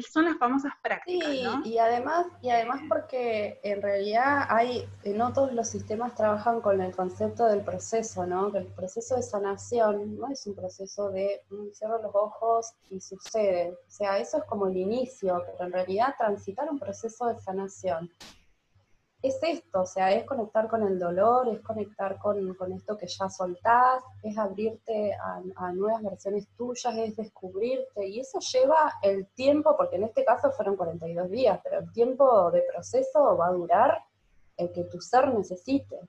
son 0.00 0.24
las 0.24 0.38
famosas 0.38 0.72
prácticas, 0.82 1.30
sí, 1.30 1.44
y 1.64 1.78
además, 1.78 2.26
y 2.40 2.48
además 2.48 2.80
porque 2.88 3.60
en 3.62 3.82
realidad 3.82 4.46
hay, 4.48 4.88
no 5.04 5.32
todos 5.32 5.52
los 5.52 5.68
sistemas 5.68 6.14
trabajan 6.14 6.62
con 6.62 6.80
el 6.80 6.96
concepto 6.96 7.46
del 7.46 7.62
proceso, 7.62 8.26
¿no? 8.26 8.50
Que 8.50 8.58
el 8.58 8.66
proceso 8.68 9.16
de 9.16 9.22
sanación 9.22 10.16
no 10.16 10.28
es 10.28 10.46
un 10.46 10.54
proceso 10.54 11.10
de 11.10 11.42
mm, 11.50 11.72
cierro 11.72 12.00
los 12.00 12.14
ojos 12.14 12.72
y 12.88 13.00
sucede. 13.00 13.72
O 13.72 13.90
sea, 13.90 14.18
eso 14.18 14.38
es 14.38 14.44
como 14.44 14.66
el 14.68 14.76
inicio, 14.76 15.42
pero 15.44 15.64
en 15.66 15.72
realidad 15.72 16.14
transitar 16.16 16.70
un 16.70 16.78
proceso 16.78 17.26
de 17.26 17.38
sanación 17.40 18.10
es 19.22 19.38
esto, 19.40 19.82
o 19.82 19.86
sea, 19.86 20.10
es 20.12 20.24
conectar 20.24 20.68
con 20.68 20.82
el 20.82 20.98
dolor, 20.98 21.48
es 21.48 21.60
conectar 21.60 22.18
con, 22.18 22.56
esto 22.72 22.98
que 22.98 23.06
ya 23.06 23.30
soltás, 23.30 24.02
es 24.22 24.36
abrirte 24.36 25.14
a, 25.14 25.72
nuevas 25.72 26.02
versiones 26.02 26.48
tuyas, 26.56 26.96
es 26.96 27.16
descubrirte, 27.16 28.08
y 28.08 28.18
eso 28.18 28.40
lleva 28.40 28.94
el 29.00 29.28
tiempo, 29.28 29.76
porque 29.76 29.96
en 29.96 30.04
este 30.04 30.24
caso 30.24 30.50
fueron 30.50 30.76
42 30.76 31.30
días, 31.30 31.60
pero 31.62 31.78
el 31.78 31.92
tiempo 31.92 32.50
de 32.50 32.62
proceso 32.62 33.36
va 33.36 33.46
a 33.46 33.52
durar 33.52 33.98
el 34.56 34.72
que 34.72 34.84
tu 34.84 35.00
ser 35.00 35.32
necesite. 35.32 36.00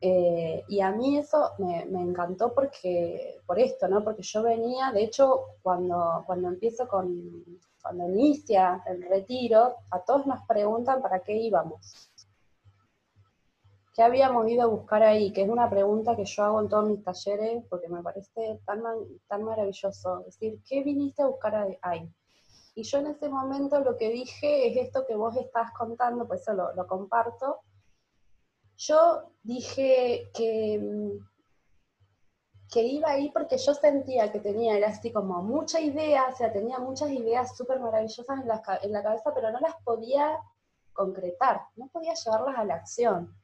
Eh, 0.00 0.64
y 0.66 0.80
a 0.80 0.90
mí 0.90 1.18
eso 1.18 1.50
me, 1.58 1.82
encantó 1.82 2.52
porque, 2.52 3.36
por 3.46 3.60
esto, 3.60 3.86
¿no? 3.86 4.02
Porque 4.02 4.22
yo 4.22 4.42
venía, 4.42 4.90
de 4.92 5.04
hecho, 5.04 5.44
cuando, 5.62 6.24
cuando 6.26 6.48
empiezo 6.48 6.88
con, 6.88 7.60
cuando 7.80 8.08
inicia 8.08 8.82
el 8.86 9.02
retiro, 9.02 9.76
a 9.90 10.00
todos 10.00 10.26
nos 10.26 10.40
preguntan 10.46 11.00
para 11.02 11.20
qué 11.20 11.36
íbamos. 11.36 12.10
¿Qué 13.94 14.02
habíamos 14.02 14.48
ido 14.48 14.62
a 14.62 14.66
buscar 14.66 15.02
ahí? 15.02 15.32
Que 15.32 15.42
es 15.42 15.48
una 15.48 15.68
pregunta 15.68 16.16
que 16.16 16.24
yo 16.24 16.44
hago 16.44 16.60
en 16.60 16.68
todos 16.68 16.88
mis 16.88 17.02
talleres 17.02 17.64
porque 17.68 17.88
me 17.88 18.02
parece 18.02 18.60
tan, 18.64 18.82
tan 19.26 19.42
maravilloso. 19.42 20.20
Es 20.20 20.38
decir, 20.38 20.60
¿qué 20.68 20.82
viniste 20.82 21.22
a 21.22 21.26
buscar 21.26 21.76
ahí? 21.82 22.08
Y 22.74 22.84
yo 22.84 22.98
en 22.98 23.08
ese 23.08 23.28
momento 23.28 23.80
lo 23.80 23.96
que 23.96 24.10
dije 24.10 24.68
es 24.68 24.86
esto 24.86 25.04
que 25.06 25.16
vos 25.16 25.36
estás 25.36 25.72
contando, 25.72 26.26
por 26.26 26.36
eso 26.36 26.52
lo, 26.52 26.86
comparto. 26.86 27.60
Yo 28.76 29.32
dije 29.42 30.30
que 30.32 30.78
mm, 30.78 31.29
que 32.70 32.82
iba 32.82 33.10
ahí 33.10 33.30
porque 33.30 33.58
yo 33.58 33.74
sentía 33.74 34.30
que 34.30 34.38
tenía, 34.38 34.76
era 34.76 34.88
así 34.88 35.12
como 35.12 35.42
mucha 35.42 35.80
idea, 35.80 36.28
o 36.32 36.36
sea, 36.36 36.52
tenía 36.52 36.78
muchas 36.78 37.10
ideas 37.10 37.56
súper 37.56 37.80
maravillosas 37.80 38.40
en 38.40 38.46
la, 38.46 38.62
en 38.82 38.92
la 38.92 39.02
cabeza, 39.02 39.34
pero 39.34 39.50
no 39.50 39.58
las 39.58 39.74
podía 39.82 40.38
concretar, 40.92 41.62
no 41.74 41.88
podía 41.88 42.14
llevarlas 42.14 42.58
a 42.58 42.64
la 42.64 42.74
acción. 42.74 43.34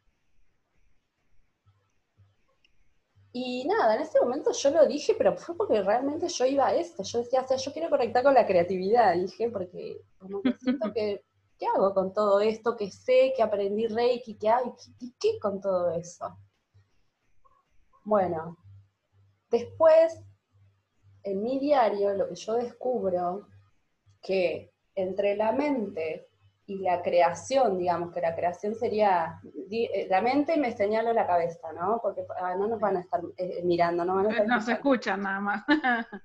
Y 3.33 3.67
nada, 3.67 3.97
en 3.97 4.01
ese 4.01 4.19
momento 4.21 4.53
yo 4.53 4.71
lo 4.71 4.87
dije, 4.87 5.15
pero 5.19 5.37
fue 5.37 5.55
porque 5.57 5.83
realmente 5.83 6.29
yo 6.29 6.47
iba 6.47 6.69
a 6.69 6.75
esto. 6.75 7.03
Yo 7.03 7.19
decía, 7.19 7.43
o 7.43 7.47
sea, 7.47 7.59
yo 7.59 7.71
quiero 7.71 7.91
conectar 7.91 8.23
con 8.23 8.33
la 8.33 8.47
creatividad, 8.47 9.15
dije, 9.15 9.51
porque 9.51 10.01
como 10.19 10.41
que 10.41 10.55
siento 10.55 10.91
que, 10.95 11.23
¿qué 11.59 11.67
hago 11.67 11.93
con 11.93 12.15
todo 12.15 12.41
esto 12.41 12.77
que 12.77 12.91
sé, 12.91 13.35
que 13.37 13.43
aprendí 13.43 13.89
Reiki, 13.89 14.39
que 14.39 14.49
hago, 14.49 14.75
y 15.01 15.13
qué 15.21 15.39
con 15.39 15.61
todo 15.61 15.91
eso? 15.91 16.35
Bueno, 18.05 18.57
Después, 19.51 20.21
en 21.23 21.43
mi 21.43 21.59
diario, 21.59 22.15
lo 22.15 22.29
que 22.29 22.35
yo 22.35 22.55
descubro, 22.55 23.49
que 24.23 24.73
entre 24.95 25.37
la 25.37 25.53
mente 25.53 26.29
y 26.67 26.79
la 26.79 27.01
creación, 27.01 27.79
digamos, 27.79 28.13
que 28.13 28.21
la 28.21 28.35
creación 28.35 28.75
sería, 28.75 29.41
eh, 29.71 30.09
la 30.11 30.21
mente 30.21 30.57
me 30.57 30.73
señalo 30.73 31.13
la 31.13 31.27
cabeza, 31.27 31.73
¿no? 31.73 32.01
Porque 32.03 32.25
ah, 32.41 32.57
no 32.57 32.67
nos 32.67 32.81
van 32.81 32.97
a 32.97 33.01
estar 33.01 33.21
eh, 33.37 33.63
mirando, 33.63 34.05
no 34.05 34.17
van 34.17 34.27
a 34.27 34.31
estar 34.31 34.47
No 34.47 34.61
se 34.61 34.73
escuchan 34.73 35.23
nada 35.23 35.41
más. 35.41 35.65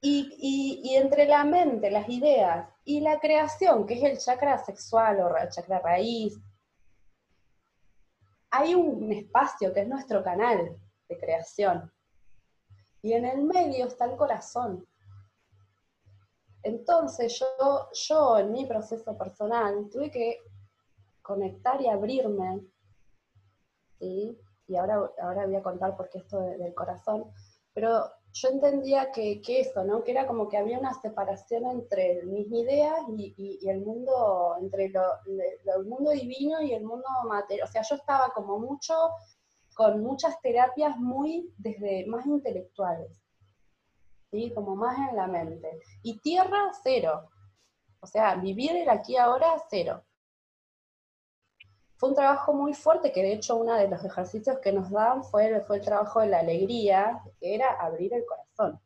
y, 0.00 0.80
y, 0.84 0.94
entre 0.94 1.26
la 1.26 1.44
mente, 1.44 1.90
las 1.90 2.08
ideas 2.08 2.68
y 2.84 3.00
la 3.00 3.18
creación, 3.18 3.86
que 3.86 3.94
es 3.94 4.04
el 4.04 4.18
chakra 4.18 4.56
sexual 4.58 5.20
o 5.20 5.36
el 5.36 5.48
chakra 5.48 5.80
raíz, 5.80 6.38
hay 8.50 8.74
un 8.76 9.12
espacio 9.12 9.74
que 9.74 9.80
es 9.80 9.88
nuestro 9.88 10.22
canal 10.22 10.76
de 11.08 11.18
creación. 11.18 11.92
Y 13.06 13.12
en 13.12 13.24
el 13.24 13.44
medio 13.44 13.86
está 13.86 14.06
el 14.06 14.16
corazón. 14.16 14.84
Entonces 16.64 17.38
yo, 17.38 17.88
yo 17.92 18.36
en 18.38 18.50
mi 18.50 18.66
proceso 18.66 19.16
personal 19.16 19.88
tuve 19.92 20.10
que 20.10 20.40
conectar 21.22 21.80
y 21.80 21.86
abrirme, 21.86 22.66
¿sí? 24.00 24.36
y 24.66 24.74
ahora, 24.74 25.08
ahora 25.22 25.46
voy 25.46 25.54
a 25.54 25.62
contar 25.62 25.96
por 25.96 26.10
qué 26.10 26.18
esto 26.18 26.40
del 26.40 26.74
corazón, 26.74 27.30
pero 27.72 28.10
yo 28.32 28.48
entendía 28.48 29.12
que, 29.12 29.40
eso, 29.46 29.84
¿no? 29.84 30.02
que 30.02 30.10
era 30.10 30.26
como 30.26 30.48
que 30.48 30.56
había 30.56 30.80
una 30.80 30.92
separación 31.00 31.64
entre 31.66 32.24
mis 32.24 32.50
ideas 32.50 32.98
y, 33.08 33.68
el 33.68 33.82
mundo, 33.82 34.56
entre 34.60 34.86
el 34.86 35.84
mundo 35.84 36.10
divino 36.10 36.60
y 36.60 36.72
el 36.72 36.82
mundo 36.82 37.06
material. 37.28 37.68
O 37.68 37.70
sea, 37.70 37.82
yo 37.82 37.94
estaba 37.94 38.32
como 38.34 38.58
mucho, 38.58 38.94
con 39.76 40.02
muchas 40.02 40.40
terapias 40.40 40.96
muy 40.96 41.52
desde 41.58 42.06
más 42.06 42.24
intelectuales. 42.26 43.22
Como 44.54 44.74
más 44.74 44.96
en 45.10 45.16
la 45.16 45.26
mente. 45.26 45.80
Y 46.02 46.18
tierra, 46.20 46.70
cero. 46.82 47.28
O 48.00 48.06
sea, 48.06 48.36
vivir 48.36 48.74
el 48.74 48.88
aquí 48.88 49.16
ahora, 49.16 49.48
cero. 49.68 50.02
Fue 51.96 52.08
un 52.08 52.14
trabajo 52.14 52.54
muy 52.54 52.72
fuerte, 52.72 53.12
que 53.12 53.22
de 53.22 53.34
hecho 53.34 53.56
uno 53.56 53.74
de 53.74 53.88
los 53.88 54.02
ejercicios 54.02 54.58
que 54.60 54.72
nos 54.72 54.90
dan 54.90 55.22
fue, 55.24 55.60
fue 55.60 55.76
el 55.76 55.84
trabajo 55.84 56.20
de 56.20 56.28
la 56.28 56.40
alegría, 56.40 57.22
que 57.38 57.54
era 57.54 57.74
abrir 57.74 58.14
el 58.14 58.24
corazón. 58.24 58.80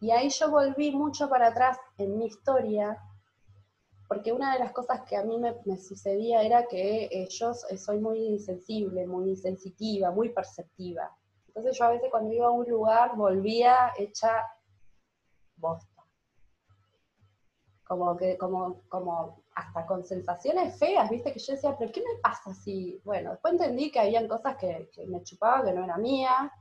Y 0.00 0.10
ahí 0.10 0.30
yo 0.30 0.50
volví 0.50 0.92
mucho 0.92 1.28
para 1.28 1.48
atrás 1.48 1.78
en 1.98 2.16
mi 2.16 2.26
historia, 2.26 2.98
porque 4.12 4.30
una 4.30 4.52
de 4.52 4.58
las 4.58 4.72
cosas 4.72 5.00
que 5.08 5.16
a 5.16 5.24
mí 5.24 5.38
me, 5.38 5.78
sucedía 5.78 6.42
era 6.42 6.66
que 6.66 7.04
eh, 7.04 7.28
yo 7.30 7.54
soy 7.54 7.98
muy 7.98 8.38
sensible, 8.38 9.06
muy 9.06 9.34
sensitiva, 9.36 10.10
muy 10.10 10.28
perceptiva. 10.28 11.10
Entonces 11.46 11.78
yo 11.78 11.86
a 11.86 11.92
veces 11.92 12.10
cuando 12.10 12.30
iba 12.30 12.46
a 12.46 12.50
un 12.50 12.68
lugar 12.68 13.16
volvía 13.16 13.90
hecha 13.96 14.46
bosta. 15.56 16.04
Como 17.84 18.14
que, 18.14 18.36
como, 18.36 18.82
como 18.90 19.44
hasta 19.54 19.86
con 19.86 20.04
sensaciones 20.04 20.78
feas, 20.78 21.08
viste, 21.08 21.32
que 21.32 21.38
yo 21.38 21.54
decía, 21.54 21.74
pero 21.78 21.90
¿qué 21.90 22.00
me 22.00 22.20
pasa 22.22 22.52
si? 22.52 23.00
Bueno, 23.04 23.30
después 23.30 23.54
entendí 23.54 23.90
que 23.90 24.00
habían 24.00 24.28
cosas 24.28 24.58
que, 24.58 24.90
me 25.08 25.22
chupaba, 25.22 25.64
que 25.64 25.72
no 25.72 25.84
era 25.84 25.96
mía, 25.96 26.52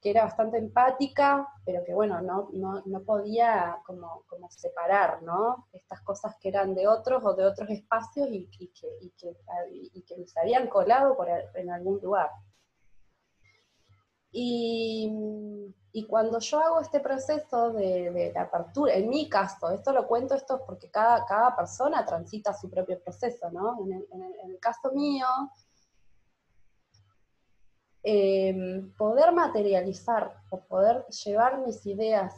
que 0.00 0.10
era 0.10 0.24
bastante 0.24 0.58
empática, 0.58 1.46
pero 1.64 1.84
que 1.84 1.92
bueno, 1.94 2.22
no, 2.22 2.48
no, 2.52 3.02
podía 3.02 3.78
como, 3.84 4.24
como, 4.28 4.50
separar, 4.50 5.22
¿no? 5.22 5.68
Estas 5.72 6.00
cosas 6.00 6.36
que 6.40 6.48
eran 6.48 6.74
de 6.74 6.88
otros 6.88 7.22
o 7.24 7.34
de 7.34 7.44
otros 7.44 7.68
espacios 7.70 8.28
y, 8.30 8.46
que, 8.46 8.64
y 9.00 9.10
que, 9.10 9.36
y 9.92 10.02
que 10.02 10.26
se 10.26 10.40
habían 10.40 10.68
colado 10.68 11.16
por, 11.16 11.28
en 11.28 11.70
algún 11.70 12.00
lugar. 12.00 12.30
Y, 14.32 15.74
cuando 16.08 16.38
yo 16.38 16.60
hago 16.60 16.80
este 16.80 17.00
proceso 17.00 17.72
de, 17.72 18.32
apertura, 18.36 18.94
en 18.94 19.08
mi 19.08 19.28
caso, 19.28 19.70
esto 19.70 19.92
lo 19.92 20.06
cuento 20.06 20.34
esto 20.34 20.62
porque 20.66 20.90
cada, 20.90 21.24
cada 21.26 21.54
persona 21.54 22.04
transita 22.04 22.54
su 22.54 22.70
propio 22.70 23.00
proceso, 23.02 23.50
¿no? 23.50 23.78
En 23.84 23.92
el, 24.22 24.58
caso 24.60 24.92
mío, 24.92 25.26
em, 28.02 28.92
poder 28.96 29.32
materializar 29.32 30.32
o 30.50 30.60
poder 30.60 31.06
llevar 31.06 31.58
mis 31.58 31.84
ideas 31.86 32.34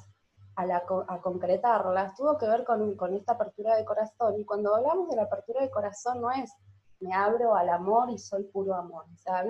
a, 0.57 0.67
la, 0.67 0.83
a 1.09 1.21
concretarlas 1.21 2.15
tuvo 2.15 2.37
que 2.37 2.47
ver 2.47 2.65
con, 2.65 2.95
con, 2.97 3.15
esta 3.15 3.33
apertura 3.33 3.77
de 3.77 3.85
corazón. 3.85 4.39
Y 4.39 4.45
cuando 4.45 4.75
hablamos 4.75 5.09
de 5.09 5.17
la 5.17 5.23
apertura 5.23 5.63
de 5.63 5.71
corazón 5.71 6.21
no 6.21 6.31
es 6.31 6.53
me 7.03 7.13
abro 7.15 7.55
al 7.55 7.69
amor 7.69 8.11
y 8.11 8.19
soy 8.19 8.45
puro 8.45 8.75
amor. 8.75 9.05
O 9.13 9.17
sea, 9.17 9.45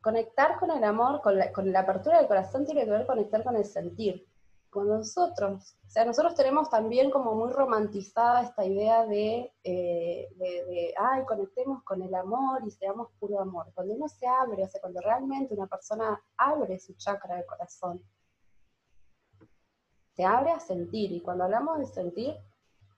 Conectar 0.00 0.58
con 0.58 0.70
el 0.70 0.82
amor, 0.82 1.20
con 1.20 1.36
la, 1.38 1.80
apertura 1.80 2.18
del 2.18 2.26
corazón 2.26 2.64
tiene 2.64 2.84
que 2.84 2.90
ver 2.90 3.06
conectar 3.06 3.44
con 3.44 3.54
el 3.56 3.66
sentir. 3.66 4.26
Cuando 4.70 4.98
nosotros, 4.98 5.76
o 5.84 5.90
sea, 5.90 6.04
nosotros 6.04 6.34
tenemos 6.36 6.70
también 6.70 7.10
como 7.10 7.34
muy 7.34 7.50
romantizada 7.50 8.42
esta 8.42 8.64
idea 8.64 9.04
de, 9.04 9.52
eh, 9.64 10.28
de, 10.36 10.94
ay, 10.96 11.24
conectemos 11.24 11.82
con 11.82 12.00
el 12.02 12.14
amor 12.14 12.62
y 12.64 12.70
seamos 12.70 13.08
puro 13.18 13.40
amor. 13.40 13.72
Cuando 13.74 13.94
uno 13.94 14.08
se 14.08 14.26
abre, 14.28 14.62
o 14.62 14.68
sea, 14.68 14.80
cuando 14.80 15.00
realmente 15.00 15.54
una 15.54 15.66
persona 15.66 16.22
abre 16.36 16.78
su 16.78 16.94
chakra 16.94 17.36
del 17.36 17.46
corazón, 17.46 18.00
se 20.14 20.24
abre 20.24 20.52
a 20.52 20.60
sentir. 20.60 21.10
Y 21.10 21.20
cuando 21.20 21.44
hablamos 21.44 21.80
de 21.80 21.86
sentir, 21.86 22.36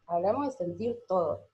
hablamos 0.06 0.48
de 0.48 0.52
sentir 0.52 0.98
todo. 1.08 1.48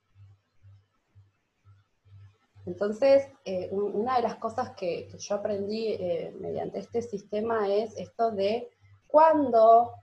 Entonces, 2.67 3.27
eh, 3.45 3.71
una 3.73 4.17
de 4.17 4.23
las 4.23 4.37
cosas 4.37 4.71
que, 4.77 5.09
yo 5.17 5.37
aprendí 5.37 5.93
eh, 5.93 6.35
mediante 6.39 6.81
este 6.81 7.03
sistema 7.03 7.73
es 7.73 7.97
esto 7.97 8.31
de 8.31 8.69
cuándo 9.07 9.95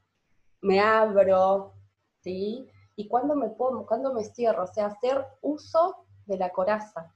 me 0.65 0.79
abro, 0.79 1.73
¿sí? 2.21 2.67
Y 2.95 3.07
cuándo 3.07 3.35
me 3.35 3.49
pongo, 3.49 3.85
cuándo 3.85 4.13
me 4.13 4.23
cierro, 4.23 4.63
o 4.63 4.67
sea, 4.67 4.87
hacer 4.87 5.23
uso 5.41 6.05
de 6.25 6.37
la 6.37 6.49
coraza. 6.49 7.13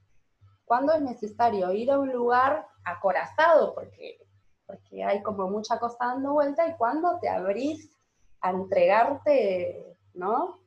Cuándo 0.64 0.92
es 0.92 1.02
necesario 1.02 1.72
ir 1.72 1.90
a 1.90 1.98
un 1.98 2.12
lugar 2.12 2.66
acorazado, 2.84 3.74
porque, 3.74 4.18
porque 4.66 5.02
hay 5.02 5.20
como 5.22 5.50
mucha 5.50 5.80
cosa 5.80 5.96
dando 6.00 6.32
vuelta, 6.32 6.68
y 6.68 6.76
cuándo 6.76 7.18
te 7.20 7.28
abrís 7.28 7.98
a 8.40 8.50
entregarte, 8.50 9.96
¿no? 10.14 10.60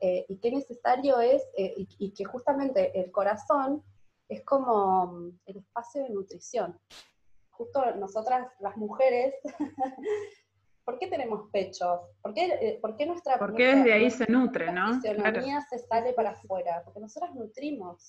Eh, 0.00 0.24
y 0.28 0.38
qué 0.38 0.50
necesario 0.50 1.20
es, 1.20 1.42
y 1.56 2.12
que 2.12 2.24
justamente 2.24 2.98
el 2.98 3.12
corazón 3.12 3.84
es 4.30 4.42
como 4.44 5.08
mm, 5.08 5.40
el 5.44 5.56
espacio 5.58 6.02
de 6.04 6.10
nutrición. 6.10 6.80
Justo 7.50 7.84
nosotras, 7.96 8.48
las 8.60 8.76
mujeres, 8.78 9.34
¿por 10.84 10.98
qué 10.98 11.06
tenemos 11.06 11.50
pechos? 11.50 12.00
¿Por 12.22 12.34
qué, 12.34 12.46
eh, 12.46 12.78
por 12.80 12.96
qué 12.96 13.06
nuestra... 13.06 13.38
Porque 13.38 13.74
desde 13.74 13.92
ahí 13.92 14.10
se 14.10 14.26
nutre, 14.30 14.72
¿no? 14.72 14.88
La 14.88 14.94
fisionomía 14.94 15.60
se 15.68 15.78
sale 15.78 16.12
para 16.12 16.30
afuera, 16.30 16.82
porque 16.84 17.00
nosotras 17.00 17.34
nutrimos. 17.34 18.08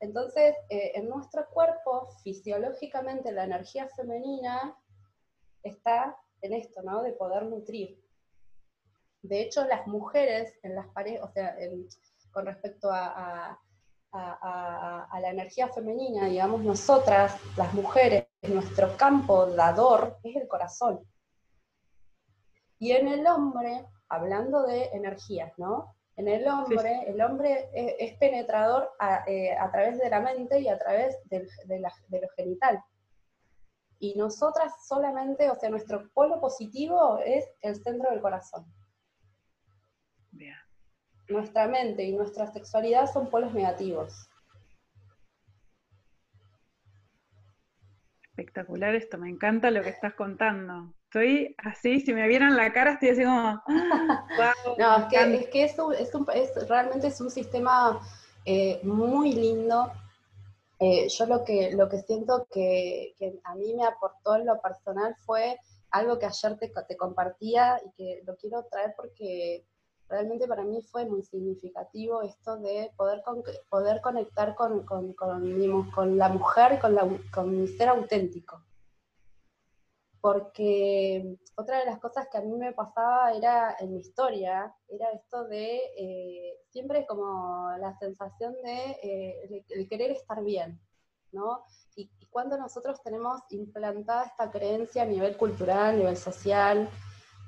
Entonces, 0.00 0.54
eh, 0.68 0.92
en 0.94 1.08
nuestro 1.08 1.46
cuerpo, 1.48 2.08
fisiológicamente, 2.22 3.32
la 3.32 3.44
energía 3.44 3.88
femenina 3.96 4.76
está 5.62 6.16
en 6.42 6.52
esto, 6.52 6.82
¿no? 6.82 7.02
De 7.02 7.12
poder 7.12 7.44
nutrir. 7.44 8.02
De 9.22 9.40
hecho, 9.40 9.64
las 9.64 9.86
mujeres 9.86 10.58
en 10.62 10.74
las 10.74 10.86
paredes, 10.88 11.22
o 11.22 11.28
sea, 11.28 11.56
con 12.30 12.46
respecto 12.46 12.90
a, 12.92 13.58
a, 14.12 15.18
la 15.20 15.30
energía 15.30 15.68
femenina, 15.68 16.26
digamos, 16.26 16.62
nosotras, 16.62 17.36
las 17.56 17.72
mujeres, 17.74 18.26
nuestro 18.42 18.96
campo 18.96 19.46
dador 19.46 20.18
es 20.22 20.36
el 20.36 20.48
corazón. 20.48 21.00
Y 22.78 22.92
en 22.92 23.08
el 23.08 23.26
hombre, 23.26 23.86
hablando 24.08 24.62
de 24.62 24.84
energías, 24.92 25.52
¿no? 25.58 25.94
En 26.16 26.28
el 26.28 26.46
hombre, 26.48 27.04
el 27.06 27.20
hombre 27.20 27.70
es, 27.74 28.16
penetrador 28.18 28.90
eh, 29.26 29.52
a, 29.56 29.70
través 29.70 29.98
de 29.98 30.08
la 30.08 30.20
mente 30.20 30.60
y 30.60 30.68
a 30.68 30.78
través 30.78 31.16
de, 31.24 31.46
lo 31.78 32.28
genital. 32.36 32.82
Y 33.98 34.14
nosotras 34.14 34.86
solamente, 34.86 35.50
o 35.50 35.54
sea, 35.56 35.68
nuestro 35.68 36.10
polo 36.12 36.40
positivo 36.40 37.18
es 37.24 37.44
el 37.60 37.76
centro 37.76 38.10
del 38.10 38.20
corazón. 38.20 38.64
Bien 40.30 40.56
nuestra 41.28 41.66
mente 41.66 42.04
y 42.04 42.12
nuestra 42.12 42.46
sexualidad 42.52 43.10
son 43.12 43.30
polos 43.30 43.52
negativos. 43.52 44.28
Espectacular 48.56 48.94
esto, 48.94 49.18
me 49.18 49.28
encanta 49.28 49.70
lo 49.70 49.82
que 49.82 49.90
estás 49.90 50.14
contando. 50.14 50.94
Estoy 51.04 51.54
así, 51.58 52.00
si 52.00 52.14
me 52.14 52.26
vieran 52.26 52.56
la 52.56 52.72
cara, 52.72 52.92
estoy 52.92 53.10
así 53.10 53.22
como. 53.22 53.62
no, 54.78 54.96
es 54.96 55.48
que, 55.48 55.64
es, 55.64 55.76
es, 56.34 56.66
realmente 56.66 57.08
es 57.08 57.20
un 57.20 57.30
sistema 57.30 58.00
eh, 58.46 58.80
muy 58.82 59.32
lindo. 59.32 59.92
Eh, 60.78 61.06
yo 61.06 61.26
lo 61.26 61.44
que, 61.44 61.72
lo 61.72 61.86
que 61.90 61.98
siento 61.98 62.48
que, 62.50 63.14
a 63.44 63.54
mí 63.56 63.74
me 63.74 63.84
aportó 63.84 64.36
en 64.36 64.46
lo 64.46 64.58
personal 64.62 65.14
fue 65.26 65.58
algo 65.90 66.18
que 66.18 66.24
ayer 66.24 66.56
te, 66.56 66.72
te 66.88 66.96
compartía 66.96 67.78
y 67.84 67.90
que 67.90 68.22
lo 68.24 68.36
quiero 68.36 68.64
traer 68.70 68.94
porque 68.96 69.66
realmente 70.08 70.46
para 70.46 70.62
mí 70.62 70.82
fue 70.82 71.04
muy 71.04 71.22
significativo 71.22 72.22
esto 72.22 72.56
de 72.58 72.92
poder, 72.96 73.22
poder 73.68 74.00
conectar 74.00 74.54
con, 74.54 74.84
con, 74.84 75.12
con, 75.14 76.18
la 76.18 76.28
mujer, 76.28 76.78
con, 76.80 76.94
la, 76.94 77.08
con 77.32 77.60
mi 77.60 77.68
ser 77.68 77.88
auténtico. 77.88 78.62
porque 80.20 81.38
otra 81.56 81.78
de 81.78 81.86
las 81.86 81.98
cosas 82.00 82.28
que 82.30 82.38
a 82.38 82.42
mí 82.42 82.56
me 82.56 82.72
pasaba 82.72 83.32
era 83.32 83.76
en 83.78 83.92
mi 83.94 84.00
historia, 84.00 84.74
era 84.88 85.10
esto 85.12 85.44
de 85.44 85.80
eh, 85.96 86.58
siempre 86.70 87.06
como 87.06 87.70
la 87.78 87.96
sensación 87.98 88.54
de 88.62 88.98
eh, 89.02 89.88
querer 89.88 90.10
estar 90.10 90.42
bien, 90.42 90.80
¿no? 91.32 91.64
Y, 91.96 92.10
cuando 92.30 92.58
nosotros 92.58 93.02
tenemos 93.02 93.40
implantada 93.48 94.24
esta 94.24 94.50
creencia 94.50 95.04
a 95.04 95.06
nivel 95.06 95.38
cultural, 95.38 95.94
a 95.94 95.96
nivel 95.96 96.16
social, 96.18 96.86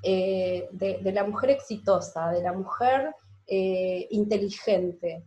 eh, 0.03 0.69
de, 0.71 1.11
la 1.11 1.23
mujer 1.25 1.51
exitosa, 1.51 2.29
de 2.29 2.41
la 2.41 2.53
mujer 2.53 3.15
inteligente, 3.51 5.25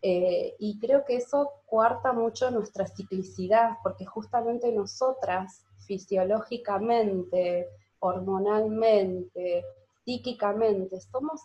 y 0.00 0.78
creo 0.78 1.04
que 1.04 1.16
eso 1.16 1.50
cuarta 1.66 2.12
mucho 2.12 2.50
nuestra 2.52 2.86
ciclicidad, 2.86 3.78
porque 3.82 4.04
justamente 4.04 4.70
nosotras 4.70 5.64
fisiológicamente, 5.86 7.66
hormonalmente, 7.98 9.64
psíquicamente, 10.04 11.00
somos 11.00 11.40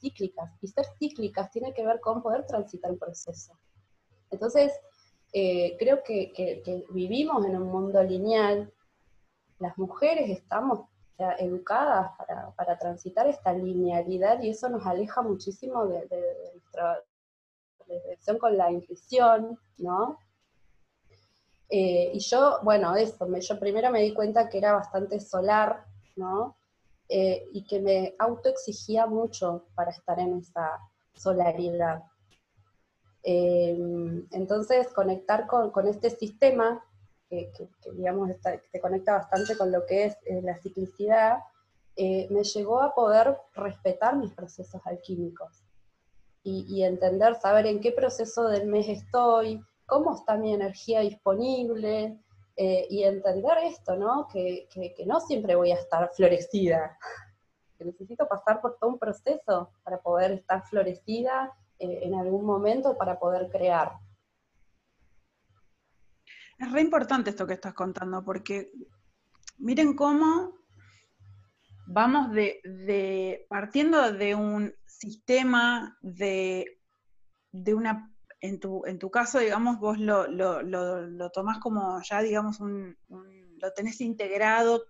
cíclicas. 0.00 0.50
Y 0.60 0.68
ser 0.68 0.86
cíclicas 0.98 1.50
tiene 1.50 1.72
que 1.72 1.84
ver 1.84 2.00
con 2.00 2.22
poder 2.22 2.46
transitar 2.46 2.90
un 2.90 2.98
proceso. 2.98 3.58
Entonces, 4.30 4.72
eh, 5.32 5.76
creo 5.78 6.02
que, 6.02 6.82
vivimos 6.90 7.44
en 7.46 7.56
un 7.56 7.68
mundo 7.68 8.02
lineal. 8.02 8.72
Las 9.58 9.76
mujeres 9.78 10.30
estamos 10.30 10.88
educadas 11.38 12.12
para, 12.56 12.78
transitar 12.78 13.26
esta 13.26 13.52
linealidad 13.52 14.42
y 14.42 14.50
eso 14.50 14.68
nos 14.68 14.84
aleja 14.86 15.22
muchísimo 15.22 15.86
de, 15.86 16.06
nuestra 16.52 17.02
relación 17.86 18.38
con 18.38 18.56
la 18.56 18.70
intuición, 18.70 19.58
¿no? 19.78 20.18
Eh, 21.68 22.10
y 22.14 22.20
yo, 22.20 22.60
bueno, 22.62 22.94
eso, 22.96 23.26
yo 23.38 23.58
primero 23.58 23.90
me 23.90 24.02
di 24.02 24.14
cuenta 24.14 24.48
que 24.48 24.58
era 24.58 24.72
bastante 24.72 25.20
solar, 25.20 25.84
¿no? 26.16 26.56
Eh, 27.08 27.48
y 27.52 27.64
que 27.64 27.80
me 27.80 28.14
autoexigía 28.18 29.06
mucho 29.06 29.66
para 29.74 29.90
estar 29.90 30.18
en 30.18 30.38
esa 30.38 30.78
solaridad. 31.14 32.02
Eh, 33.22 33.76
entonces, 34.32 34.88
conectar 34.92 35.46
con, 35.46 35.88
este 35.88 36.10
sistema, 36.10 36.84
que, 37.28 37.50
digamos 37.92 38.30
te 38.70 38.80
conecta 38.80 39.14
bastante 39.14 39.56
con 39.56 39.72
lo 39.72 39.84
que 39.84 40.06
es 40.06 40.16
la 40.42 40.56
ciclicidad, 40.56 41.38
me 41.96 42.44
llevó 42.44 42.82
a 42.82 42.94
poder 42.94 43.36
respetar 43.54 44.16
mis 44.16 44.32
procesos 44.32 44.80
alquímicos 44.84 45.64
y, 46.42 46.66
y 46.68 46.84
entender, 46.84 47.34
saber 47.36 47.66
en 47.66 47.80
qué 47.80 47.92
proceso 47.92 48.48
del 48.48 48.66
mes 48.66 48.88
estoy, 48.88 49.64
cómo 49.86 50.14
está 50.14 50.36
mi 50.36 50.52
energía 50.52 51.00
disponible 51.00 52.18
eh, 52.56 52.86
y 52.88 53.04
entender 53.04 53.58
esto, 53.64 53.96
¿no? 53.96 54.28
Que, 54.28 54.66
no 55.06 55.20
siempre 55.20 55.54
voy 55.56 55.72
a 55.72 55.76
estar 55.76 56.10
florecida, 56.14 56.98
que 57.78 57.84
necesito 57.84 58.26
pasar 58.26 58.60
por 58.60 58.78
todo 58.78 58.90
un 58.90 58.98
proceso 58.98 59.70
para 59.84 59.98
poder 59.98 60.32
estar 60.32 60.66
florecida 60.66 61.52
eh, 61.78 62.00
en 62.02 62.14
algún 62.14 62.44
momento, 62.44 62.96
para 62.96 63.18
poder 63.18 63.50
crear. 63.50 63.92
Es 66.58 66.72
re 66.72 66.80
importante 66.80 67.30
esto 67.30 67.46
que 67.46 67.54
estás 67.54 67.74
contando, 67.74 68.24
porque 68.24 68.72
miren 69.58 69.94
cómo 69.94 70.58
vamos 71.86 72.32
de, 72.32 73.46
partiendo 73.48 74.12
de 74.12 74.34
un 74.34 74.74
sistema 74.86 75.96
de, 76.00 76.80
de 77.52 77.74
una 77.74 78.12
en 78.40 78.60
tu, 78.60 78.84
en 78.86 78.98
tu 78.98 79.10
caso, 79.10 79.38
digamos, 79.38 79.78
vos 79.78 79.98
lo, 79.98 80.26
lo, 80.28 81.30
tomás 81.30 81.58
como 81.58 82.00
ya, 82.02 82.20
digamos, 82.20 82.60
un, 82.60 82.96
lo 83.08 83.72
tenés 83.72 84.00
integrado 84.00 84.84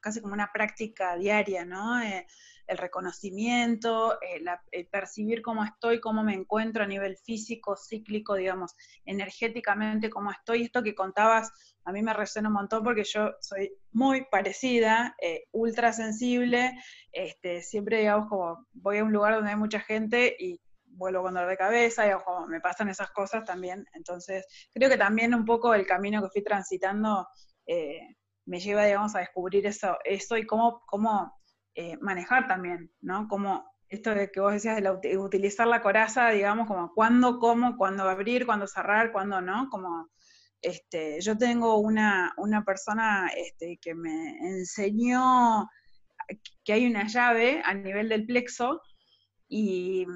casi 0.00 0.20
como 0.20 0.34
una 0.34 0.50
práctica 0.52 1.16
diaria, 1.16 1.64
¿no? 1.64 2.00
Eh, 2.00 2.26
el 2.66 2.78
reconocimiento, 2.78 4.14
eh, 4.22 4.42
el 4.72 4.86
percibir 4.88 5.42
cómo 5.42 5.64
estoy, 5.64 6.00
cómo 6.00 6.22
me 6.22 6.34
encuentro 6.34 6.84
a 6.84 6.86
nivel 6.86 7.16
físico, 7.16 7.76
cíclico, 7.76 8.34
digamos, 8.34 8.74
energéticamente, 9.04 10.10
cómo 10.10 10.30
estoy. 10.30 10.62
Esto 10.62 10.82
que 10.82 10.94
contabas 10.94 11.52
a 11.86 11.92
mí 11.92 12.02
me 12.02 12.12
resuena 12.12 12.48
un 12.48 12.54
montón 12.54 12.82
porque 12.82 13.04
yo 13.04 13.36
soy 13.40 13.72
muy 13.92 14.26
parecida, 14.28 15.14
eh, 15.22 15.44
ultra 15.52 15.92
sensible, 15.92 16.72
este, 17.12 17.62
siempre, 17.62 17.98
digamos, 18.00 18.28
como 18.28 18.66
voy 18.72 18.98
a 18.98 19.04
un 19.04 19.12
lugar 19.12 19.34
donde 19.34 19.50
hay 19.50 19.56
mucha 19.56 19.78
gente 19.78 20.34
y 20.36 20.60
vuelvo 20.84 21.22
con 21.22 21.34
dolor 21.34 21.48
de 21.48 21.56
cabeza 21.56 22.08
y 22.08 22.12
ojo, 22.12 22.46
me 22.48 22.60
pasan 22.60 22.88
esas 22.88 23.12
cosas 23.12 23.44
también. 23.44 23.86
Entonces, 23.92 24.46
creo 24.72 24.90
que 24.90 24.96
también 24.96 25.32
un 25.32 25.44
poco 25.44 25.74
el 25.74 25.86
camino 25.86 26.20
que 26.22 26.30
fui 26.30 26.42
transitando 26.42 27.28
eh, 27.66 28.16
me 28.46 28.58
lleva, 28.58 28.84
digamos, 28.84 29.14
a 29.14 29.20
descubrir 29.20 29.64
eso, 29.66 29.96
eso 30.04 30.36
y 30.36 30.44
cómo, 30.44 30.82
cómo 30.86 31.35
eh, 31.76 31.96
manejar 32.00 32.48
también, 32.48 32.90
¿no? 33.00 33.28
Como 33.28 33.64
esto 33.88 34.14
de 34.14 34.30
que 34.30 34.40
vos 34.40 34.52
decías 34.52 34.82
de 34.82 35.18
utilizar 35.18 35.66
la 35.66 35.82
coraza, 35.82 36.30
digamos, 36.30 36.66
como 36.66 36.92
cuándo, 36.94 37.38
cómo, 37.38 37.76
cuándo 37.76 38.08
abrir, 38.08 38.46
cuándo 38.46 38.66
cerrar, 38.66 39.12
cuándo 39.12 39.40
no, 39.40 39.68
como 39.70 40.08
este, 40.62 41.20
yo 41.20 41.36
tengo 41.36 41.78
una, 41.78 42.32
una 42.38 42.64
persona 42.64 43.30
este, 43.36 43.78
que 43.80 43.94
me 43.94 44.38
enseñó 44.38 45.68
que 46.64 46.72
hay 46.72 46.86
una 46.86 47.06
llave 47.06 47.62
a 47.64 47.74
nivel 47.74 48.08
del 48.08 48.26
plexo 48.26 48.80
y, 49.48 50.06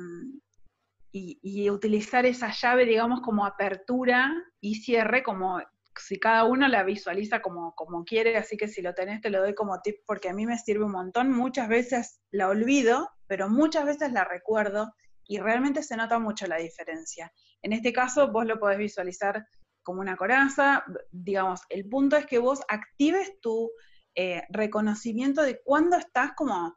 y, 1.12 1.70
utilizar 1.70 2.26
esa 2.26 2.50
llave, 2.50 2.84
digamos, 2.86 3.20
como 3.20 3.44
apertura 3.44 4.32
y 4.61 4.76
cierre, 4.76 5.22
como 5.22 5.61
si 6.01 6.18
cada 6.18 6.44
uno 6.44 6.68
la 6.68 6.82
visualiza 6.82 7.40
como, 7.40 7.74
como 7.74 8.05
quiere, 8.05 8.36
así 8.36 8.57
que 8.57 8.68
si 8.68 8.82
lo 8.82 8.94
tenés 8.94 9.20
te 9.20 9.30
lo 9.30 9.40
doy 9.40 9.55
como 9.55 9.80
tip 9.80 9.96
porque 10.07 10.28
a 10.28 10.34
mí 10.34 10.46
me 10.46 10.59
sirve 10.59 10.84
un 10.84 10.92
montón. 10.92 11.32
Muchas 11.32 11.68
veces 11.68 12.20
la 12.30 12.48
olvido, 12.48 13.11
pero 13.26 13.48
muchas 13.48 13.84
veces 13.84 14.12
la 14.12 14.24
recuerdo 14.24 14.92
y 15.24 15.38
realmente 15.38 15.82
se 15.82 15.96
nota 15.96 16.18
mucho 16.18 16.46
la 16.46 16.57
diferencia. 16.57 17.32
En 17.62 17.72
este 17.72 17.92
caso, 17.92 18.32
vos 18.32 18.46
lo 18.46 18.59
podés 18.59 18.78
visualizar 18.78 19.46
como 19.82 20.01
una 20.01 20.16
coraza, 20.16 20.84
digamos, 21.11 21.61
el 21.68 21.88
punto 21.88 22.16
es 22.16 22.26
que 22.26 22.38
vos 22.38 22.61
actives 22.68 23.40
tu 23.40 23.70
eh, 24.14 24.42
reconocimiento 24.51 25.42
de 25.42 25.61
cuándo 25.62 25.96
estás 25.96 26.32
como 26.32 26.74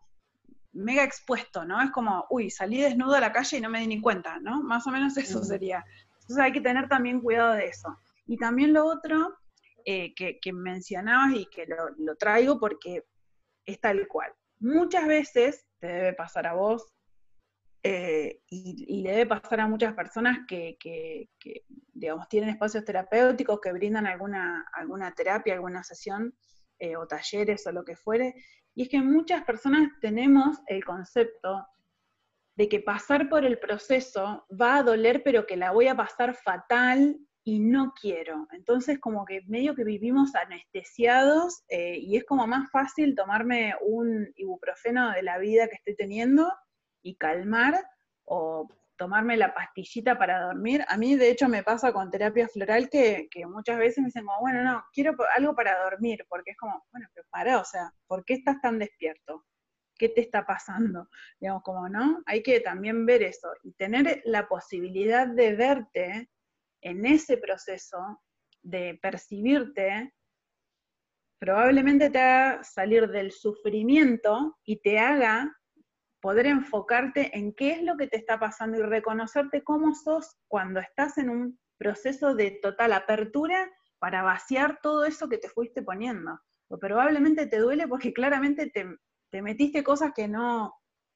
mega 0.72 1.04
expuesto, 1.04 1.66
¿no? 1.66 1.82
Es 1.82 1.92
como, 1.92 2.26
uy, 2.30 2.50
salí 2.50 2.82
desnudo 2.82 3.16
a 3.16 3.20
la 3.20 3.32
calle 3.32 3.58
y 3.58 3.62
no 3.62 3.70
me 3.70 3.80
di 3.80 3.88
ni 3.88 4.02
cuenta, 4.02 4.40
¿no? 4.40 4.62
Más 4.62 4.86
o 4.88 4.92
menos 4.92 5.18
eso 5.18 5.44
sería. 5.44 5.84
Entonces 6.22 6.38
hay 6.38 6.52
que 6.52 6.62
tener 6.62 6.88
también 6.88 7.22
cuidado 7.22 7.54
de 7.54 7.68
eso. 7.68 7.98
Y 8.26 8.38
también 8.38 8.74
lo 8.74 8.86
otro 8.86 9.38
eh, 9.86 10.14
que, 10.16 10.54
mencionabas 10.54 11.36
y 11.36 11.46
que 11.48 11.66
lo, 11.66 12.16
traigo 12.16 12.60
porque 12.60 13.04
es 13.66 13.80
tal 13.82 14.08
cual. 14.08 14.32
Muchas 14.60 15.08
veces 15.08 15.68
te 15.80 15.88
debe 15.88 16.14
pasar 16.14 16.48
a 16.48 16.54
vos 16.54 16.94
eh, 17.84 18.40
y, 18.50 19.02
le 19.02 19.12
debe 19.12 19.26
pasar 19.26 19.60
a 19.60 19.68
muchas 19.68 19.94
personas 19.94 20.40
que, 20.48 20.78
digamos, 21.94 22.30
tienen 22.30 22.52
espacios 22.52 22.86
terapéuticos, 22.86 23.60
que 23.60 23.74
brindan 23.74 24.08
alguna, 24.08 24.66
alguna 24.74 25.14
terapia, 25.14 25.54
alguna 25.54 25.84
sesión 25.84 26.34
eh, 26.80 26.96
o 26.96 27.06
talleres 27.06 27.68
o 27.68 27.72
lo 27.74 27.84
que 27.84 27.98
fuere, 27.98 28.36
y 28.76 28.84
es 28.84 28.90
que 28.90 29.02
muchas 29.02 29.44
personas 29.44 29.90
tenemos 30.02 30.58
el 30.68 30.84
concepto 30.84 31.68
de 32.56 32.70
que 32.70 32.80
pasar 32.80 33.30
por 33.30 33.46
el 33.46 33.60
proceso 33.60 34.46
va 34.50 34.78
a 34.78 34.84
doler, 34.84 35.24
pero 35.24 35.46
que 35.46 35.58
la 35.58 35.72
voy 35.72 35.88
a 35.88 35.96
pasar 35.96 36.36
fatal 36.36 37.18
y 37.44 37.60
no 37.60 37.94
quiero. 38.00 38.48
Entonces, 38.52 39.00
como 39.00 39.26
que 39.26 39.42
medio 39.48 39.76
que 39.76 39.84
vivimos 39.84 40.34
anestesiados 40.36 41.64
eh, 41.68 41.98
y 42.00 42.16
es 42.16 42.24
como 42.24 42.48
más 42.48 42.70
fácil 42.72 43.16
tomarme 43.16 43.76
un 43.82 44.32
ibuprofeno 44.36 45.12
de 45.12 45.24
la 45.24 45.38
vida 45.38 45.68
que 45.68 45.76
estoy 45.76 45.96
teniendo 45.96 46.52
y 47.02 47.16
calmar 47.16 47.84
o 48.24 48.70
tomarme 48.96 49.36
la 49.36 49.54
pastillita 49.54 50.18
para 50.18 50.42
dormir. 50.42 50.86
A 50.88 50.98
mí, 50.98 51.16
de 51.16 51.30
hecho, 51.30 51.50
me 51.50 51.64
pasa 51.64 51.92
con 51.92 52.10
terapia 52.10 52.48
floral 52.48 52.90
que, 52.90 53.28
muchas 53.48 53.78
veces 53.78 54.00
me 54.00 54.06
dicen, 54.06 54.26
bueno, 54.40 54.64
no, 54.64 54.86
quiero 54.94 55.16
algo 55.36 55.54
para 55.54 55.84
dormir, 55.84 56.26
porque 56.30 56.52
es 56.52 56.58
como, 56.58 56.86
bueno, 56.92 57.08
pero 57.14 57.28
para, 57.30 57.60
o 57.60 57.66
sea, 57.66 57.92
¿por 58.08 58.24
qué 58.24 58.36
estás 58.36 58.62
tan 58.62 58.80
despierto? 58.80 59.44
¿Qué 59.98 60.10
te 60.10 60.22
está 60.22 60.46
pasando? 60.46 61.10
Digamos, 61.40 61.64
como, 61.64 61.90
¿no? 61.90 62.24
Hay 62.26 62.42
que 62.42 62.62
también 62.62 63.06
ver 63.06 63.24
eso 63.24 63.50
y 63.64 63.74
tener 63.74 64.22
la 64.26 64.48
posibilidad 64.48 65.28
de 65.28 65.56
verte 65.56 66.30
en 66.84 67.06
ese 67.06 67.38
proceso, 67.38 67.98
de 68.62 68.98
percibirte, 69.02 70.14
probablemente 71.40 72.10
te 72.10 72.20
haga 72.20 72.64
salir 72.64 73.10
del 73.10 73.32
sufrimiento 73.32 74.58
y 74.64 74.82
te 74.82 75.00
haga 75.00 75.54
poder 76.22 76.46
enfocarte 76.46 77.38
en 77.38 77.54
qué 77.54 77.72
es 77.72 77.84
lo 77.84 77.98
que 77.98 78.08
te 78.08 78.16
está 78.16 78.40
pasando 78.40 78.80
y 78.80 78.82
reconocerte 78.82 79.62
cómo 79.62 79.94
sos 79.94 80.38
cuando 80.48 80.80
estás 80.80 81.18
en 81.18 81.30
un 81.30 81.60
proceso 81.78 82.34
de 82.34 82.60
total 82.62 82.94
apertura 82.94 83.70
para 84.00 84.24
vaciar 84.24 84.80
todo 84.82 85.04
eso 85.04 85.28
que 85.28 85.38
te 85.38 85.50
fuiste 85.50 85.82
poniendo. 85.82 86.40
O 86.70 86.80
probablemente 86.80 87.46
te 87.48 87.60
duele 87.60 87.90
porque 87.90 88.14
claramente 88.14 88.72
te, 88.72 89.42
metiste 89.42 89.84
cosas 89.84 90.14
que 90.16 90.30
no, 90.30 90.74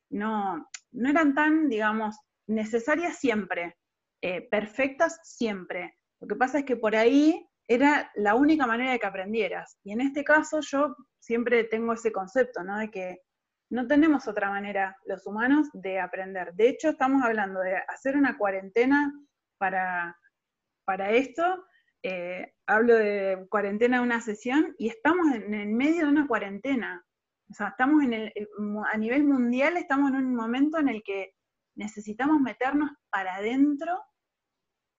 no, 0.10 0.68
no, 0.92 1.10
eran 1.10 1.34
tan, 1.34 1.70
digamos, 1.70 2.18
necesarias 2.48 3.18
siempre, 3.18 3.78
eh, 4.22 4.48
perfectas 4.50 5.20
siempre. 5.24 5.98
Lo 6.20 6.28
que 6.28 6.36
pasa 6.36 6.60
es 6.60 6.66
que 6.66 6.78
por 6.78 6.96
ahí 6.96 7.48
era 7.68 8.12
la 8.16 8.36
única 8.36 8.66
manera 8.66 8.92
de 8.92 9.00
que 9.00 9.06
aprendieras. 9.06 9.78
Y 9.84 9.92
en 9.92 10.02
este 10.02 10.24
caso 10.24 10.60
yo 10.62 10.96
siempre 11.20 11.66
tengo 11.66 11.94
ese 11.94 12.12
concepto, 12.12 12.64
¿no? 12.64 12.78
De 12.78 12.90
que 12.90 13.22
no 13.70 13.86
tenemos 13.88 14.28
otra 14.28 14.50
manera 14.50 14.96
los 15.06 15.26
humanos 15.28 15.68
de 15.74 16.00
aprender. 16.00 16.54
De 16.54 16.70
hecho, 16.70 16.90
estamos 16.90 17.22
hablando 17.24 17.60
de 17.60 17.76
hacer 17.90 18.16
una 18.16 18.38
cuarentena 18.38 19.14
para, 19.58 20.18
para 20.86 21.12
esto. 21.12 21.66
Eh, 22.04 22.54
hablo 22.66 22.96
de 22.96 23.46
cuarentena 23.50 23.98
de 23.98 24.04
una 24.04 24.22
sesión 24.22 24.74
y 24.78 24.88
estamos 24.88 25.28
en 25.34 25.54
el 25.54 25.68
medio 25.68 26.06
de 26.06 26.12
una 26.12 26.28
cuarentena. 26.28 27.04
O 27.50 27.54
sea, 27.54 27.70
estamos 27.70 28.04
en 28.04 28.14
el, 28.14 28.34
a 28.92 28.98
nivel 28.98 29.26
mundial, 29.26 29.76
estamos 29.78 30.12
en 30.12 30.18
un 30.18 30.36
momento 30.36 30.80
en 30.80 30.90
el 30.90 31.02
que 31.04 31.34
necesitamos 31.78 32.42
meternos 32.42 32.92
para 33.10 33.36
adentro 33.36 34.04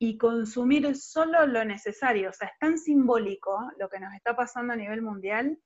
y 0.01 0.17
consumir 0.17 0.97
solo 0.97 1.47
lo 1.47 1.65
necesario. 1.65 2.31
O 2.31 2.33
sea, 2.33 2.49
es 2.49 2.59
tan 2.59 2.79
simbólico 2.79 3.71
lo 3.79 3.89
que 3.89 4.01
nos 4.01 4.15
está 4.15 4.37
pasando 4.37 4.73
a 4.73 4.77
nivel 4.77 5.03
mundial 5.03 5.59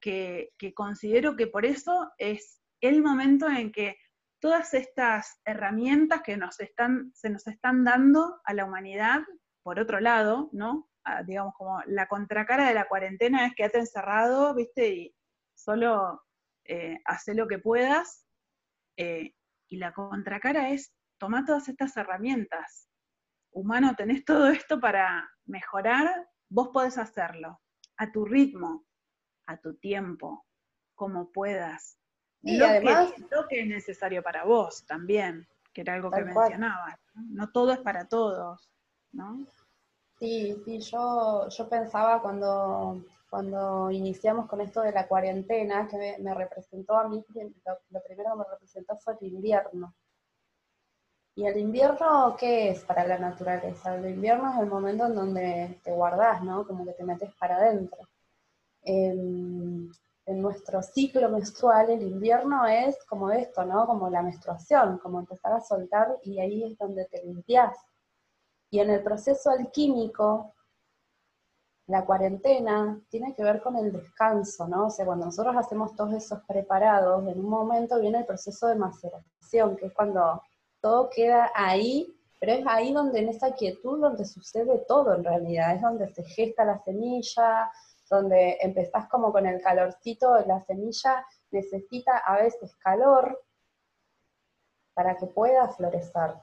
que, 0.00 0.52
considero 0.74 1.36
que 1.36 1.46
por 1.46 1.64
eso 1.64 2.10
es 2.18 2.60
el 2.80 3.02
momento 3.02 3.48
en 3.48 3.72
que 3.72 3.96
todas 4.40 4.72
estas 4.74 5.40
herramientas 5.44 6.22
que 6.22 6.36
nos 6.36 6.60
están, 6.60 7.12
se 7.14 7.30
nos 7.30 7.46
están 7.46 7.84
dando 7.84 8.40
a 8.44 8.54
la 8.54 8.64
humanidad, 8.64 9.20
por 9.62 9.78
otro 9.78 10.00
lado, 10.00 10.48
¿no? 10.52 10.88
Ah, 11.04 11.22
digamos 11.22 11.54
como 11.56 11.80
la 11.86 12.06
contracara 12.06 12.68
de 12.68 12.74
la 12.74 12.88
cuarentena 12.88 13.46
es 13.46 13.54
quedarte 13.54 13.78
encerrado, 13.78 14.54
¿viste? 14.54 14.88
Y 14.88 15.14
solo 15.54 16.22
eh, 16.64 16.98
hacer 17.04 17.36
lo 17.36 17.48
que 17.48 17.58
puedas. 17.58 18.26
Eh, 18.96 19.34
y 19.70 19.76
la 19.76 19.92
contracara 19.92 20.70
es 20.70 20.92
tomar 21.18 21.46
todas 21.46 21.68
estas 21.68 21.96
herramientas. 21.96 22.88
Humano, 23.52 23.94
tenés 23.96 24.24
todo 24.24 24.48
esto 24.48 24.78
para 24.80 25.30
mejorar, 25.46 26.28
vos 26.50 26.68
podés 26.72 26.98
hacerlo, 26.98 27.60
a 27.96 28.12
tu 28.12 28.24
ritmo, 28.24 28.84
a 29.46 29.56
tu 29.56 29.76
tiempo, 29.76 30.44
como 30.94 31.30
puedas. 31.32 31.96
Y 32.42 32.56
lo 32.56 32.66
además, 32.66 33.12
que, 33.12 33.22
lo 33.30 33.46
que 33.48 33.60
es 33.60 33.66
necesario 33.66 34.22
para 34.22 34.44
vos 34.44 34.84
también, 34.86 35.46
que 35.72 35.82
era 35.82 35.94
algo 35.94 36.10
que 36.10 36.24
mencionabas. 36.24 36.98
¿no? 37.14 37.50
todo 37.50 37.72
es 37.72 37.80
para 37.80 38.08
todos, 38.08 38.70
¿no? 39.12 39.46
Sí, 40.18 40.56
sí, 40.64 40.80
yo, 40.80 41.48
yo 41.48 41.68
pensaba 41.68 42.20
cuando, 42.20 43.04
cuando 43.30 43.90
iniciamos 43.90 44.46
con 44.46 44.60
esto 44.60 44.82
de 44.82 44.92
la 44.92 45.08
cuarentena, 45.08 45.88
que 45.88 46.16
me, 46.18 46.34
representó 46.34 46.98
a 46.98 47.08
mí, 47.08 47.24
lo, 47.34 48.02
primero 48.02 48.32
que 48.32 48.38
me 48.38 48.44
representó 48.50 48.96
fue 48.98 49.14
el 49.20 49.28
invierno. 49.28 49.94
¿Y 51.36 51.46
el 51.46 51.56
invierno 51.56 52.36
qué 52.38 52.70
es 52.70 52.84
para 52.84 53.06
la 53.06 53.18
naturaleza? 53.18 53.94
El 53.94 54.10
invierno 54.10 54.52
es 54.52 54.60
el 54.60 54.66
momento 54.66 55.06
en 55.06 55.14
donde 55.14 55.80
te 55.82 55.92
guardás, 55.92 56.42
¿no? 56.42 56.66
Como 56.66 56.84
que 56.84 56.92
te 56.92 57.04
metes 57.04 57.32
para 57.36 57.56
adentro 57.56 58.10
en, 58.82 59.90
nuestro 60.26 60.80
ciclo 60.80 61.28
menstrual, 61.28 61.90
el 61.90 62.02
invierno 62.02 62.64
es 62.64 62.96
como 63.08 63.32
esto, 63.32 63.64
¿no? 63.64 63.84
Como 63.86 64.08
la 64.08 64.22
menstruación, 64.22 64.98
como 64.98 65.18
empezar 65.18 65.52
a 65.52 65.60
soltar 65.60 66.18
y 66.22 66.38
ahí 66.38 66.62
es 66.62 66.78
donde 66.78 67.04
te 67.06 67.24
limpias. 67.24 67.76
Y 68.70 68.78
en 68.78 68.90
el 68.90 69.02
proceso 69.02 69.50
alquímico, 69.50 70.54
la 71.90 72.04
cuarentena 72.04 73.00
tiene 73.08 73.34
que 73.34 73.42
ver 73.42 73.60
con 73.60 73.76
el 73.76 73.92
descanso, 73.92 74.68
¿no? 74.68 74.86
O 74.86 74.90
sea, 74.90 75.04
cuando 75.04 75.26
nosotros 75.26 75.56
hacemos 75.56 75.94
todos 75.96 76.14
esos 76.14 76.40
preparados, 76.46 77.26
en 77.26 77.38
un 77.40 77.50
momento 77.50 78.00
viene 78.00 78.18
el 78.18 78.26
proceso 78.26 78.68
de 78.68 78.76
maceración, 78.76 79.76
que 79.76 79.86
es 79.86 79.92
cuando 79.92 80.40
todo 80.80 81.10
queda 81.10 81.50
ahí, 81.54 82.16
pero 82.38 82.52
es 82.52 82.66
ahí 82.66 82.92
donde 82.92 83.18
en 83.18 83.28
esa 83.28 83.52
quietud 83.52 84.00
donde 84.00 84.24
sucede 84.24 84.78
todo 84.86 85.14
en 85.14 85.24
realidad, 85.24 85.74
es 85.74 85.82
donde 85.82 86.08
se 86.14 86.22
gesta 86.22 86.64
la 86.64 86.78
semilla, 86.84 87.70
donde 88.08 88.56
empezás 88.60 89.08
como 89.08 89.32
con 89.32 89.46
el 89.46 89.60
calorcito, 89.60 90.38
la 90.46 90.64
semilla 90.64 91.24
necesita 91.50 92.18
a 92.18 92.36
veces 92.36 92.74
calor 92.76 93.42
para 94.94 95.16
que 95.16 95.26
pueda 95.26 95.68
florecer. 95.68 96.34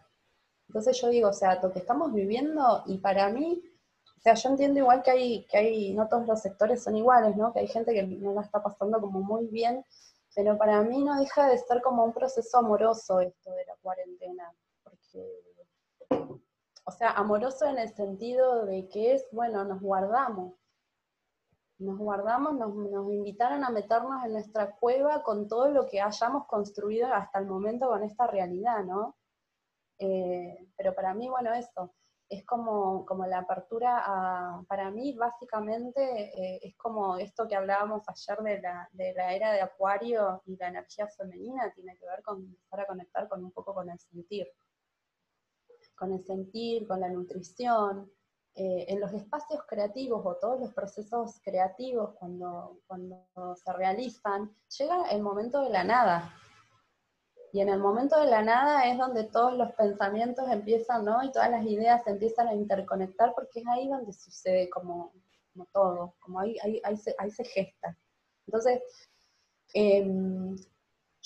Entonces 0.67 0.99
yo 0.99 1.07
digo, 1.09 1.29
o 1.29 1.33
sea, 1.33 1.59
lo 1.61 1.71
que 1.71 1.79
estamos 1.79 2.13
viviendo, 2.13 2.83
y 2.85 2.97
para 2.97 3.29
mí, 3.29 3.63
o 4.17 4.19
sea, 4.19 4.33
yo 4.33 4.49
entiendo 4.49 4.79
igual 4.79 5.03
que 5.03 5.11
hay, 5.11 5.45
que 5.45 5.57
hay, 5.57 5.93
no 5.93 6.07
todos 6.09 6.27
los 6.27 6.41
sectores 6.41 6.83
son 6.83 6.95
iguales, 6.95 7.35
¿no? 7.37 7.53
Que 7.53 7.59
hay 7.59 7.67
gente 7.67 7.93
que 7.93 8.03
no 8.03 8.33
la 8.33 8.41
está 8.41 8.61
pasando 8.63 8.99
como 8.99 9.21
muy 9.21 9.47
bien, 9.47 9.85
pero 10.35 10.57
para 10.57 10.81
mí 10.81 11.03
no 11.03 11.19
deja 11.19 11.47
de 11.47 11.57
ser 11.57 11.81
como 11.81 12.03
un 12.03 12.13
proceso 12.13 12.57
amoroso 12.57 13.19
esto 13.19 13.51
de 13.51 13.65
la 13.65 13.75
cuarentena, 13.81 14.53
porque, 14.83 15.31
o 16.83 16.91
sea, 16.91 17.11
amoroso 17.11 17.65
en 17.65 17.77
el 17.77 17.93
sentido 17.93 18.65
de 18.65 18.89
que 18.89 19.13
es, 19.13 19.27
bueno, 19.31 19.63
nos 19.63 19.81
guardamos, 19.81 20.53
nos 21.79 21.97
guardamos, 21.99 22.55
nos, 22.55 23.13
invitaron 23.13 23.63
a 23.63 23.69
meternos 23.69 24.25
en 24.25 24.33
nuestra 24.33 24.75
cueva 24.75 25.21
con 25.21 25.47
todo 25.47 25.69
lo 25.69 25.85
que 25.85 26.01
hayamos 26.01 26.47
construido 26.47 27.13
hasta 27.13 27.37
el 27.39 27.45
momento 27.45 27.87
con 27.87 28.03
esta 28.03 28.25
realidad, 28.25 28.83
¿no? 28.83 29.15
Eh, 29.99 30.67
pero 30.75 30.95
para 30.95 31.13
mí, 31.13 31.29
bueno, 31.29 31.53
eso, 31.53 31.93
es 32.29 32.45
como, 32.45 33.05
como 33.05 33.25
la 33.25 33.39
apertura 33.39 34.03
a, 34.05 34.63
para 34.67 34.91
mí 34.91 35.13
básicamente 35.13 36.01
eh, 36.01 36.59
es 36.61 36.75
como 36.75 37.17
esto 37.17 37.47
que 37.47 37.55
hablábamos 37.55 38.03
ayer 38.07 38.37
de 38.39 38.61
la, 38.61 38.89
de 38.91 39.13
la 39.13 39.33
era 39.33 39.53
de 39.53 39.61
Acuario 39.61 40.41
y 40.45 40.57
la 40.57 40.67
energía 40.67 41.07
femenina, 41.07 41.71
tiene 41.73 41.97
que 41.97 42.05
ver 42.05 42.21
con 42.21 42.43
empezar 42.43 42.81
a 42.81 42.85
conectar 42.85 43.27
con 43.29 43.43
un 43.43 43.51
poco 43.51 43.73
con 43.73 43.89
el 43.89 43.99
sentir, 43.99 44.47
con 45.95 46.11
el 46.11 46.23
sentir, 46.25 46.87
con 46.87 46.99
la 46.99 47.09
nutrición, 47.09 48.11
eh, 48.59 48.85
en 48.91 48.99
los 48.99 49.13
espacios 49.13 49.61
creativos 49.67 50.25
o 50.25 50.35
todos 50.35 50.59
los 50.59 50.73
procesos 50.73 51.39
creativos 51.43 52.15
cuando, 52.15 52.79
cuando 52.87 53.23
se 53.55 53.71
realizan, 53.71 54.51
llega 54.77 55.09
el 55.11 55.21
momento 55.21 55.61
de 55.61 55.69
la 55.69 55.83
nada. 55.83 56.33
Y 57.53 57.61
en 57.61 57.69
el 57.69 57.79
momento 57.79 58.19
de 58.19 58.27
la 58.27 58.41
nada 58.41 58.85
es 58.85 58.97
donde 58.97 59.23
todos 59.23 59.53
los 59.53 59.71
pensamientos 59.73 60.49
empiezan, 60.49 61.05
¿no? 61.05 61.23
Y 61.23 61.31
todas 61.31 61.49
las 61.49 61.65
ideas 61.65 62.03
se 62.03 62.11
empiezan 62.11 62.47
a 62.47 62.53
interconectar 62.53 63.33
porque 63.33 63.61
es 63.61 63.67
ahí 63.67 63.87
donde 63.87 64.13
sucede 64.13 64.69
como, 64.69 65.13
todo, 65.71 66.15
como 66.19 66.39
ahí, 66.39 66.57
ahí, 66.83 66.97
se, 66.97 67.15
ahí 67.17 67.31
se 67.31 67.45
gesta. 67.45 67.97
Entonces, 68.45 68.81
em, 69.73 70.55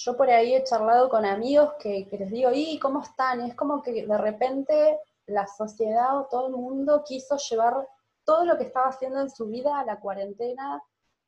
yo 0.03 0.17
por 0.17 0.29
ahí 0.29 0.55
he 0.55 0.63
charlado 0.63 1.09
con 1.09 1.25
amigos 1.25 1.73
que, 1.79 2.07
les 2.11 2.31
digo, 2.31 2.49
¿y 2.53 2.79
cómo 2.79 3.01
están? 3.01 3.45
Y 3.45 3.49
es 3.49 3.55
como 3.55 3.81
que 3.81 4.05
de 4.05 4.17
repente 4.17 4.99
la 5.27 5.45
sociedad 5.47 6.17
o 6.17 6.25
todo 6.25 6.47
el 6.47 6.53
mundo 6.53 7.03
quiso 7.05 7.37
llevar 7.37 7.87
todo 8.25 8.45
lo 8.45 8.57
que 8.57 8.63
estaba 8.63 8.87
haciendo 8.87 9.19
en 9.19 9.29
su 9.29 9.47
vida 9.47 9.79
a 9.79 9.85
la 9.85 9.99
cuarentena, 9.99 10.81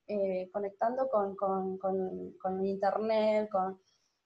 eh, 0.08 0.50
conectando 0.52 1.08
con, 1.10 1.36
con, 1.36 2.66
internet, 2.66 3.50
con... 3.52 3.80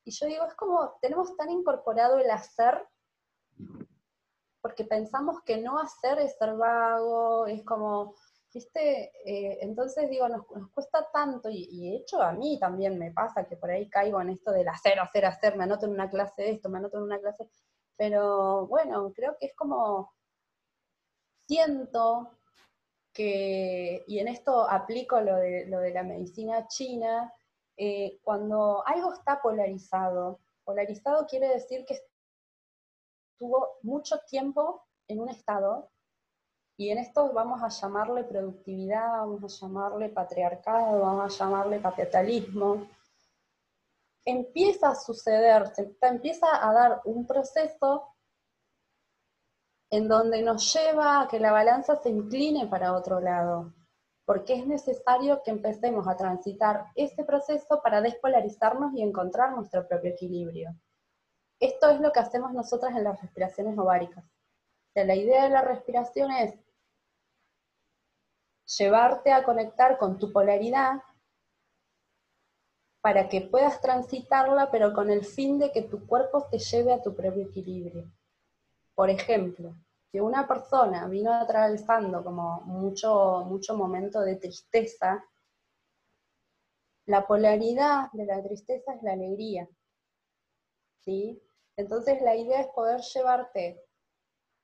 Y 0.08 0.12
yo 0.12 0.26
digo, 0.26 0.46
es 0.46 0.56
como, 0.56 0.98
tenemos 1.02 1.36
tan 1.36 1.52
incorporado 1.52 2.18
el 2.18 2.32
hacer, 2.32 2.82
porque 4.62 4.86
pensamos 4.86 5.42
que 5.44 5.58
no 5.58 5.80
hacer 5.80 6.18
es 6.20 6.38
ser 6.38 6.56
vago, 6.56 7.46
es 7.46 7.62
como, 7.66 8.16
¿viste? 8.54 9.12
Eh, 9.26 9.58
entonces 9.60 10.10
digo, 10.10 10.30
nos, 10.30 10.46
cuesta 10.74 11.10
tanto, 11.12 11.50
y, 11.50 11.68
y, 11.70 11.92
de 11.92 11.98
hecho 11.98 12.22
a 12.22 12.32
mí 12.32 12.58
también 12.58 12.98
me 12.98 13.12
pasa 13.12 13.46
que 13.50 13.58
por 13.58 13.70
ahí 13.70 13.90
caigo 13.90 14.22
en 14.22 14.30
esto 14.30 14.54
del 14.54 14.70
hacer, 14.70 14.98
hacer, 14.98 15.26
hacer, 15.26 15.58
me 15.58 15.66
anoto 15.66 15.88
en 15.88 15.92
una 15.92 16.10
clase 16.10 16.42
de 16.42 16.52
esto, 16.52 16.70
me 16.70 16.78
anoto 16.78 17.00
en 17.00 17.04
una 17.04 17.20
clase, 17.20 17.50
pero 17.98 18.66
bueno, 18.68 19.12
creo 19.14 19.36
que 19.38 19.48
es 19.48 19.56
como, 19.56 20.14
siento 21.50 22.32
que, 23.12 24.06
y 24.08 24.20
en 24.20 24.30
esto 24.30 24.70
aplico 24.70 25.20
lo 25.20 25.36
de, 25.36 25.66
lo 25.66 25.80
de 25.80 25.92
la 25.92 26.04
medicina 26.04 26.66
china, 26.70 27.34
eh, 27.78 28.20
cuando 28.24 28.86
algo 28.86 29.14
está 29.14 29.42
polarizado, 29.42 30.40
polarizado 30.64 31.26
quiere 31.28 31.48
decir 31.50 31.86
que 31.86 32.00
estuvo 33.34 33.78
mucho 33.84 34.20
tiempo 34.28 34.88
en 35.08 35.22
un 35.22 35.30
estado, 35.30 35.90
y 36.80 36.92
en 36.92 37.00
esto 37.00 37.32
vamos 37.34 37.64
a 37.64 37.70
llamarle 37.70 38.24
productividad, 38.24 39.20
vamos 39.20 39.44
a 39.64 39.66
llamarle 39.66 40.10
patriarcado, 40.10 41.02
vamos 41.02 41.34
a 41.34 41.44
llamarle 41.44 41.82
capitalismo, 41.82 42.88
empieza 44.24 44.90
a 44.90 44.96
suceder, 44.96 45.72
empieza 46.02 46.48
a 46.68 46.74
dar 46.74 47.02
un 47.06 47.26
proceso 47.26 48.14
en 49.90 50.08
donde 50.08 50.42
nos 50.44 50.74
lleva 50.74 51.22
a 51.22 51.28
que 51.28 51.40
la 51.40 51.52
balanza 51.52 51.96
se 51.96 52.10
incline 52.10 52.68
para 52.68 52.94
otro 52.94 53.20
lado, 53.22 53.74
porque 54.28 54.56
es 54.56 54.68
necesario 54.68 55.42
que 55.42 55.52
empecemos 55.52 56.06
a 56.06 56.18
transitar 56.18 56.88
ese 56.96 57.24
proceso 57.24 57.82
para 57.82 58.02
despolarizarnos 58.02 58.94
y 58.94 59.02
encontrar 59.02 59.54
nuestro 59.54 59.88
propio 59.88 60.12
equilibrio. 60.12 60.76
Esto 61.62 61.90
es 61.90 62.02
lo 62.02 62.12
que 62.12 62.20
hacemos 62.20 62.52
nosotras 62.52 62.94
en 62.98 63.06
las 63.06 63.22
respiraciones 63.22 63.78
ováricas. 63.78 64.26
la 64.96 65.16
idea 65.16 65.44
de 65.44 65.50
la 65.50 65.62
respiración 65.62 66.30
es 66.32 66.54
llevarte 68.78 69.32
a 69.32 69.46
conectar 69.46 69.98
con 69.98 70.20
tu 70.20 70.34
polaridad 70.34 71.02
para 73.00 73.30
que 73.30 73.40
puedas 73.40 73.80
transitarla, 73.80 74.70
pero 74.72 74.92
con 74.92 75.10
el 75.10 75.24
fin 75.24 75.58
de 75.58 75.72
que 75.72 75.84
tu 75.84 76.06
cuerpo 76.06 76.50
te 76.52 76.60
lleve 76.60 76.92
a 76.92 77.02
tu 77.02 77.16
propio 77.16 77.44
equilibrio. 77.46 78.12
Por 78.94 79.10
ejemplo, 79.10 79.74
que 80.12 80.22
una 80.22 80.48
persona 80.48 81.08
vino 81.08 81.34
atravesando 81.34 82.24
como 82.24 82.62
mucho, 82.62 83.44
mucho 83.46 83.76
momento 83.76 84.22
de 84.22 84.38
tristeza, 84.38 85.24
la 87.06 87.26
polaridad 87.26 88.12
de 88.14 88.26
la 88.26 88.42
tristeza 88.42 88.94
es 88.94 89.04
la 89.04 89.14
alegría. 89.14 89.68
¿sí? 91.00 91.42
Entonces 91.78 92.22
la 92.22 92.36
idea 92.36 92.62
es 92.62 92.68
poder 92.68 93.02
llevarte 93.02 93.84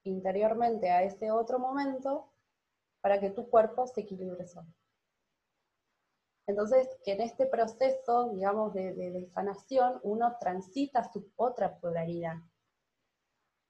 interiormente 0.03 0.89
a 0.89 1.03
ese 1.03 1.31
otro 1.31 1.59
momento 1.59 2.33
para 3.01 3.19
que 3.19 3.29
tu 3.29 3.49
cuerpo 3.49 3.87
se 3.87 4.01
equilibre 4.01 4.45
solo. 4.47 4.67
Entonces, 6.45 6.89
que 7.05 7.13
en 7.13 7.21
este 7.21 7.45
proceso, 7.45 8.29
digamos, 8.33 8.73
de, 8.73 9.29
sanación, 9.33 9.99
uno 10.03 10.35
transita 10.39 11.03
su 11.11 11.31
otra 11.37 11.79
polaridad, 11.79 12.35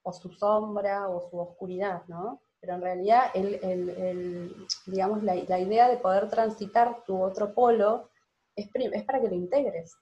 o 0.04 0.14
su 0.14 0.30
sombra, 0.30 1.08
o 1.10 1.30
su 1.30 1.40
oscuridad, 1.40 2.04
¿no? 2.08 2.42
Pero 2.60 2.76
en 2.76 2.82
realidad, 2.82 3.32
el, 3.34 4.68
digamos, 4.86 5.24
la, 5.24 5.36
idea 5.36 5.90
de 5.90 5.98
poder 5.98 6.30
transitar 6.30 7.04
tu 7.04 7.22
otro 7.22 7.54
polo 7.54 8.10
es, 8.56 8.70
es 8.74 9.04
para 9.04 9.20
que 9.20 9.28
lo 9.28 9.36
integres, 9.36 9.98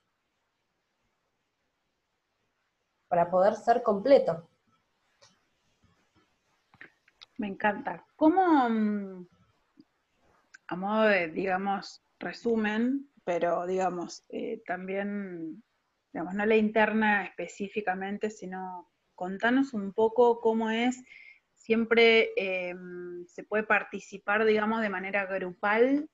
para 3.07 3.31
poder 3.31 3.55
ser 3.55 3.81
completo. 3.81 4.47
Me 7.37 7.47
encanta. 7.47 8.05
¿Cómo, 8.15 8.69
mm, 8.69 9.27
a 10.67 10.75
modo 10.75 11.03
de, 11.05 11.29
digamos, 11.29 12.03
resumen, 12.19 13.09
pero 13.23 13.65
digamos, 13.65 14.23
eh, 14.29 14.61
también, 14.67 15.63
digamos, 16.13 16.35
no 16.35 16.45
la 16.45 16.55
interna 16.55 17.25
específicamente, 17.25 18.29
sino 18.29 18.90
contanos 19.21 19.75
un 19.75 19.93
poco 19.93 20.41
cómo 20.41 20.71
es, 20.71 21.03
siempre 21.53 22.31
eh, 22.35 22.73
se 23.27 23.43
puede 23.43 23.61
participar, 23.61 24.45
digamos, 24.45 24.81
de 24.81 24.89
manera 24.89 25.27
grupal, 25.27 26.09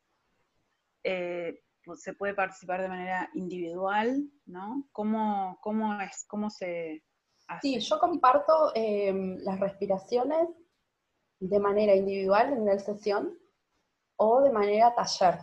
eh, 1.05 1.61
se 1.95 2.13
puede 2.15 2.33
participar 2.33 2.81
de 2.81 2.89
manera 2.89 3.29
individual, 3.33 4.29
¿no? 4.45 4.89
¿Cómo, 4.91 5.57
cómo 5.61 6.01
es, 6.01 6.25
cómo 6.27 6.49
se 6.49 7.01
hace? 7.47 7.61
Sí, 7.61 7.79
yo 7.79 7.97
comparto 7.97 8.73
las 8.75 9.57
respiraciones 9.61 10.49
de 11.39 11.59
manera 11.61 11.95
individual 11.95 12.51
en 12.51 12.65
la 12.65 12.77
sesión 12.77 13.39
o 14.17 14.41
de 14.41 14.51
manera 14.51 14.93
taller. 14.93 15.39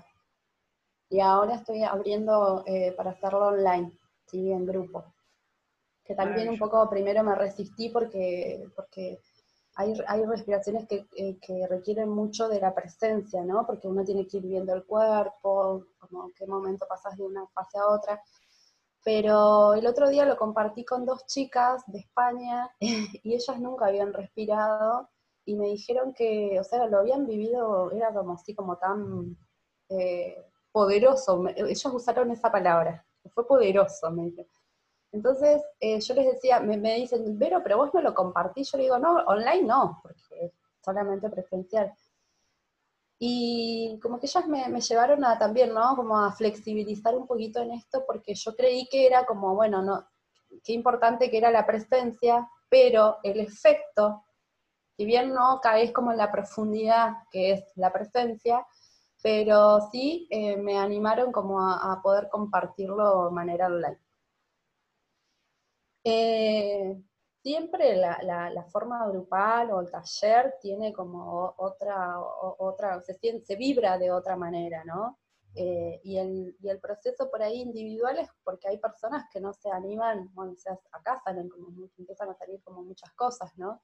Y 1.09 1.21
ahora 1.21 1.55
estoy 1.55 1.83
abriendo 1.83 2.63
eh, 2.67 2.93
para 2.95 3.13
hacerlo 3.13 3.47
online, 3.47 3.91
¿sí? 4.27 4.53
en 4.53 4.67
grupo. 4.67 5.14
Que 6.05 6.15
también 6.15 6.51
un 6.51 6.59
poco 6.59 6.89
primero 6.91 7.25
me 7.25 7.35
resistí 7.35 7.89
porque, 7.89 8.69
porque 8.77 9.21
hay, 9.77 9.95
hay 10.07 10.25
respiraciones 10.25 10.87
que, 10.87 11.07
eh, 11.17 11.39
que, 11.41 11.67
requieren 11.67 12.09
mucho 12.09 12.49
de 12.49 12.61
la 12.61 12.75
presencia, 12.75 13.43
¿no? 13.43 13.67
Porque 13.67 13.89
uno 13.89 14.05
tiene 14.05 14.27
que 14.27 14.37
ir 14.37 14.45
viendo 14.45 14.75
el 14.75 14.85
cuerpo, 14.85 15.87
como 15.99 16.31
qué 16.37 16.47
momento 16.47 16.87
pasas 16.89 17.17
de 17.17 17.25
una 17.25 17.47
fase 17.49 17.79
a 17.79 17.87
otra. 17.89 18.23
Pero 19.05 19.75
el 19.75 19.87
otro 19.87 20.09
día 20.09 20.25
lo 20.25 20.37
compartí 20.37 20.85
con 20.85 21.05
dos 21.05 21.27
chicas 21.27 21.83
de 21.87 21.99
España 21.99 22.71
y 22.81 23.35
ellas 23.35 23.59
nunca 23.61 23.87
habían 23.87 24.13
respirado 24.13 25.11
y 25.45 25.57
me 25.57 25.67
dijeron 25.67 26.15
que, 26.15 26.59
o 26.59 26.65
sea, 26.65 26.87
lo 26.87 26.99
habían 26.99 27.27
vivido, 27.27 27.91
era 27.93 28.13
como 28.15 28.35
así, 28.35 28.55
como 28.55 28.79
tan 28.79 29.37
eh, 29.91 30.43
poderoso. 30.73 31.45
Ellos 31.55 31.87
usaron 31.87 32.31
esa 32.31 32.51
palabra, 32.51 33.07
fue 33.35 33.47
poderoso, 33.47 34.11
me 34.11 34.25
dijeron. 34.25 34.64
Entonces, 35.15 35.63
eh, 35.81 36.01
yo 36.01 36.15
les 36.15 36.27
decía, 36.27 36.61
me, 36.61 36.77
dicen, 36.97 37.39
Vero, 37.39 37.61
pero 37.63 37.79
vos 37.79 37.95
no 37.95 38.03
lo 38.03 38.15
compartís. 38.15 38.71
Yo 38.71 38.79
le 38.79 38.85
digo, 38.85 38.99
no, 38.99 39.15
online 39.27 39.63
no, 39.63 40.01
porque 40.03 40.47
es 40.47 40.53
solamente 40.85 41.31
presencial. 41.31 41.93
Y 43.19 43.99
como 44.03 44.19
que 44.19 44.27
ellas 44.27 44.47
me, 44.49 44.81
llevaron 44.81 45.25
a 45.25 45.39
también, 45.39 45.73
¿no? 45.73 45.95
Como 45.97 46.19
a 46.19 46.33
flexibilizar 46.33 47.17
un 47.17 47.27
poquito 47.27 47.61
en 47.63 47.73
esto, 47.73 48.05
porque 48.07 48.35
yo 48.35 48.55
creí 48.57 48.89
que 48.89 49.07
era 49.07 49.25
como, 49.25 49.55
bueno, 49.55 49.83
no, 49.83 50.07
qué 50.65 50.73
importante 50.73 51.31
que 51.31 51.39
era 51.39 51.51
la 51.51 51.65
presencia, 51.65 52.49
pero 52.69 53.19
el 53.23 53.41
efecto 53.41 54.25
si 54.97 55.05
bien 55.05 55.33
no 55.33 55.61
caes 55.61 55.93
como 55.93 56.13
en 56.13 56.19
la 56.19 56.31
profundidad 56.31 57.15
que 57.31 57.53
es 57.53 57.65
la 57.75 57.93
presencia, 57.93 58.65
pero 59.23 59.89
sí 59.91 60.29
eh, 60.31 60.57
me 60.57 60.79
animaron 60.79 61.33
como 61.33 61.61
a, 61.61 62.01
poder 62.03 62.29
compartirlo 62.29 63.27
de 63.27 63.31
manera 63.33 63.67
online. 63.67 63.99
Eh, 66.05 67.03
siempre 67.43 67.97
la, 67.97 68.67
forma 68.71 69.07
grupal 69.09 69.71
o 69.73 69.81
el 69.81 69.91
taller 69.91 70.55
tiene 70.61 70.93
como 70.93 71.55
otra, 71.59 72.21
otra 72.21 73.01
se, 73.01 73.15
se 73.15 73.57
vibra 73.57 73.99
de 73.99 74.11
otra 74.11 74.37
manera, 74.37 74.85
¿no? 74.85 75.19
Eh, 75.57 76.01
y, 76.03 76.19
el, 76.19 76.57
y, 76.61 76.69
el, 76.69 76.81
proceso 76.81 77.31
por 77.31 77.41
ahí 77.41 77.61
individual 77.61 78.19
es 78.19 78.29
porque 78.43 78.69
hay 78.69 78.79
personas 78.79 79.27
que 79.33 79.41
no 79.41 79.53
se 79.53 79.71
animan, 79.71 80.29
bueno, 80.35 80.53
o 80.53 80.57
sea, 80.57 80.77
acá 80.91 81.21
salen 81.25 81.49
como, 81.49 81.69
empiezan 81.97 82.29
a 82.29 82.35
salir 82.35 82.61
como 82.63 82.83
muchas 82.83 83.13
cosas, 83.13 83.57
¿no? 83.57 83.81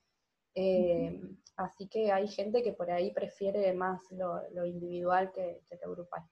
Eh, 0.54 1.20
así 1.56 1.86
que 1.86 2.10
hay 2.10 2.26
gente 2.26 2.64
que 2.64 2.72
por 2.72 2.90
ahí 2.90 3.12
prefiere 3.12 3.72
más 3.72 4.00
lo, 4.10 4.66
individual 4.66 5.30
que, 5.30 5.62
lo 5.84 5.92
grupal. 5.92 6.24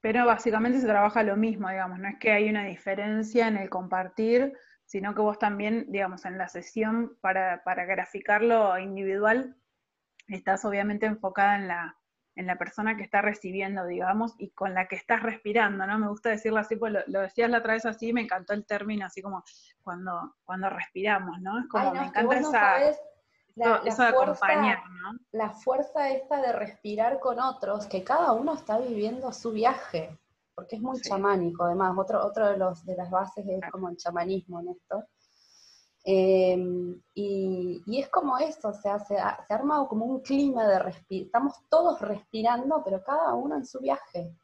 Pero 0.00 0.26
básicamente 0.26 0.80
se 0.80 0.86
trabaja 0.86 1.22
lo 1.22 1.36
mismo, 1.36 1.68
digamos, 1.68 1.98
no 1.98 2.08
es 2.08 2.18
que 2.18 2.32
hay 2.32 2.48
una 2.48 2.64
diferencia 2.64 3.48
en 3.48 3.56
el 3.56 3.68
compartir, 3.68 4.54
sino 4.86 5.14
que 5.14 5.20
vos 5.20 5.38
también, 5.38 5.86
digamos, 5.88 6.24
en 6.24 6.38
la 6.38 6.48
sesión 6.48 7.16
para, 7.20 7.62
para 7.64 7.84
graficarlo 7.84 8.78
individual, 8.78 9.56
estás 10.28 10.64
obviamente 10.64 11.06
enfocada 11.06 11.56
en 11.56 11.68
la, 11.68 11.96
en 12.36 12.46
la 12.46 12.56
persona 12.56 12.96
que 12.96 13.02
está 13.02 13.20
recibiendo, 13.20 13.86
digamos, 13.86 14.34
y 14.38 14.50
con 14.50 14.74
la 14.74 14.88
que 14.88 14.96
estás 14.96 15.22
respirando, 15.22 15.86
¿no? 15.86 15.98
Me 15.98 16.08
gusta 16.08 16.30
decirlo 16.30 16.58
así, 16.58 16.76
pues 16.76 16.92
lo, 17.06 17.20
decías 17.20 17.50
la 17.50 17.58
otra 17.58 17.74
vez 17.74 17.84
así, 17.84 18.12
me 18.12 18.22
encantó 18.22 18.54
el 18.54 18.64
término, 18.64 19.06
así 19.06 19.20
como 19.20 19.44
cuando, 19.82 20.36
cuando 20.44 20.70
respiramos, 20.70 21.40
¿no? 21.40 21.58
Es 21.58 21.68
como, 21.68 21.92
me 21.92 22.06
encanta 22.06 22.36
esa... 22.36 22.96
la, 23.56 23.80
fuerza, 23.80 24.46
La 25.32 25.50
fuerza 25.50 26.10
esta 26.10 26.40
de 26.40 26.52
respirar 26.52 27.18
con 27.20 27.38
otros, 27.38 27.86
que 27.86 28.04
cada 28.04 28.32
uno 28.32 28.54
está 28.54 28.78
viviendo 28.78 29.32
su 29.32 29.52
viaje, 29.52 30.18
porque 30.54 30.76
es 30.76 30.82
muy 30.82 31.00
chamánico, 31.00 31.64
además, 31.64 31.96
otro, 31.98 32.24
otro 32.24 32.48
de, 32.48 32.56
los, 32.56 32.84
de 32.84 32.96
las 32.96 33.10
bases 33.10 33.46
es 33.46 33.60
como 33.70 33.88
el 33.88 33.96
chamanismo 33.96 34.60
en 34.60 34.68
esto. 34.68 35.04
Em, 36.02 37.00
y, 37.14 37.82
es 37.98 38.08
como 38.08 38.38
eso, 38.38 38.68
o 38.68 38.72
sea, 38.72 38.98
se, 38.98 39.18
ha, 39.18 39.44
armado 39.48 39.86
como 39.88 40.06
un 40.06 40.20
clima 40.20 40.66
de 40.66 40.78
respirar, 40.78 41.26
estamos 41.26 41.54
todos 41.68 42.00
respirando, 42.00 42.82
pero 42.84 43.02
cada 43.04 43.34
uno 43.34 43.56
en 43.56 43.66
su 43.66 43.80
viaje. 43.80 44.34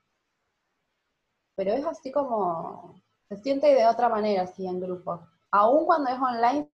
Pero 1.54 1.72
es 1.72 1.84
así 1.86 2.12
como, 2.12 3.02
se 3.28 3.36
siente 3.38 3.68
de 3.74 3.86
otra 3.86 4.08
manera 4.08 4.42
así 4.42 4.66
en 4.66 4.80
grupo. 4.80 5.26
Aún 5.50 5.86
cuando 5.86 6.10
es 6.10 6.20
online, 6.20 6.70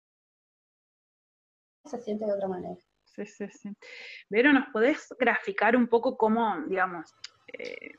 se 1.89 1.99
siente 2.01 2.27
de 2.27 2.33
otra 2.33 2.49
manera. 2.49 2.77
Sí, 3.05 3.27
sí, 3.27 3.49
sí. 3.49 3.71
Vero, 4.29 4.53
¿nos 4.53 4.69
podés 4.69 5.09
graficar 5.19 5.77
un 5.77 5.89
poco 5.89 6.17
cómo, 6.17 6.61
digamos, 6.69 7.15
eh, 7.53 7.93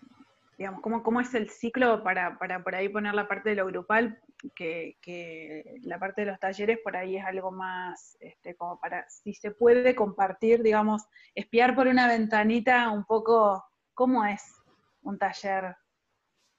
digamos, 0.58 0.82
cómo, 0.82 1.04
cómo 1.04 1.20
es 1.20 1.34
el 1.34 1.50
ciclo 1.50 2.04
para, 2.04 2.38
para 2.38 2.64
por 2.64 2.76
ahí 2.76 2.90
poner 2.90 3.14
la 3.14 3.28
parte 3.28 3.50
de 3.50 3.56
lo 3.56 3.66
grupal? 3.66 4.22
que, 4.56 5.80
la 5.84 6.00
parte 6.00 6.22
de 6.22 6.28
los 6.28 6.40
talleres 6.40 6.80
por 6.84 6.96
ahí 6.96 7.18
es 7.18 7.26
algo 7.26 7.52
más, 7.52 8.18
este, 8.20 8.56
como 8.56 8.80
para, 8.80 9.08
si 9.10 9.34
se 9.34 9.52
puede 9.52 9.96
compartir, 9.96 10.64
digamos, 10.64 11.04
espiar 11.36 11.76
por 11.76 11.88
una 11.88 12.08
ventanita 12.08 12.90
un 12.90 13.04
poco 13.06 13.66
cómo 13.94 14.26
es 14.26 14.42
un 15.02 15.18
taller. 15.18 15.76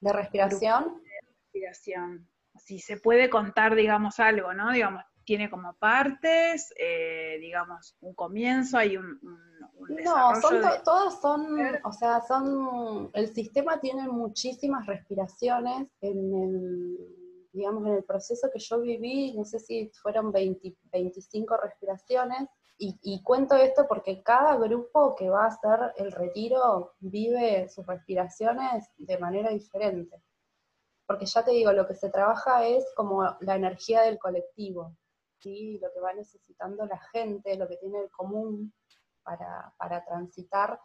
¿De 0.01 0.13
respiración? 0.13 1.03
De 1.03 1.29
respiración. 1.29 2.29
Si 2.57 2.79
se 2.79 2.99
puede 2.99 3.31
contar, 3.31 3.75
digamos, 3.75 4.21
algo, 4.21 4.53
¿no? 4.53 4.73
Digamos, 4.73 5.05
tiene 5.25 5.51
como 5.51 5.75
partes, 5.75 6.73
eh, 6.77 7.39
digamos, 7.41 7.97
un 8.01 8.15
comienzo, 8.15 8.79
hay 8.79 8.97
un, 8.97 9.21
No, 10.05 10.41
son 10.41 10.61
todas 10.85 11.21
son, 11.21 11.59
o 11.85 11.93
sea, 11.93 12.21
son, 12.21 13.11
el 13.15 13.33
sistema 13.35 13.81
tiene 13.81 14.09
muchísimas 14.09 14.87
respiraciones 14.87 15.89
en 16.01 16.35
el 16.35 17.21
digamos, 17.53 17.87
en 17.87 17.95
el 17.95 18.05
proceso 18.05 18.49
que 18.53 18.61
yo 18.61 18.81
viví, 18.81 19.35
no 19.37 19.45
sé 19.45 19.59
si 19.59 19.91
fueron 20.01 20.31
20, 20.31 20.77
25 20.93 21.57
respiraciones, 21.57 22.49
y, 22.83 23.23
cuento 23.23 23.57
esto 23.57 23.87
porque 23.87 24.23
cada 24.23 24.57
grupo 24.57 25.15
que 25.15 25.29
va 25.29 25.45
a 25.45 25.49
hacer 25.49 25.93
el 25.99 26.11
retiro 26.13 26.95
vive 26.99 27.69
sus 27.69 27.87
respiraciones 27.87 28.89
de 28.97 29.19
manera 29.19 29.51
diferente. 29.51 30.23
Porque 31.07 31.27
ya 31.27 31.45
te 31.45 31.51
digo, 31.51 31.73
lo 31.75 31.87
que 31.87 31.95
se 31.95 32.09
trabaja 32.09 32.65
es 32.65 32.87
como 32.97 33.37
la 33.41 33.57
energía 33.57 34.01
del 34.01 34.19
colectivo, 34.19 34.97
lo 35.45 35.93
que 35.93 36.01
va 36.01 36.13
necesitando 36.13 36.87
la 36.87 36.99
gente, 37.13 37.57
lo 37.57 37.69
que 37.69 37.77
tiene 37.77 38.01
el 38.01 38.11
común 38.11 38.73
para, 39.23 39.73
para 39.79 40.05
transitar 40.05 40.79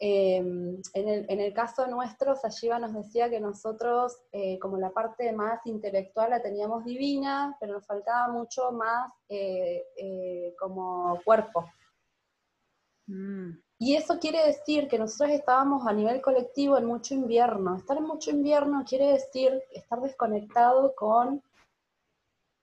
Em, 0.00 0.80
en, 0.94 1.40
el, 1.40 1.52
caso 1.52 1.84
nuestro, 1.88 2.36
Sayiva 2.36 2.78
nos 2.78 2.94
decía 2.94 3.28
que 3.28 3.40
nosotros, 3.40 4.16
eh, 4.30 4.56
como 4.60 4.78
la 4.78 4.90
parte 4.90 5.32
más 5.32 5.66
intelectual 5.66 6.30
la 6.30 6.40
teníamos 6.40 6.84
divina, 6.84 7.56
pero 7.58 7.74
nos 7.74 7.86
faltaba 7.86 8.28
mucho 8.28 8.70
más 8.70 9.12
eh, 9.28 9.82
eh, 9.96 10.54
como 10.58 11.20
cuerpo. 11.24 11.68
Mm. 13.08 13.58
Y 13.80 13.96
eso 13.96 14.20
quiere 14.20 14.46
decir 14.46 14.86
que 14.86 14.98
nosotros 14.98 15.30
estábamos 15.30 15.84
a 15.86 15.92
nivel 15.92 16.20
colectivo 16.20 16.78
en 16.78 16.84
mucho 16.84 17.14
invierno. 17.14 17.76
Estar 17.76 17.96
en 17.96 18.04
mucho 18.04 18.30
invierno 18.30 18.84
quiere 18.88 19.12
decir 19.12 19.60
estar 19.72 20.00
desconectado 20.00 20.94
con, 20.94 21.42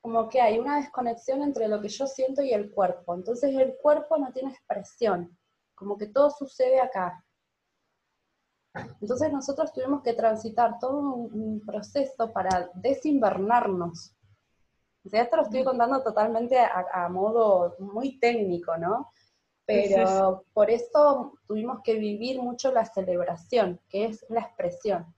como 0.06 0.30
que 0.30 0.39
hay 0.39 0.60
una 0.60 0.76
desconexión 0.78 1.41
entre 1.41 1.68
lo 1.68 1.82
que 1.82 1.89
yo 1.89 2.06
siento 2.06 2.43
y 2.43 2.53
el 2.53 2.70
cuerpo. 2.70 3.16
Entonces 3.16 3.56
el 3.56 3.76
cuerpo 3.76 4.20
no 4.20 4.32
tiene 4.32 4.51
expresión, 4.51 5.36
como 5.74 5.97
que 5.97 6.06
todo 6.06 6.30
sucede 6.30 6.80
acá. 6.80 7.26
Entonces 9.01 9.34
nosotros 9.34 9.74
tuvimos 9.74 10.03
que 10.03 10.14
transitar 10.14 10.78
todo 10.80 11.16
un, 11.16 11.60
proceso 11.66 12.32
para 12.32 12.70
desinvernarnos. 12.76 14.16
O 15.03 15.10
sea, 15.10 15.24
esto 15.24 15.38
lo 15.38 15.41
estoy 15.41 15.64
contando 15.64 16.03
totalmente 16.03 16.60
a, 16.60 17.10
modo 17.10 17.76
muy 17.80 18.20
técnico, 18.20 18.78
¿no? 18.78 19.12
Pero 19.66 20.45
por 20.53 20.70
eso 20.70 21.34
tuvimos 21.47 21.80
que 21.84 21.95
vivir 21.95 22.39
mucho 22.43 22.72
la 22.72 22.86
celebración, 22.86 23.82
que 23.89 24.06
es 24.06 24.24
la 24.30 24.41
expresión. 24.41 25.14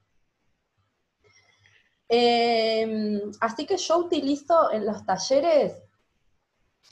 Em, 2.08 3.20
así 3.40 3.66
que 3.66 3.76
yo 3.76 3.98
utilizo 3.98 4.72
en 4.72 4.86
los 4.86 5.04
talleres, 5.04 5.82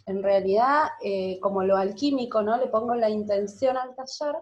en 0.04 0.22
realidad, 0.22 0.88
eh, 1.02 1.40
como 1.40 1.62
lo 1.64 1.76
alquímico, 1.76 2.42
¿no? 2.42 2.56
Le 2.58 2.68
pongo 2.68 2.94
la 2.94 3.08
intención 3.08 3.76
al 3.76 3.94
taller 3.94 4.36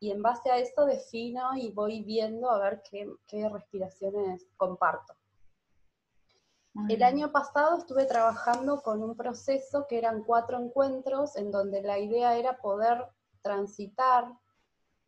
y 0.00 0.12
en 0.12 0.22
base 0.22 0.50
a 0.50 0.58
eso 0.58 0.86
defino 0.86 1.56
y 1.56 1.72
voy 1.72 2.02
viendo 2.04 2.50
a 2.50 2.60
ver 2.60 2.82
qué, 2.88 3.48
respiraciones 3.48 4.46
comparto. 4.56 5.14
El 6.88 7.02
año 7.02 7.32
pasado 7.32 7.78
estuve 7.78 8.04
trabajando 8.04 8.80
con 8.82 9.02
un 9.02 9.16
proceso 9.16 9.86
que 9.88 9.98
eran 9.98 10.22
cuatro 10.22 10.62
encuentros 10.62 11.34
en 11.34 11.50
donde 11.50 11.82
la 11.82 11.98
idea 11.98 12.36
era 12.36 12.58
poder 12.58 13.04
transitar 13.42 14.32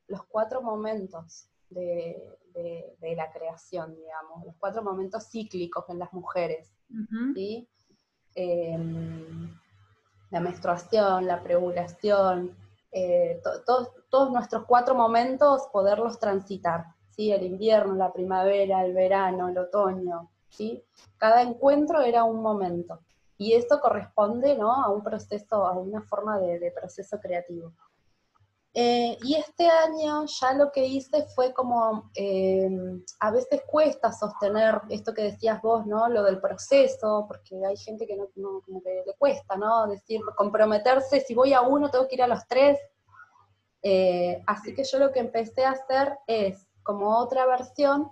los 0.09 0.25
cuatro 0.25 0.63
momentos 0.63 1.49
de, 1.69 2.21
la 3.01 3.33
creación, 3.33 3.95
digamos, 3.95 4.45
los 4.45 4.55
cuatro 4.59 4.83
momentos 4.83 5.29
cíclicos 5.31 5.89
en 5.89 5.99
las 5.99 6.13
mujeres. 6.13 6.73
Em, 8.35 9.59
la 10.31 10.41
menstruación, 10.41 11.27
la 11.27 11.43
preovulación, 11.43 12.57
eh, 12.93 13.41
todos 14.11 14.31
nuestros 14.31 14.65
cuatro 14.65 14.95
momentos, 14.95 15.69
poderlos 15.73 16.19
transitar, 16.19 16.87
¿sí? 17.11 17.33
El 17.33 17.45
invierno, 17.45 17.95
la 17.95 18.13
primavera, 18.13 18.85
el 18.85 18.95
verano, 18.95 19.49
el 19.49 19.59
otoño, 19.59 20.31
¿sí? 20.49 20.85
Cada 21.19 21.43
encuentro 21.43 22.01
era 22.01 22.25
un 22.25 22.43
momento. 22.43 23.01
Y 23.39 23.55
esto 23.55 23.81
corresponde, 23.81 24.57
¿no? 24.57 24.73
A 24.73 24.91
un 24.91 25.03
proceso, 25.03 25.67
a 25.67 25.73
una 25.73 26.03
forma 26.03 26.39
de, 26.39 26.73
proceso 26.73 27.19
creativo. 27.19 27.73
Eh, 28.73 29.19
y 29.25 29.35
este 29.35 29.67
año 29.67 30.27
ya 30.27 30.53
lo 30.53 30.71
que 30.71 30.87
hice 30.87 31.27
fue 31.35 31.53
como, 31.53 32.11
eh, 32.15 32.71
a 33.19 33.33
veces 33.33 33.63
cuesta 33.67 34.13
sostener 34.13 34.81
esto 34.91 35.13
que 35.13 35.23
decías 35.23 35.61
vos, 35.61 35.87
¿no? 35.87 36.09
Lo 36.09 36.23
del 36.23 36.41
proceso, 36.41 37.25
porque 37.27 37.61
hay 37.67 37.77
gente 37.77 38.07
que 38.07 38.17
no, 38.17 38.61
como 38.65 38.81
que 38.81 39.03
le 39.05 39.15
cuesta, 39.19 39.57
¿no? 39.57 39.89
Decir, 39.89 40.21
comprometerse, 40.37 41.21
si 41.21 41.35
voy 41.35 41.53
a 41.53 41.63
uno, 41.63 41.91
tengo 41.91 42.07
que 42.07 42.15
ir 42.15 42.23
a 42.23 42.29
los 42.29 42.47
tres, 42.47 42.79
eh, 43.83 44.41
así 44.47 44.75
que 44.75 44.85
yo 44.85 44.99
lo 44.99 45.11
que 45.11 45.21
empecé 45.21 45.65
a 45.65 45.73
hacer 45.73 46.17
es 46.27 46.69
como 46.83 47.19
otra 47.19 47.47
versión 47.47 48.11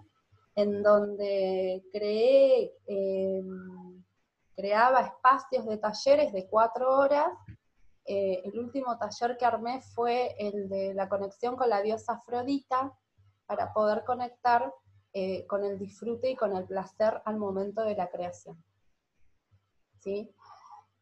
en 0.54 0.82
donde 0.82 1.84
creé, 1.92 2.72
em, 2.86 4.02
creaba 4.56 5.02
espacios 5.02 5.66
de 5.66 5.76
talleres 5.76 6.32
de 6.32 6.48
cuatro 6.48 6.98
horas. 6.98 7.28
Eh, 8.10 8.40
el 8.44 8.58
último 8.58 8.96
taller 8.96 9.36
que 9.36 9.44
armé 9.44 9.82
fue 9.82 10.34
el 10.38 10.68
de 10.68 10.94
la 10.94 11.10
conexión 11.10 11.56
con 11.56 11.68
la 11.68 11.82
diosa 11.82 12.14
Afrodita 12.14 12.92
para 13.44 13.70
poder 13.72 14.02
conectar 14.04 14.72
eh, 15.12 15.46
con 15.46 15.62
el 15.62 15.78
disfrute 15.78 16.30
y 16.30 16.36
con 16.36 16.56
el 16.56 16.64
placer 16.64 17.20
al 17.26 17.36
momento 17.36 17.82
de 17.82 17.94
la 17.94 18.08
creación. 18.08 18.62
¿Sí? 20.00 20.34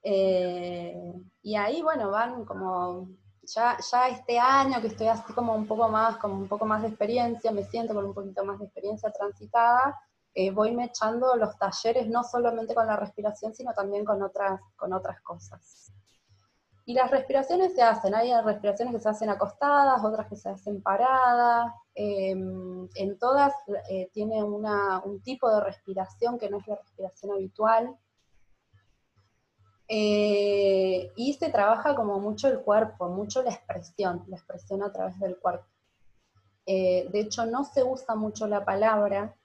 y 0.09 1.57
ahí, 1.57 1.83
bueno, 1.83 2.13
van 2.13 2.45
como 2.45 3.09
ya, 3.43 3.77
ya 3.91 4.09
este 4.09 4.39
año 4.39 4.81
que 4.81 4.89
estoy 4.89 5.09
así 5.09 5.33
como 5.33 5.55
un 5.55 5.67
poco 5.67 5.89
más, 5.89 6.17
como 6.19 6.35
un 6.35 6.49
poco 6.49 6.65
más 6.67 6.83
de 6.83 6.89
experiencia, 6.89 7.51
me 7.51 7.65
siento 7.65 7.95
con 7.95 8.05
un 8.05 8.15
poquito 8.15 8.45
más 8.45 8.59
de 8.59 8.67
experiencia 8.67 9.11
transitada, 9.11 10.01
eh, 10.35 10.51
voy 10.51 10.73
me 10.73 10.85
echando 10.85 11.35
los 11.37 11.57
talleres 11.59 12.09
no 12.09 12.23
solamente 12.23 12.75
con 12.75 12.87
la 12.87 12.97
respiración, 12.97 13.55
sino 13.55 13.73
también 13.73 14.05
con 14.05 14.23
otras, 14.23 14.61
con 14.77 14.93
otras 14.93 15.21
cosas. 15.23 15.91
Y 16.89 16.95
las 16.95 17.11
respiraciones 17.11 17.74
se 17.74 17.82
hacen, 17.82 18.14
hay 18.14 18.32
respiraciones 18.43 18.95
que 18.95 19.01
se 19.01 19.09
hacen 19.09 19.28
acostadas, 19.28 20.05
otras 20.05 20.28
que 20.28 20.37
se 20.37 20.49
hacen 20.49 20.80
paradas, 20.82 21.72
em, 21.95 22.89
en 22.95 23.18
todas 23.18 23.53
eh, 23.91 24.09
tiene 24.12 24.43
una, 24.43 25.03
un 25.05 25.20
tipo 25.20 25.51
de 25.51 25.61
respiración 25.61 26.39
que 26.39 26.49
no 26.49 26.59
es 26.59 26.66
la 26.68 26.76
respiración 26.76 27.32
habitual, 27.32 27.97
eh, 29.89 31.12
y 31.16 31.32
se 31.34 31.51
trabaja 31.51 31.95
como 31.95 32.20
mucho 32.20 32.49
el 32.49 32.61
cuerpo, 32.61 33.09
mucho 33.09 33.43
la 33.43 33.51
expresión, 33.51 34.24
la 34.28 34.37
expresión 34.37 34.82
a 34.82 34.93
través 34.93 35.18
del 35.20 35.39
cuerpo. 35.39 35.66
Eh, 36.66 37.09
de 37.11 37.20
hecho, 37.20 37.47
no 37.47 37.64
se 37.64 37.84
usa 37.84 38.16
mucho 38.16 38.47
la 38.47 38.64
palabra 38.64 39.37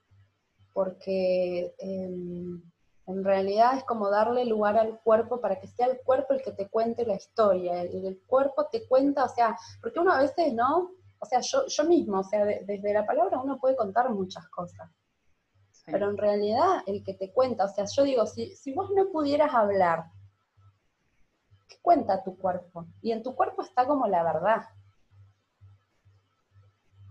porque 0.72 1.74
em, 1.78 2.62
en 3.06 3.24
realidad 3.24 3.76
es 3.76 3.84
como 3.84 4.10
darle 4.10 4.44
lugar 4.44 4.78
al 4.78 5.00
cuerpo 5.00 5.40
para 5.40 5.58
que 5.58 5.66
sea 5.66 5.86
el 5.86 6.00
cuerpo 6.04 6.34
el 6.34 6.42
que 6.42 6.52
te 6.52 6.68
cuente 6.68 7.04
la 7.04 7.14
historia. 7.14 7.82
El, 7.82 8.20
cuerpo 8.26 8.66
te 8.70 8.86
cuenta, 8.86 9.24
o 9.24 9.28
sea, 9.28 9.56
porque 9.80 9.98
uno 9.98 10.12
a 10.12 10.20
veces 10.20 10.52
no, 10.54 10.92
o 11.18 11.26
sea, 11.26 11.40
yo, 11.40 11.66
yo 11.66 11.84
mismo, 11.84 12.20
o 12.20 12.24
sea, 12.24 12.44
desde 12.44 12.92
la 12.92 13.04
palabra 13.04 13.40
uno 13.40 13.58
puede 13.58 13.76
contar 13.76 14.10
muchas 14.10 14.48
cosas. 14.48 14.88
Pero 15.86 16.10
en 16.10 16.16
realidad 16.16 16.82
el 16.86 17.02
que 17.02 17.14
te 17.14 17.32
cuenta, 17.32 17.64
o 17.64 17.68
sea, 17.68 17.84
yo 17.84 18.04
digo, 18.04 18.26
si, 18.26 18.54
si 18.54 18.72
vos 18.72 18.90
no 18.94 19.10
pudieras 19.10 19.52
hablar, 19.52 20.04
cuenta 21.82 22.22
tu 22.22 22.38
cuerpo. 22.38 22.86
Y 23.02 23.12
en 23.12 23.22
tu 23.22 23.34
cuerpo 23.34 23.62
está 23.62 23.86
como 23.86 24.06
la 24.06 24.22
verdad. 24.22 24.62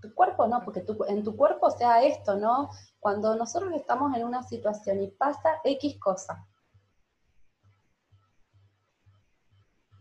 Tu 0.02 0.14
cuerpo 0.14 0.48
no, 0.48 0.64
porque 0.64 0.84
en 1.08 1.24
tu 1.24 1.36
cuerpo 1.36 1.70
sea 1.72 2.04
esto, 2.04 2.36
¿no? 2.36 2.70
Cuando 3.00 3.36
nosotros 3.36 3.72
estamos 3.74 4.16
en 4.16 4.26
una 4.26 4.44
situación 4.44 5.02
y 5.02 5.08
pasa 5.08 5.62
X 5.64 6.00
cosa, 6.00 6.48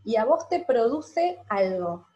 y 0.05 0.17
a 0.17 0.25
vos 0.25 0.49
te 0.49 0.61
produce 0.65 1.39
algo. 1.49 2.07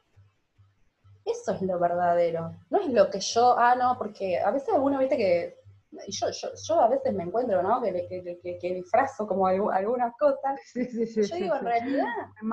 Eso 1.24 1.53
es 1.53 1.62
lo 1.62 1.78
verdadero. 1.78 2.55
No 2.70 2.80
es 2.80 2.89
lo 2.93 3.11
que 3.11 3.20
yo, 3.20 3.59
ah, 3.59 3.74
no, 3.74 3.97
porque 3.97 4.39
a 4.39 4.51
veces 4.51 4.74
uno, 4.76 4.99
viste 4.99 5.16
que 5.16 5.64
yo, 6.09 6.30
yo, 6.30 6.49
yo, 6.55 6.80
a 6.80 6.89
veces 6.89 7.14
me 7.14 7.24
encuentro, 7.24 7.62
¿no? 7.62 7.80
Que, 7.80 8.07
que, 8.09 8.59
que, 8.59 8.74
disfrazo 8.74 9.26
como 9.26 9.47
algunas 9.47 10.14
cosas. 10.18 10.61
Sí, 10.64 10.85
sí, 10.87 11.07
sí, 11.07 11.22
yo 11.22 11.37
digo, 11.37 11.55
en 11.57 11.64
realidad, 11.64 12.07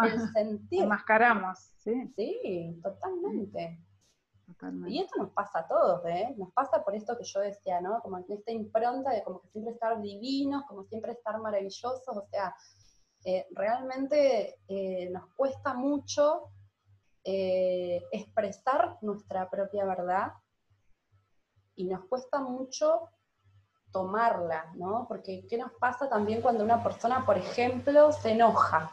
el 0.06 0.30
sentir. 0.34 0.84
Enmascaramos, 0.84 1.60
sí. 1.78 2.14
Sí, 2.16 2.80
totalmente. 2.84 3.80
Y 4.88 4.99
esto 4.99 5.18
nos 5.18 5.32
pasa 5.32 5.59
a 5.59 5.68
todos, 5.68 6.05
¿eh? 6.05 6.36
Nos 6.38 6.51
pasa 6.53 6.84
por 6.84 6.95
esto 6.95 7.18
que 7.18 7.24
yo 7.24 7.39
decía, 7.39 7.82
¿no? 7.82 7.99
Como 8.01 8.18
esta 8.18 8.51
impronta 8.51 9.12
de 9.12 9.24
como 9.24 9.41
que 9.41 9.49
siempre 9.49 9.74
estar 9.74 9.99
divinos, 10.01 10.64
como 10.68 10.84
siempre 10.84 11.14
estar 11.14 11.39
maravillosos, 11.39 12.07
o 12.07 12.28
sea, 12.30 12.55
eh, 13.26 13.47
realmente 13.51 14.59
eh, 14.68 15.09
nos 15.12 15.34
cuesta 15.36 15.74
mucho 15.74 16.51
eh, 17.24 18.03
expresar 18.12 18.97
nuestra 19.01 19.49
propia 19.49 19.86
verdad 19.86 20.34
y 21.76 21.86
nos 21.86 22.05
cuesta 22.05 22.39
mucho 22.39 23.09
tomarla, 23.91 24.72
¿no? 24.76 25.05
Porque 25.07 25.45
¿qué 25.47 25.57
nos 25.57 25.72
pasa 25.74 26.09
también 26.09 26.41
cuando 26.41 26.64
una 26.64 26.84
persona, 26.84 27.26
por 27.26 27.38
ejemplo, 27.38 28.12
se 28.12 28.32
enoja? 28.32 28.91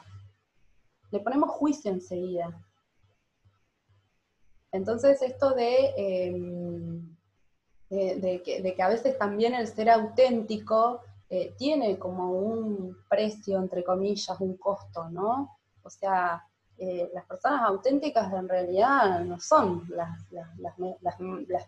Le 1.11 1.21
ponemos 1.21 1.51
juicio 1.51 1.91
enseguida. 1.91 2.68
Entonces 4.73 5.23
esto 5.23 5.55
de, 5.55 5.95
em, 5.97 7.17
de, 7.91 8.43
que, 8.45 8.83
a 8.83 8.89
veces 8.89 9.17
también 9.19 9.55
el 9.55 9.67
ser 9.67 9.91
auténtico 9.91 11.01
eh, 11.31 11.55
tiene 11.57 11.99
como 11.99 12.33
un 12.33 12.97
precio, 13.09 13.59
entre 13.59 13.85
comillas, 13.85 14.41
un 14.41 14.57
costo, 14.57 15.09
¿no? 15.11 15.59
O 15.83 15.91
sea, 15.91 16.45
eh, 16.77 17.11
las 17.13 17.25
personas 17.25 17.63
auténticas 17.63 18.33
en 18.33 18.49
realidad 18.49 19.21
no 19.25 19.41
son 19.41 19.89
las, 19.89 20.09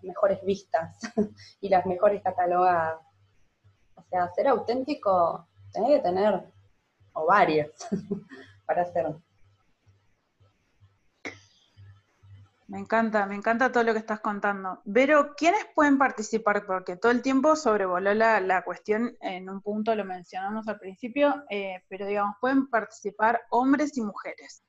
mejores 0.03 0.45
vistas 0.45 0.99
y 1.61 1.69
las 1.69 1.85
mejores 1.85 2.23
catalogadas. 2.23 3.01
O 3.97 4.03
sea, 4.09 4.33
ser 4.35 4.49
auténtico 4.49 5.49
tiene 5.73 5.97
que 5.97 6.01
tener 6.01 6.45
ovarios 7.13 7.71
para 8.67 8.83
hacerlo. 8.83 9.21
Me 12.71 12.79
encanta, 12.79 13.27
me 13.27 13.35
encanta 13.35 13.73
todo 13.73 13.83
lo 13.83 13.93
que 13.93 13.99
estás 13.99 14.21
contando. 14.21 14.81
Vero, 14.85 15.35
¿quiénes 15.37 15.67
pueden 15.75 15.99
participar? 15.99 16.65
Porque 16.67 16.95
todo 16.95 17.11
el 17.11 17.21
tiempo 17.21 17.57
sobrevoló 17.57 18.15
la, 18.15 18.63
cuestión, 18.65 19.17
en 19.21 19.51
un 19.51 19.61
punto 19.61 19.93
lo 19.97 20.05
mencionamos 20.05 20.69
al 20.69 20.79
principio, 20.79 21.43
eh, 21.51 21.83
pero 21.89 22.07
digamos, 22.07 22.37
pueden 22.41 22.69
participar 22.69 23.41
hombres 23.51 23.97
y 23.97 24.03
mujeres. 24.03 24.63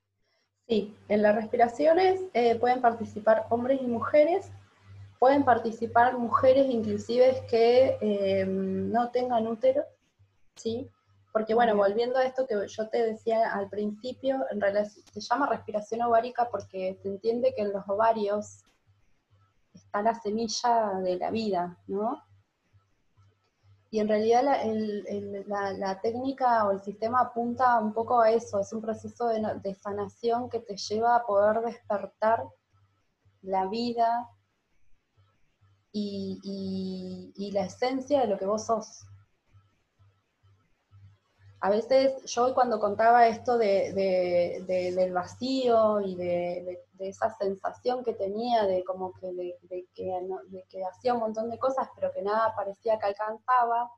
Sí, 0.67 0.97
en 1.09 1.21
las 1.21 1.35
respiraciones 1.35 2.21
eh, 2.33 2.55
pueden 2.55 2.81
participar 2.81 3.45
hombres 3.49 3.79
y 3.79 3.85
mujeres, 3.85 4.51
pueden 5.19 5.45
participar 5.45 6.17
mujeres 6.17 6.71
inclusive 6.71 7.45
que 7.47 7.99
eh, 8.01 8.45
no 8.47 9.11
tengan 9.11 9.45
útero, 9.45 9.83
¿sí? 10.55 10.89
Porque 11.31 11.53
bueno, 11.53 11.75
volviendo 11.75 12.19
a 12.19 12.25
esto 12.25 12.45
que 12.45 12.55
yo 12.67 12.89
te 12.89 13.05
decía 13.05 13.53
al 13.53 13.69
principio, 13.69 14.45
en 14.51 14.59
realidad 14.59 14.85
se 14.85 15.21
llama 15.21 15.47
respiración 15.47 16.01
ovárica 16.01 16.49
porque 16.51 16.97
se 17.01 17.07
entiende 17.07 17.53
que 17.55 17.61
en 17.61 17.71
los 17.71 17.87
ovarios 17.87 18.63
está 19.73 20.01
la 20.01 20.15
semilla 20.15 20.99
de 21.01 21.15
la 21.17 21.31
vida, 21.31 21.77
¿no? 21.87 22.21
Y 23.89 23.99
en 23.99 24.07
realidad 24.07 24.43
la, 24.43 26.01
técnica 26.01 26.65
o 26.65 26.71
el 26.71 26.81
sistema 26.81 27.21
apunta 27.21 27.77
un 27.79 27.93
poco 27.93 28.21
a 28.21 28.31
eso, 28.31 28.59
es 28.59 28.71
un 28.71 28.81
proceso 28.81 29.27
de, 29.27 29.75
sanación 29.75 30.49
que 30.49 30.59
te 30.59 30.77
lleva 30.77 31.15
a 31.17 31.25
poder 31.25 31.61
despertar 31.61 32.45
la 33.41 33.67
vida 33.67 34.29
y 35.91 37.51
la 37.53 37.65
esencia 37.65 38.21
de 38.21 38.27
lo 38.27 38.37
que 38.37 38.45
vos 38.45 38.65
sos 38.65 39.05
a 41.63 41.69
veces 41.69 42.23
yo 42.25 42.55
cuando 42.55 42.79
contaba 42.79 43.27
esto 43.27 43.55
de, 43.55 43.93
del 44.67 45.13
vacío 45.13 46.01
y 46.01 46.15
de, 46.15 46.79
esa 46.97 47.35
sensación 47.37 48.03
que 48.03 48.13
tenía 48.13 48.65
de 48.65 48.83
como 48.83 49.13
que, 49.13 49.31
de, 49.31 49.87
que, 49.93 50.83
hacía 50.83 51.13
un 51.13 51.19
montón 51.19 51.49
de 51.49 51.57
cosas 51.59 51.87
pero 51.95 52.11
que 52.11 52.21
nada 52.21 52.53
parecía 52.55 52.97
que 52.99 53.07
alcanzaba, 53.07 53.91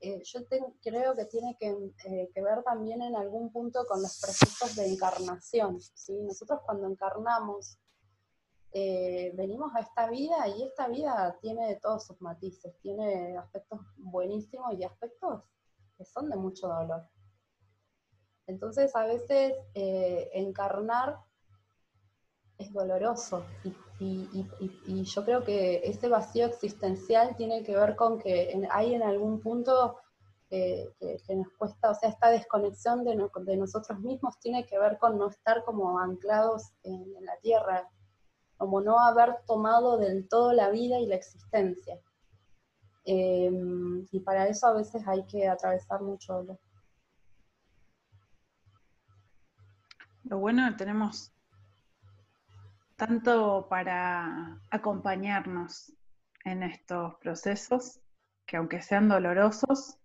eh, 0.00 0.22
yo 0.24 0.40
creo 0.82 1.14
que 1.14 1.24
tiene 1.24 1.56
eh, 1.60 2.30
que, 2.34 2.42
ver 2.42 2.62
también 2.62 3.00
en 3.00 3.16
algún 3.16 3.50
punto 3.50 3.86
con 3.86 4.02
los 4.02 4.20
procesos 4.20 4.76
de 4.76 4.86
encarnación. 4.86 5.80
¿sí? 5.80 6.22
Nosotros 6.22 6.60
cuando 6.66 6.86
encarnamos 6.86 7.78
eh, 8.72 9.32
venimos 9.34 9.74
a 9.74 9.80
esta 9.80 10.10
vida 10.10 10.48
y 10.48 10.64
esta 10.64 10.86
vida 10.88 11.38
tiene 11.40 11.66
de 11.68 11.76
todos 11.76 12.04
sus 12.04 12.20
matices, 12.20 12.78
tiene 12.82 13.38
aspectos 13.38 13.80
buenísimos 13.96 14.74
y 14.78 14.84
aspectos 14.84 15.44
que 15.96 16.04
son 16.04 16.30
de 16.30 16.36
mucho 16.36 16.68
dolor. 16.68 17.08
Entonces 18.46 18.94
a 18.94 19.04
veces 19.04 19.54
eh, 19.74 20.30
encarnar 20.34 21.18
es 22.58 22.72
doloroso 22.72 23.44
y, 23.98 25.04
yo 25.04 25.24
creo 25.24 25.42
que 25.42 25.80
ese 25.84 26.08
vacío 26.08 26.46
existencial 26.46 27.34
tiene 27.36 27.62
que 27.62 27.74
ver 27.74 27.96
con 27.96 28.18
que 28.18 28.62
hay 28.70 28.94
en 28.94 29.02
algún 29.02 29.40
punto 29.40 29.96
que, 30.48 30.92
nos 31.34 31.48
cuesta, 31.58 31.90
o 31.90 31.94
sea, 31.94 32.10
esta 32.10 32.30
desconexión 32.30 33.04
de, 33.04 33.16
nosotros 33.56 33.98
mismos 34.00 34.38
tiene 34.38 34.66
que 34.66 34.78
ver 34.78 34.98
con 34.98 35.18
no 35.18 35.28
estar 35.28 35.64
como 35.64 35.98
anclados 35.98 36.72
en, 36.82 37.12
la 37.24 37.36
tierra, 37.38 37.88
como 38.56 38.80
no 38.80 38.98
haber 39.00 39.36
tomado 39.46 39.98
del 39.98 40.28
todo 40.28 40.52
la 40.52 40.70
vida 40.70 40.98
y 40.98 41.06
la 41.06 41.16
existencia. 41.16 41.98
Em, 43.08 44.04
y 44.10 44.20
para 44.20 44.48
eso 44.48 44.66
a 44.66 44.74
veces 44.74 45.06
hay 45.06 45.24
que 45.26 45.48
atravesar 45.48 46.02
mucho 46.02 46.34
dolor. 46.34 46.58
Lo 50.24 50.38
bueno 50.38 50.74
tenemos 50.76 51.32
tanto 52.96 53.68
para 53.70 54.60
acompañarnos 54.70 55.92
en 56.44 56.64
estos 56.64 57.14
procesos, 57.20 58.00
que 58.44 58.56
aunque 58.56 58.82
sean 58.82 59.08
dolorosos, 59.08 59.98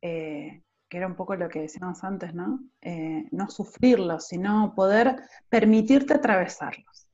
eh, 0.00 0.62
que 0.88 0.96
era 0.96 1.06
un 1.06 1.16
poco 1.16 1.36
lo 1.36 1.50
que 1.50 1.60
decíamos 1.60 2.04
antes, 2.04 2.34
¿no? 2.34 2.60
Eh, 2.80 3.26
no 3.32 3.50
sufrirlos, 3.50 4.28
sino 4.28 4.74
poder 4.74 5.16
permitirte 5.50 6.14
atravesarlos. 6.14 7.08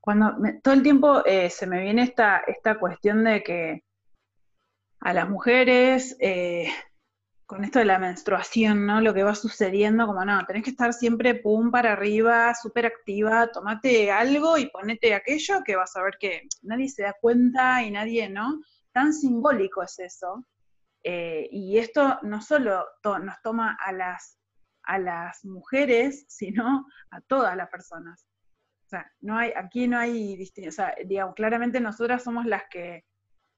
Cuando 0.00 0.34
todo 0.62 0.74
el 0.74 0.82
tiempo 0.82 1.24
eh, 1.24 1.50
se 1.50 1.68
me 1.68 1.82
viene 1.82 2.02
esta, 2.02 2.38
esta 2.38 2.80
cuestión 2.80 3.22
de 3.22 3.42
que 3.44 3.84
a 5.00 5.12
las 5.12 5.28
mujeres 5.28 6.16
con 7.50 7.64
esto 7.64 7.80
de 7.80 7.84
la 7.84 7.98
menstruación, 7.98 8.86
¿no? 8.86 9.00
Lo 9.00 9.12
que 9.12 9.24
va 9.24 9.34
sucediendo, 9.34 10.06
como 10.06 10.24
no, 10.24 10.46
tenés 10.46 10.62
que 10.62 10.70
estar 10.70 10.92
siempre 10.92 11.34
pum 11.34 11.72
para 11.72 11.94
arriba, 11.94 12.54
súper 12.54 12.86
activa, 12.86 13.50
tomate 13.50 14.12
algo 14.12 14.56
y 14.56 14.70
ponete 14.70 15.14
aquello 15.14 15.60
que 15.66 15.74
vas 15.74 15.96
a 15.96 16.02
ver 16.04 16.14
que 16.20 16.42
nadie 16.62 16.88
se 16.88 17.02
da 17.02 17.12
cuenta 17.20 17.82
y 17.82 17.90
nadie, 17.90 18.30
¿no? 18.30 18.60
Tan 18.92 19.12
simbólico 19.12 19.82
es 19.82 19.98
eso. 19.98 20.46
Eh, 21.02 21.48
y 21.50 21.78
esto 21.78 22.20
no 22.22 22.40
solo 22.40 22.86
nos 23.02 23.42
toma 23.42 23.76
a 23.84 23.90
las, 23.90 24.38
a 24.84 25.00
las 25.00 25.44
mujeres, 25.44 26.26
sino 26.28 26.86
a 27.10 27.20
todas 27.22 27.56
las 27.56 27.68
personas. 27.68 28.28
O 28.86 28.90
sea, 28.90 29.10
no 29.22 29.36
hay, 29.36 29.50
aquí 29.56 29.88
no 29.88 29.98
hay 29.98 30.36
distinción, 30.36 30.68
o 30.68 30.72
sea, 30.72 30.94
digamos, 31.04 31.34
claramente 31.34 31.80
nosotras 31.80 32.22
somos 32.22 32.46
las 32.46 32.62
que, 32.70 33.04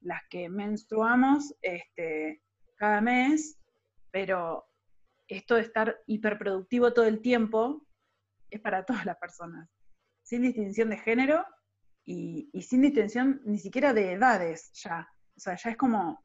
las 0.02 0.22
que 0.28 0.48
menstruamos 0.48 1.54
este, 1.62 2.42
cada 2.76 3.00
mes, 3.00 3.58
pero 4.10 4.66
esto 5.28 5.54
de 5.54 5.62
estar 5.62 5.96
hiperproductivo 6.06 6.92
todo 6.92 7.06
el 7.06 7.20
tiempo 7.20 7.86
es 8.50 8.60
para 8.60 8.84
todas 8.86 9.06
las 9.06 9.16
personas, 9.16 9.68
sin 10.22 10.42
distinción 10.42 10.90
de 10.90 10.98
género 10.98 11.44
y, 12.04 12.50
sin 12.62 12.82
distinción 12.82 13.40
ni 13.44 13.58
siquiera 13.58 13.92
de 13.92 14.12
edades 14.12 14.70
ya. 14.74 15.08
O 15.36 15.40
sea, 15.40 15.56
ya 15.56 15.70
es 15.70 15.76
como, 15.76 16.24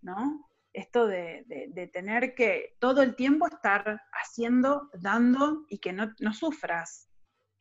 ¿no? 0.00 0.48
Esto 0.72 1.06
de, 1.06 1.44
tener 1.92 2.34
que 2.34 2.76
todo 2.78 3.02
el 3.02 3.16
tiempo 3.16 3.46
estar 3.46 4.02
haciendo, 4.12 4.90
dando 4.94 5.64
y 5.68 5.78
que 5.78 5.92
no, 5.92 6.12
sufras, 6.32 7.08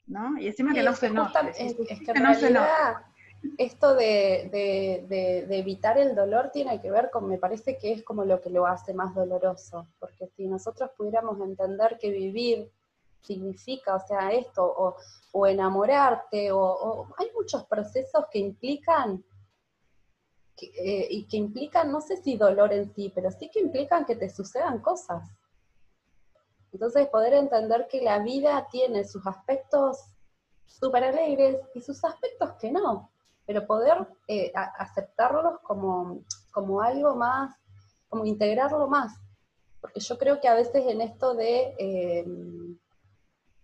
¿no? 0.06 0.38
Y 0.38 0.48
encima 0.48 0.74
que 0.74 0.84
no 0.84 0.94
se 0.94 1.10
nota. 1.10 1.50
Es, 1.50 1.76
que, 1.76 2.20
no 2.20 2.34
se 2.34 2.52
nota 2.52 3.15
esto 3.58 3.96
de, 3.96 5.48
evitar 5.50 5.98
el 5.98 6.16
dolor 6.16 6.50
tiene 6.52 6.82
que 6.82 6.92
ver 6.92 7.10
con, 7.12 7.28
me 7.28 7.38
parece 7.38 7.78
que 7.78 7.94
es 7.94 8.04
como 8.04 8.26
lo 8.26 8.42
que 8.42 8.50
lo 8.50 8.66
hace 8.66 8.94
más 8.94 9.14
doloroso, 9.16 9.88
porque 10.00 10.28
si 10.36 10.48
nosotros 10.48 10.92
pudiéramos 10.98 11.40
entender 11.40 11.98
que 12.00 12.10
vivir 12.10 12.72
significa, 13.22 13.96
o 13.96 14.00
sea, 14.06 14.32
esto, 14.32 14.96
o, 15.32 15.48
enamorarte, 15.48 16.52
o, 16.52 17.08
hay 17.18 17.32
muchos 17.34 17.66
procesos 17.66 18.26
que 18.32 18.40
implican, 18.40 19.24
eh, 20.62 21.08
y 21.10 21.28
que 21.28 21.38
implican, 21.38 21.92
no 21.92 22.00
sé 22.00 22.18
si 22.18 22.38
dolor 22.38 22.72
en 22.72 22.94
sí, 22.94 23.12
pero 23.14 23.30
sí 23.32 23.50
que 23.50 23.60
implican 23.60 24.06
que 24.06 24.16
te 24.16 24.30
sucedan 24.30 24.80
cosas. 24.80 25.30
Entonces, 26.72 27.08
poder 27.08 27.34
entender 27.34 27.88
que 27.90 28.02
la 28.02 28.20
vida 28.20 28.68
tiene 28.70 29.04
sus 29.06 29.26
aspectos 29.28 29.98
súper 30.66 31.04
alegres 31.06 31.58
y 31.74 31.82
sus 31.82 32.04
aspectos 32.04 32.54
que 32.60 32.72
no 32.72 33.10
pero 33.46 33.68
poder 33.68 34.08
eh, 34.28 34.52
aceptarlos 34.56 35.60
como, 35.62 36.24
como 36.52 36.82
algo 36.82 37.16
más, 37.16 37.56
como 38.08 38.26
integrarlo 38.26 38.88
más. 38.88 39.14
Porque 39.82 40.00
yo 40.00 40.18
creo 40.18 40.42
que 40.42 40.48
a 40.48 40.56
veces 40.56 40.84
en 40.88 41.02
esto 41.02 41.36
de, 41.36 41.76
em, 41.78 42.78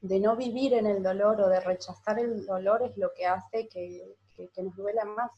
de 0.01 0.19
no 0.19 0.35
vivir 0.35 0.73
en 0.73 0.85
el 0.85 1.01
dolor 1.01 1.41
o 1.41 1.49
de 1.49 1.59
rechazar 1.59 2.19
el 2.19 2.45
dolor 2.45 2.83
es 2.83 2.95
lo 2.97 3.11
que 3.15 3.25
hace 3.25 3.67
que, 3.69 4.17
nos 4.61 4.75
duela 4.75 5.05
más. 5.05 5.31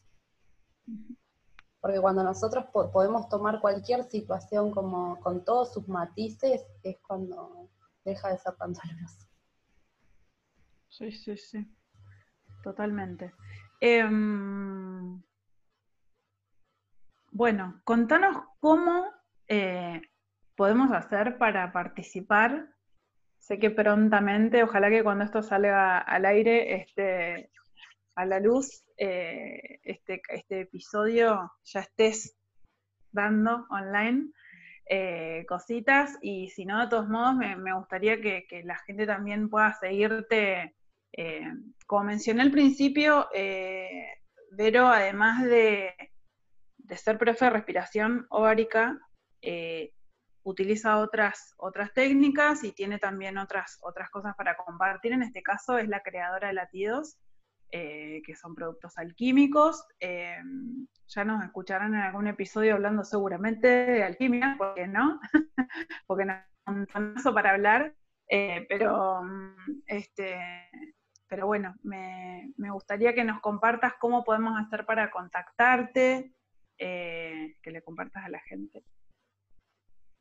Porque 1.79 1.99
cuando 1.99 2.23
nosotros 2.23 2.65
podemos 2.71 3.27
tomar 3.27 3.59
cualquier 3.59 4.03
situación 4.03 4.71
como 4.71 5.19
con 5.19 5.43
todos 5.43 5.73
sus 5.73 5.87
matices, 5.87 6.65
es 6.83 6.97
cuando 7.05 7.69
deja 8.05 8.29
de 8.29 8.37
ser 8.37 8.55
tan 8.55 8.73
doloroso. 8.73 9.27
Sí, 10.89 11.11
sí, 11.11 11.37
sí. 11.37 11.67
Totalmente. 12.63 13.33
Em, 13.85 15.21
bueno, 17.31 17.81
contanos 17.83 18.37
cómo 18.61 19.11
eh, 19.49 20.01
podemos 20.55 20.93
hacer 20.93 21.37
para 21.37 21.73
participar. 21.73 22.69
Sé 23.39 23.59
que 23.59 23.71
prontamente, 23.71 24.63
ojalá 24.63 24.89
que 24.89 25.03
cuando 25.03 25.25
esto 25.25 25.43
salga 25.43 25.97
al 25.97 26.23
aire, 26.23 26.75
este, 26.75 27.51
a 28.15 28.25
la 28.25 28.39
luz, 28.39 28.85
eh, 28.95 29.81
este, 29.83 30.21
este, 30.29 30.61
episodio 30.61 31.51
ya 31.65 31.81
estés 31.81 32.37
dando 33.11 33.67
online 33.69 34.31
eh, 34.85 35.45
cositas 35.45 36.17
y 36.21 36.47
si 36.51 36.63
no, 36.65 36.79
de 36.79 36.87
todos 36.87 37.09
modos, 37.09 37.35
me, 37.35 37.73
gustaría 37.73 38.21
que, 38.21 38.45
que, 38.47 38.63
la 38.63 38.77
gente 38.77 39.05
también 39.05 39.49
pueda 39.49 39.73
seguirte 39.73 40.73
eh, 41.15 41.53
como 41.85 42.05
mencioné 42.05 42.41
al 42.41 42.51
principio, 42.51 43.27
eh, 43.33 44.07
Vero, 44.51 44.87
además 44.87 45.43
de, 45.43 45.93
ser 46.95 47.17
profe 47.17 47.45
de 47.45 47.51
respiración 47.51 48.25
ovárica, 48.29 48.99
eh, 49.41 49.93
utiliza 50.43 50.97
otras, 50.97 51.53
otras 51.57 51.93
técnicas 51.93 52.63
y 52.63 52.71
tiene 52.71 52.99
también 52.99 53.37
otras, 53.37 53.77
otras 53.81 54.09
cosas 54.09 54.35
para 54.35 54.55
compartir. 54.57 55.13
En 55.13 55.23
este 55.23 55.41
caso 55.41 55.77
es 55.77 55.87
la 55.87 56.01
creadora 56.01 56.49
de 56.49 56.53
latidos. 56.53 57.17
eh, 57.75 58.21
que 58.23 58.35
son 58.35 58.53
productos 58.53 58.99
alquímicos. 58.99 59.83
Ya 59.99 61.25
nos 61.25 61.43
escucharán 61.43 61.95
en 61.95 62.01
algún 62.01 62.27
episodio 62.27 62.75
hablando 62.75 63.03
seguramente 63.03 63.67
de 63.67 64.03
alquimia, 64.03 64.53
¿por 64.59 64.75
qué 64.75 64.87
no? 64.87 65.19
porque 66.05 66.25
no 66.25 66.33
hay 66.33 66.41
un 66.67 66.75
montonazo 66.75 67.33
para 67.33 67.49
hablar, 67.49 67.95
pero, 68.69 69.23
mm, 69.23 69.81
este, 69.87 70.37
pero 71.27 71.47
bueno, 71.47 71.75
me, 71.83 72.53
gustaría 72.71 73.13
que 73.13 73.23
nos 73.23 73.41
compartas 73.41 73.93
cómo 73.99 74.23
podemos 74.23 74.53
hacer 74.59 74.85
para 74.85 75.11
contactarte, 75.11 76.33
que 76.77 77.55
le 77.65 77.81
compartas 77.81 78.25
a 78.25 78.29
la 78.29 78.39
gente. 78.39 78.83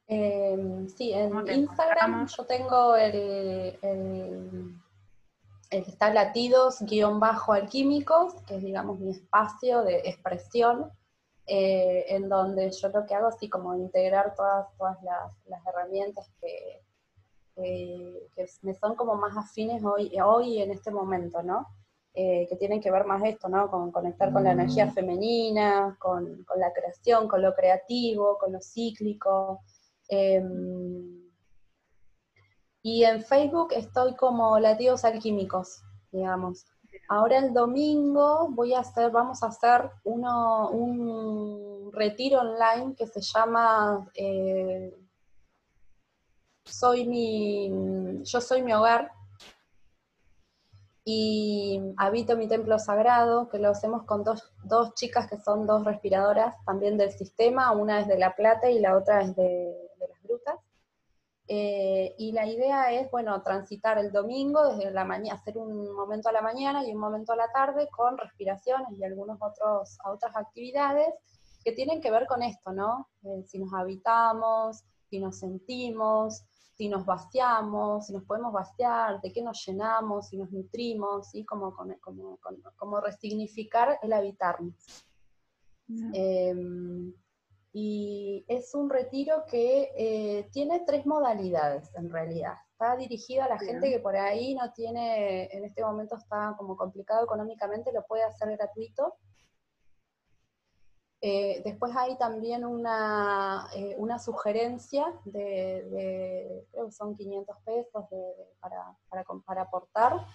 sí, 0.09 1.13
en 1.13 1.49
Instagram 1.49 2.27
yo 2.27 2.47
tengo 2.47 2.97
el 2.97 3.79
está 5.73 6.13
latidos-alquímicos, 6.13 8.43
que 8.43 8.57
es, 8.57 8.63
digamos, 8.63 9.01
mi 9.01 9.11
espacio 9.11 9.83
de 9.83 10.03
expresión, 10.05 10.93
eh, 11.47 12.05
en 12.09 12.29
donde 12.29 12.71
yo 12.71 12.91
lo 12.91 13.07
que 13.07 13.15
hago 13.15 13.29
es 13.29 13.37
así 13.37 13.49
como 13.49 13.75
integrar 13.75 14.35
todas, 14.35 14.67
todas 14.77 14.99
las, 15.03 15.33
herramientas 15.67 16.31
que, 16.41 16.83
me 17.57 18.75
son 18.75 18.95
como 18.97 19.15
más 19.15 19.37
afines 19.37 19.85
hoy, 19.85 20.13
hoy 20.21 20.63
en 20.63 20.71
este 20.71 20.91
momento, 20.91 21.43
¿no? 21.43 21.67
Eh, 22.15 22.47
que 22.49 22.57
tienen 22.57 22.81
que 22.81 22.91
ver 22.91 23.07
más 23.07 23.23
esto, 23.25 23.49
¿no? 23.49 23.71
Con 23.71 23.91
conectar 23.91 24.33
con 24.33 24.45
la 24.45 24.53
energía 24.53 24.87
mm. 24.87 24.93
femenina, 24.93 25.97
con, 25.99 26.45
la 26.57 26.73
creación, 26.73 27.27
con 27.27 27.41
lo 27.41 27.55
creativo, 27.55 28.37
con 28.39 28.53
lo 28.53 28.61
cíclico. 28.61 29.63
Em, 30.09 31.23
y 32.83 33.05
en 33.05 33.23
Facebook 33.23 33.73
estoy 33.73 34.15
como 34.15 34.59
Latidos 34.59 35.05
Alquímicos, 35.05 35.83
digamos. 36.11 36.67
Ahora 37.09 37.39
el 37.39 37.55
domingo 37.55 38.49
voy 38.51 38.75
a 38.75 38.81
hacer, 38.81 39.11
vamos 39.11 39.43
a 39.43 39.47
hacer 39.47 39.91
uno, 40.05 40.71
un 40.71 41.91
retiro 41.93 42.41
online 42.41 42.95
que 42.95 43.07
se 43.07 43.23
llama 43.23 44.11
eh, 44.15 44.95
Soy 46.65 47.07
mi, 47.07 48.23
Yo 48.25 48.41
soy 48.41 48.63
mi 48.63 48.73
hogar 48.73 49.13
y 51.05 51.81
habito 51.97 52.37
mi 52.37 52.47
templo 52.47 52.79
sagrado, 52.79 53.49
que 53.49 53.59
lo 53.59 53.71
hacemos 53.71 54.05
con 54.05 54.23
dos, 54.23 54.53
dos 54.65 54.95
chicas 54.95 55.29
que 55.29 55.37
son 55.39 55.67
dos 55.67 55.85
respiradoras 55.85 56.55
también 56.65 56.97
del 56.97 57.11
sistema, 57.11 57.73
una 57.73 58.01
es 58.01 58.07
de 58.07 58.19
La 58.19 58.35
Plata 58.37 58.71
y 58.71 58.79
la 58.79 58.97
otra 58.97 59.23
es 59.23 59.35
de, 59.35 59.75
las 59.99 60.23
Grutas. 60.23 60.59
Eh, 61.49 62.15
y 62.19 62.33
la 62.33 62.47
idea 62.47 62.93
es, 62.93 63.11
bueno, 63.11 63.43
transitar 63.43 63.99
el 63.99 64.13
domingo 64.13 64.65
desde 64.69 64.93
la 64.93 65.05
mañana, 65.05 65.35
hacer 65.35 65.59
un 65.59 65.93
momento 65.93 66.29
a 66.29 66.33
la 66.33 66.41
mañana 66.41 66.87
y 66.87 66.93
un 66.93 67.01
momento 67.01 67.33
a 67.33 67.37
la 67.37 67.51
tarde 67.51 67.89
con 67.91 68.17
respiraciones 68.17 68.93
y 68.93 69.03
algunas 69.03 69.39
otras 69.41 70.37
actividades 70.37 71.09
que 71.65 71.73
tienen 71.73 72.01
que 72.01 72.13
ver 72.13 72.27
con 72.27 72.43
esto, 72.43 72.73
¿no? 72.73 73.09
Eh, 73.25 73.43
si 73.47 73.59
nos 73.59 73.75
habitamos, 73.75 74.85
si 75.11 75.19
nos 75.19 75.39
sentimos, 75.41 76.45
si 76.75 76.89
nos 76.89 77.05
vaciamos, 77.05 78.07
si 78.07 78.13
nos 78.13 78.25
podemos 78.25 78.53
vaciar, 78.53 79.21
de 79.21 79.33
qué 79.33 79.43
nos 79.43 79.65
llenamos, 79.67 80.29
si 80.29 80.37
nos 80.37 80.51
nutrimos, 80.51 81.31
¿sí? 81.31 81.45
Como, 81.45 81.75
como, 82.01 82.39
como, 82.77 83.01
resignificar 83.01 83.99
el 84.03 84.13
habitarnos. 84.13 85.07
Y 87.75 88.45
es 88.49 88.75
un 88.75 88.91
retiro 88.91 89.45
que 89.47 89.93
eh, 89.97 90.49
tiene 90.53 90.85
tres 90.87 91.07
modalidades 91.07 91.91
en 91.95 92.11
realidad. 92.11 92.55
Está 92.73 92.97
dirigido 92.97 93.45
a 93.45 93.49
la 93.49 93.59
gente 93.59 93.89
que 93.89 93.99
por 93.99 94.15
ahí 94.15 94.55
no 94.55 94.71
tiene, 94.73 95.49
en 95.51 95.65
este 95.65 95.83
momento 95.83 96.17
está 96.17 96.55
como 96.59 96.77
complicado 96.77 97.25
económicamente, 97.25 97.93
lo 97.93 98.05
puede 98.05 98.25
hacer 98.25 98.51
gratuito. 98.57 99.15
Eh, 101.25 101.63
después 101.65 101.95
hay 101.97 102.19
también 102.19 102.65
una, 102.65 103.69
eh, 103.75 103.95
una 103.97 104.19
sugerencia 104.19 105.07
de, 105.25 106.67
creo 106.73 106.87
que 106.87 106.93
son 106.93 107.15
500 107.15 107.57
pesos 107.65 108.05
para, 108.61 109.25
para, 109.47 109.63
aportar. 109.63 110.27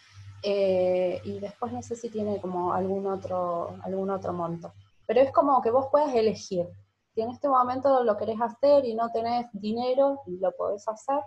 y 0.43 1.39
después 1.39 1.73
no 1.73 1.81
sé 1.81 1.95
si 1.95 2.09
tiene 2.09 2.39
como 2.39 2.73
algún 2.73 3.05
otro, 3.05 3.75
algún 3.83 4.09
otro 4.09 4.31
monto. 4.31 4.73
Pero 5.05 5.21
es 5.21 5.31
como 5.31 5.61
que 5.61 5.71
vos 5.71 5.87
puedas 5.91 6.13
elegir 6.15 6.67
si 7.17 7.23
en 7.23 7.31
este 7.31 7.49
momento 7.49 8.03
lo 8.03 8.15
querés 8.15 8.39
hacer 8.39 8.85
y 8.85 8.93
no 8.93 9.09
tenés 9.09 9.47
dinero, 9.51 10.21
lo 10.27 10.51
podés 10.51 10.87
hacer. 10.87 11.19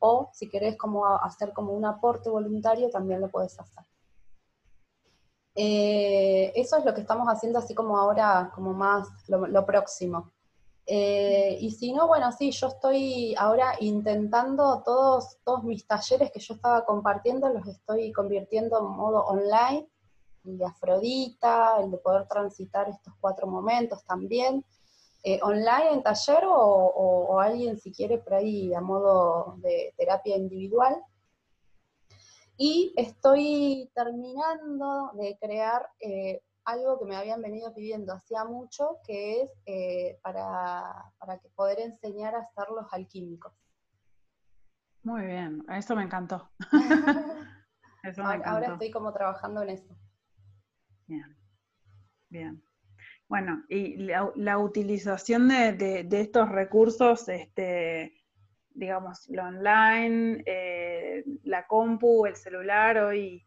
O 0.00 0.28
si 0.34 0.50
querés 0.50 0.76
como 0.76 1.06
hacer 1.06 1.54
como 1.54 1.72
un 1.72 1.86
aporte 1.86 2.28
voluntario, 2.28 2.90
también 2.90 3.22
lo 3.22 3.30
podés 3.30 3.58
hacer. 3.58 3.86
Eh, 5.60 6.52
eso 6.54 6.76
es 6.76 6.84
lo 6.84 6.94
que 6.94 7.00
estamos 7.00 7.26
haciendo 7.26 7.58
así 7.58 7.74
como 7.74 7.98
ahora, 7.98 8.52
como 8.54 8.72
más 8.72 9.08
lo, 9.26 9.66
próximo. 9.66 10.30
Eh, 10.86 11.58
y 11.60 11.72
si 11.72 11.92
no, 11.92 12.06
bueno, 12.06 12.30
sí, 12.30 12.52
yo 12.52 12.68
estoy 12.68 13.34
ahora 13.36 13.74
intentando 13.80 14.84
todos, 14.84 15.38
todos 15.42 15.64
mis 15.64 15.84
talleres 15.84 16.30
que 16.30 16.38
yo 16.38 16.54
estaba 16.54 16.84
compartiendo, 16.84 17.48
los 17.48 17.66
estoy 17.66 18.12
convirtiendo 18.12 18.78
en 18.78 18.84
modo 18.84 19.24
online, 19.24 19.88
el 20.44 20.58
de 20.58 20.64
Afrodita, 20.64 21.80
el 21.80 21.90
de 21.90 21.98
poder 21.98 22.28
transitar 22.28 22.88
estos 22.88 23.14
cuatro 23.20 23.48
momentos 23.48 24.04
también. 24.04 24.64
Eh, 25.24 25.40
online 25.42 25.90
en 25.94 26.02
taller 26.04 26.44
o, 26.46 27.40
alguien 27.40 27.76
si 27.80 27.92
quiere 27.92 28.18
por 28.18 28.34
ahí 28.34 28.72
a 28.74 28.80
modo 28.80 29.56
de 29.58 29.92
terapia 29.96 30.36
individual. 30.36 31.02
Y 32.58 32.92
estoy 32.96 33.88
terminando 33.94 35.12
de 35.14 35.38
crear 35.40 35.88
eh, 36.00 36.42
algo 36.64 36.98
que 36.98 37.04
me 37.06 37.16
habían 37.16 37.40
venido 37.40 37.72
pidiendo 37.72 38.12
hacía 38.12 38.44
mucho, 38.44 38.98
que 39.06 39.42
es 39.42 39.50
eh, 39.64 40.18
para, 40.22 40.82
para 41.18 41.40
poder 41.54 41.80
enseñar 41.80 42.34
a 42.34 42.40
hacer 42.40 42.68
los 42.70 42.92
alquímicos. 42.92 43.54
Muy 45.04 45.24
bien, 45.24 45.64
eso 45.70 45.94
me 45.94 46.02
encantó. 46.02 46.50
eso 48.02 48.24
me 48.24 48.34
encantó. 48.34 48.50
Ahora 48.50 48.72
estoy 48.72 48.90
como 48.90 49.12
trabajando 49.12 49.62
en 49.62 49.70
eso. 49.70 49.96
Bien, 51.06 51.36
bien. 52.28 52.62
Bueno, 53.28 53.64
y 53.68 53.96
la, 53.98 54.58
utilización 54.58 55.48
de, 55.48 56.06
estos 56.10 56.48
recursos, 56.48 57.28
este, 57.28 58.17
digamos, 58.78 59.28
lo 59.28 59.42
online, 59.44 60.42
eh, 60.46 61.24
la 61.42 61.66
compu, 61.66 62.26
el 62.26 62.36
celular, 62.36 62.96
hoy 62.98 63.44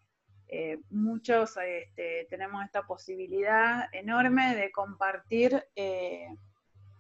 eh, 0.50 0.78
muchos 0.90 1.56
este, 1.66 2.28
tenemos 2.30 2.66
esta 2.66 2.84
posibilidad 2.84 3.86
enorme 3.94 4.56
de 4.56 4.72
compartir 4.72 5.64
eh, 5.74 6.28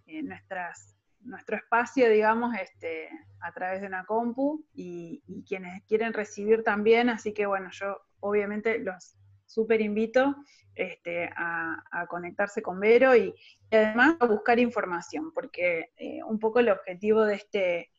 nuestras, 0.05 0.95
nuestro 1.19 1.57
espacio, 1.57 2.09
digamos, 2.09 2.55
este, 2.55 3.09
a 3.41 3.51
través 3.51 3.81
de 3.81 3.87
una 3.87 4.05
compu 4.05 4.65
y, 4.73 5.21
quienes 5.45 5.83
quieren 5.83 6.13
recibir 6.13 6.63
también, 6.63 7.09
así 7.09 7.33
que 7.33 7.45
bueno, 7.45 7.69
yo 7.71 7.99
obviamente 8.21 8.79
los 8.79 9.17
súper 9.45 9.81
invito 9.81 10.37
este, 10.75 11.29
a, 11.35 11.83
conectarse 12.07 12.61
con 12.61 12.79
Vero 12.79 13.13
y, 13.13 13.35
además 13.69 14.15
a 14.21 14.25
buscar 14.25 14.57
información, 14.59 15.33
porque 15.33 15.91
un 16.25 16.39
poco 16.39 16.59
el 16.59 16.69
objetivo 16.69 17.25
de, 17.25 17.35
este, 17.35 17.90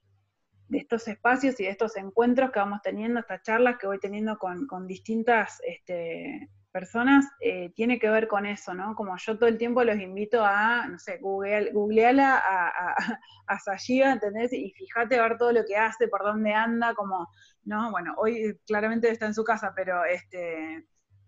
de 0.73 0.79
estos 0.79 1.07
espacios 1.07 1.61
y 1.61 1.65
de 1.65 1.71
estos 1.71 1.97
encuentros 1.97 2.51
que 2.51 2.59
vamos 2.59 2.81
teniendo, 2.83 3.21
estas 3.21 3.43
charlas 3.43 3.77
que 3.79 3.87
voy 3.87 3.99
teniendo 3.99 4.39
con, 4.39 4.87
distintas 4.87 5.61
este, 5.67 6.49
personas, 6.71 7.27
eh, 7.41 7.71
tiene 7.77 7.99
que 7.99 8.09
ver 8.09 8.27
con 8.27 8.47
eso, 8.47 8.73
¿no? 8.73 8.95
Como 8.95 9.15
yo 9.19 9.39
todo 9.39 9.51
el 9.51 9.59
tiempo 9.59 9.85
los 9.85 9.99
invito 10.01 10.43
a, 10.43 10.89
no 10.89 10.99
sé, 10.99 11.19
google, 11.19 11.73
googleala 11.73 12.39
a, 12.39 12.69
a, 12.69 13.19
a 13.49 14.13
¿entendés? 14.13 14.55
Y 14.55 14.73
fíjate 14.73 15.19
a 15.19 15.23
ver 15.29 15.37
todo 15.37 15.53
lo 15.53 15.63
que 15.67 15.77
hace, 15.77 16.09
por 16.09 16.23
dónde 16.23 16.55
anda, 16.55 16.95
como, 16.95 17.29
¿no? 17.65 17.91
Bueno, 17.91 18.15
hoy 18.17 18.59
claramente 18.67 19.11
está 19.11 19.27
en 19.27 19.35
su 19.35 19.45
casa, 19.45 19.75
pero 19.77 20.07
este 20.07 20.87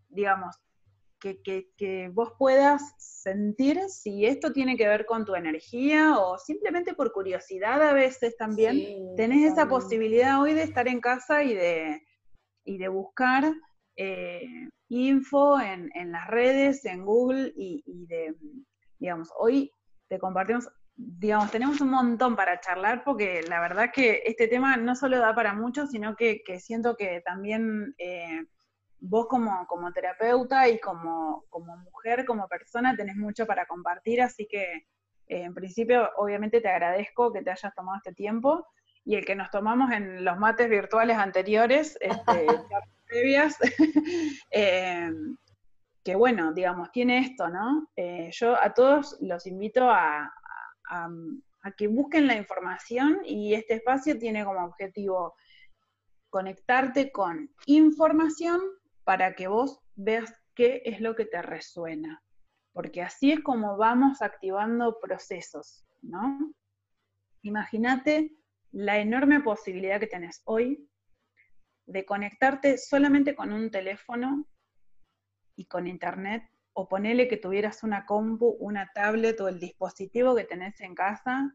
digamos, 0.09 0.57
que, 1.43 2.11
vos 2.13 2.33
puedas 2.39 2.95
sentir 2.99 3.81
si 3.89 4.27
esto 4.27 4.53
tiene 4.53 4.77
que 4.77 4.87
ver 4.87 5.07
con 5.07 5.25
tu 5.25 5.35
energía 5.35 6.19
o 6.19 6.39
simplemente 6.39 6.95
por 6.95 7.13
curiosidad 7.13 7.83
a 7.83 7.93
veces 7.93 8.37
también. 8.37 9.15
tenés 9.17 9.53
esa 9.53 9.69
posibilidad 9.69 10.41
hoy 10.41 10.53
de 10.53 10.63
estar 10.63 10.87
en 10.89 11.01
casa 11.01 11.43
y 11.43 11.55
de, 11.55 12.03
de 12.65 12.89
buscar 12.89 13.55
eh, 13.97 14.69
info 14.89 15.59
en, 15.61 16.13
las 16.13 16.27
redes, 16.29 16.85
en 16.85 17.05
Google 17.05 17.53
y, 17.57 17.83
de, 18.07 18.35
digamos, 18.99 19.31
hoy 19.39 19.73
te 20.09 20.19
compartimos, 20.19 20.69
digamos, 20.95 21.51
tenemos 21.51 21.81
un 21.81 21.91
montón 21.91 22.37
para 22.37 22.61
charlar 22.61 23.03
porque 23.05 23.43
la 23.49 23.61
verdad 23.61 23.91
que 23.93 24.23
este 24.27 24.49
tema 24.49 24.77
no 24.77 24.95
solo 24.95 25.19
da 25.19 25.35
para 25.35 25.55
mucho, 25.55 25.87
sino 25.87 26.15
que, 26.17 26.43
siento 26.61 26.97
que 26.97 27.23
también... 27.25 27.95
Eh, 27.99 28.45
vos 29.07 29.27
como, 29.27 29.67
como 29.67 29.93
terapeuta 29.93 30.69
y 30.69 30.79
como, 30.79 31.45
como, 31.51 31.77
mujer, 31.77 32.25
como 32.25 32.49
persona, 32.49 32.97
tenés 32.97 33.17
mucho 33.17 33.47
para 33.47 33.67
compartir, 33.67 34.23
así 34.23 34.47
que 34.47 34.65
eh, 35.27 35.43
en 35.43 35.55
principio 35.55 36.11
obviamente 36.17 36.61
te 36.61 36.69
agradezco 36.69 37.33
que 37.33 37.43
te 37.43 37.51
hayas 37.51 37.75
tomado 37.75 37.99
este 37.99 38.15
tiempo 38.15 38.67
y 39.05 39.17
el 39.17 39.25
que 39.27 39.35
nos 39.35 39.51
tomamos 39.51 39.93
en 39.93 40.25
los 40.25 40.39
mates 40.39 40.71
virtuales 40.71 41.19
anteriores, 41.19 41.99
este, 42.01 42.47
previas, 43.07 43.59
eh, 44.51 45.11
que 46.03 46.15
bueno, 46.15 46.53
digamos, 46.55 46.91
tiene 46.91 47.19
esto, 47.19 47.49
¿no? 47.49 47.89
Eh, 47.97 48.31
yo 48.33 48.57
a 48.61 48.73
todos 48.73 49.19
los 49.21 49.47
invito 49.47 49.91
a, 49.91 50.33
a 50.89 51.71
que 51.77 51.89
busquen 51.89 52.27
la 52.27 52.37
información 52.37 53.21
y 53.25 53.53
este 53.53 53.75
espacio 53.75 54.19
tiene 54.19 54.45
como 54.45 54.65
objetivo 54.65 55.35
conectarte 56.31 57.13
con 57.13 57.51
información 57.67 58.61
para 59.05 59.35
que 59.35 59.49
vos 59.49 59.81
veas 59.95 60.35
qué 60.55 60.83
es 60.85 61.01
lo 61.01 61.15
que 61.15 61.27
te 61.27 61.43
resuena, 61.43 62.23
porque 62.73 63.03
así 63.03 63.33
es 63.33 63.41
como 63.41 63.77
vamos 63.77 64.23
activando 64.23 64.99
procesos, 65.01 65.85
¿no? 66.03 66.53
Imagínate 67.43 68.37
la 68.73 68.99
enorme 68.99 69.41
posibilidad 69.41 70.01
que 70.01 70.07
tenés 70.07 70.43
hoy 70.45 70.89
de 71.87 72.05
conectarte 72.05 72.79
solamente 72.79 73.35
con 73.37 73.53
un 73.53 73.71
teléfono 73.71 74.47
y 75.57 75.67
con 75.67 75.87
internet, 75.87 76.43
o 76.73 76.89
ponele 76.89 77.29
que 77.29 77.37
tuvieras 77.37 77.85
una 77.85 78.05
compu, 78.07 78.57
una 78.59 78.91
tablet 78.93 79.41
o 79.41 79.49
el 79.49 79.61
dispositivo 79.61 80.35
que 80.35 80.45
tenés 80.45 80.81
en 80.81 80.95
casa, 80.95 81.55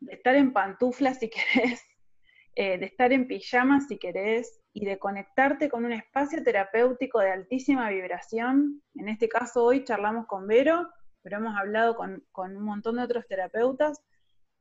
de 0.00 0.14
estar 0.14 0.34
en 0.34 0.52
pantuflas 0.52 1.18
si 1.18 1.30
querés, 1.30 1.82
eh, 2.56 2.78
de 2.78 2.86
estar 2.86 3.12
en 3.12 3.26
pijama 3.26 3.80
si 3.80 3.98
querés, 3.98 4.60
y 4.74 4.84
de 4.84 4.98
conectarte 4.98 5.70
con 5.70 5.84
un 5.84 5.92
espacio 5.92 6.42
terapéutico 6.42 7.20
de 7.20 7.30
altísima 7.30 7.88
vibración. 7.88 8.82
En 8.96 9.08
este 9.08 9.28
caso 9.28 9.64
hoy 9.64 9.84
charlamos 9.84 10.26
con 10.26 10.48
Vero, 10.48 10.90
pero 11.22 11.38
hemos 11.38 11.56
hablado 11.56 11.94
con, 11.94 12.24
un 12.36 12.64
montón 12.64 12.96
de 12.96 13.04
otros 13.04 13.24
terapeutas 13.28 14.02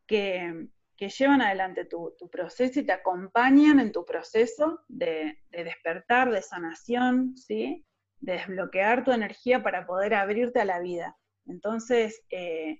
que, 0.08 0.70
llevan 0.98 1.42
adelante 1.42 1.84
tu, 1.84 2.16
proceso 2.32 2.80
y 2.80 2.86
te 2.86 2.94
acompañan 2.94 3.82
en 3.82 3.92
tu 3.92 4.06
proceso 4.06 4.80
de, 4.88 5.38
despertar, 5.50 6.32
de 6.32 6.42
sanación, 6.42 7.36
¿sí? 7.36 7.86
de 8.22 8.34
desbloquear 8.34 9.04
tu 9.04 9.12
energía 9.12 9.62
para 9.64 9.86
poder 9.86 10.14
abrirte 10.14 10.62
a 10.62 10.66
la 10.66 10.80
vida. 10.80 11.18
Entonces, 11.46 12.24
eh, 12.30 12.80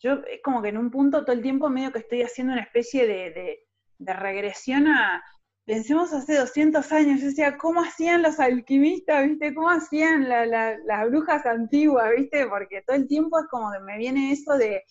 yo 0.00 0.22
es 0.30 0.40
como 0.42 0.62
que 0.62 0.70
en 0.70 0.78
un 0.78 0.90
punto 0.90 1.24
todo 1.26 1.36
el 1.36 1.42
tiempo 1.42 1.68
medio 1.68 1.92
que 1.92 1.98
estoy 1.98 2.22
haciendo 2.22 2.54
una 2.54 2.62
especie 2.62 3.06
de 3.06 3.32
de 3.32 3.65
regresión 3.98 4.88
a, 4.88 5.22
pensemos 5.64 6.12
hace 6.12 6.38
200 6.38 6.90
años, 6.92 7.20
yo 7.20 7.26
decía, 7.26 7.56
¿cómo 7.56 7.82
hacían 7.82 8.22
los 8.22 8.38
alquimistas, 8.38 9.26
viste? 9.26 9.54
¿Cómo 9.54 9.70
hacían 9.70 10.28
las 10.28 11.08
brujas 11.08 11.44
antiguas, 11.44 12.10
viste? 12.16 12.46
Porque 12.46 12.82
todo 12.86 12.96
el 12.96 13.08
tiempo 13.08 13.38
es 13.38 13.46
como 13.50 13.72
que 13.72 13.80
me 13.80 13.98
viene 13.98 14.32
eso 14.32 14.56
de, 14.56 14.82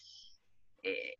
eh, 0.84 1.14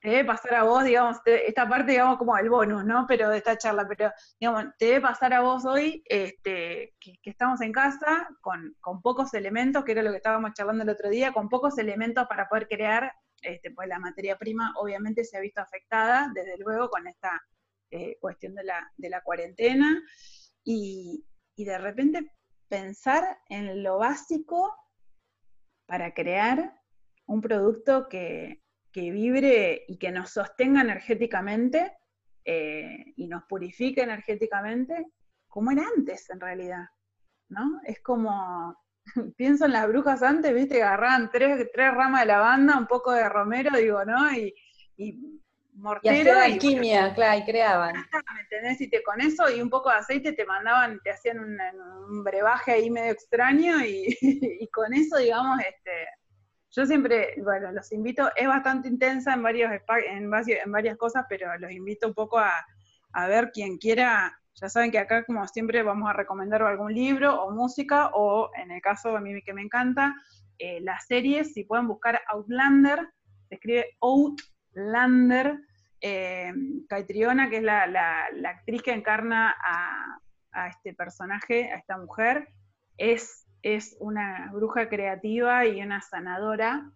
te 0.00 0.08
debe 0.08 0.24
pasar 0.24 0.54
a 0.54 0.64
vos, 0.64 0.84
digamos, 0.84 1.18
esta 1.24 1.68
parte, 1.68 1.92
digamos, 1.92 2.18
como 2.18 2.36
el 2.36 2.50
bonus, 2.50 2.84
¿no? 2.84 3.06
Pero 3.06 3.30
de 3.30 3.38
esta 3.38 3.56
charla, 3.56 3.86
pero, 3.88 4.10
digamos, 4.40 4.64
te 4.78 4.86
debe 4.86 5.00
pasar 5.00 5.32
a 5.32 5.40
vos 5.40 5.64
hoy, 5.64 6.02
este, 6.06 6.94
que, 7.00 7.18
estamos 7.22 7.60
en 7.60 7.72
casa 7.72 8.28
con, 8.40 8.74
con, 8.80 9.00
pocos 9.00 9.32
elementos, 9.34 9.84
que 9.84 9.92
era 9.92 10.02
lo 10.02 10.10
que 10.10 10.16
estábamos 10.16 10.52
charlando 10.54 10.82
el 10.82 10.90
otro 10.90 11.08
día, 11.08 11.32
con 11.32 11.48
pocos 11.48 11.78
elementos 11.78 12.26
para 12.26 12.48
poder 12.48 12.66
crear 12.66 13.12
este, 13.42 13.70
pues 13.70 13.88
la 13.88 13.98
materia 13.98 14.36
prima 14.36 14.72
obviamente 14.76 15.24
se 15.24 15.36
ha 15.36 15.40
visto 15.40 15.60
afectada, 15.60 16.30
desde 16.34 16.58
luego, 16.58 16.88
con 16.88 17.06
esta 17.06 17.40
eh, 17.90 18.18
cuestión 18.20 18.54
de 18.54 18.64
la, 18.64 19.22
cuarentena, 19.22 20.02
y, 20.64 21.24
de 21.56 21.78
repente 21.78 22.30
pensar 22.68 23.24
en 23.48 23.82
lo 23.82 23.98
básico 23.98 24.74
para 25.86 26.12
crear 26.12 26.80
un 27.26 27.40
producto 27.40 28.08
que, 28.08 28.62
vibre 28.92 29.84
y 29.86 29.96
que 29.96 30.10
nos 30.10 30.30
sostenga 30.30 30.80
energéticamente 30.80 31.96
eh, 32.44 33.12
y 33.14 33.28
nos 33.28 33.44
purifique 33.44 34.02
energéticamente, 34.02 35.06
como 35.46 35.70
era 35.70 35.84
antes 35.96 36.28
en 36.30 36.40
realidad, 36.40 36.86
¿no? 37.48 37.80
Es 37.84 38.00
como 38.00 38.76
pienso 39.36 39.66
en 39.66 39.72
las 39.72 39.88
brujas 39.88 40.22
antes, 40.22 40.54
viste, 40.54 40.82
agarraban 40.82 41.30
tres, 41.30 41.68
tres 41.72 41.94
ramas 41.94 42.22
de 42.22 42.26
lavanda, 42.26 42.78
un 42.78 42.86
poco 42.86 43.12
de 43.12 43.28
romero, 43.28 43.76
digo, 43.76 44.04
¿no? 44.04 44.32
Y, 44.32 44.54
y 44.96 45.40
mortero. 45.74 46.38
Y 46.38 46.52
alquimia, 46.52 47.14
claro, 47.14 47.38
y 47.38 47.44
creaban. 47.44 47.94
¿Me 47.94 48.40
entendés? 48.40 48.80
Y 48.80 48.88
te, 48.90 49.02
con 49.02 49.20
eso 49.20 49.48
y 49.50 49.60
un 49.60 49.70
poco 49.70 49.90
de 49.90 49.96
aceite 49.96 50.32
te 50.32 50.44
mandaban, 50.44 51.00
te 51.02 51.10
hacían 51.10 51.38
un, 51.38 52.24
brebaje 52.24 52.72
ahí 52.72 52.90
medio 52.90 53.12
extraño 53.12 53.76
y, 53.86 54.68
con 54.72 54.92
eso, 54.94 55.18
digamos, 55.18 55.60
este, 55.60 56.06
yo 56.70 56.86
siempre, 56.86 57.34
bueno, 57.42 57.72
los 57.72 57.92
invito, 57.92 58.30
es 58.34 58.46
bastante 58.46 58.88
intensa 58.88 59.34
en, 59.34 59.42
varios, 59.42 59.70
en, 59.72 60.30
en 60.32 60.72
varias 60.72 60.96
cosas, 60.96 61.24
pero 61.28 61.56
los 61.58 61.70
invito 61.70 62.08
un 62.08 62.14
poco 62.14 62.38
a, 62.38 62.52
a 63.12 63.26
ver 63.26 63.50
quien 63.52 63.78
quiera 63.78 64.37
ya 64.60 64.68
saben 64.68 64.90
que 64.90 64.98
acá, 64.98 65.24
como 65.24 65.46
siempre, 65.46 65.82
vamos 65.82 66.08
a 66.10 66.12
recomendar 66.12 66.62
algún 66.62 66.92
libro 66.92 67.42
o 67.42 67.52
música, 67.52 68.10
o 68.14 68.50
en 68.56 68.70
el 68.72 68.80
caso 68.80 69.16
a 69.16 69.20
mí 69.20 69.40
que 69.42 69.54
me 69.54 69.62
encanta, 69.62 70.14
eh, 70.58 70.80
las 70.80 71.06
series, 71.06 71.52
si 71.52 71.64
pueden 71.64 71.86
buscar 71.86 72.20
Outlander, 72.28 73.08
se 73.48 73.54
escribe 73.54 73.96
Outlander, 74.00 75.60
eh, 76.00 76.52
Caitriona, 76.88 77.48
que 77.48 77.58
es 77.58 77.62
la, 77.62 78.28
actriz 78.48 78.82
que 78.82 78.92
encarna 78.92 79.54
a, 79.62 80.18
este 80.68 80.92
personaje, 80.92 81.70
a 81.72 81.76
esta 81.76 81.96
mujer, 81.96 82.48
es, 82.96 83.46
es 83.62 83.96
una 84.00 84.50
bruja 84.52 84.88
creativa 84.88 85.66
y 85.66 85.80
una 85.80 86.00
sanadora. 86.00 86.90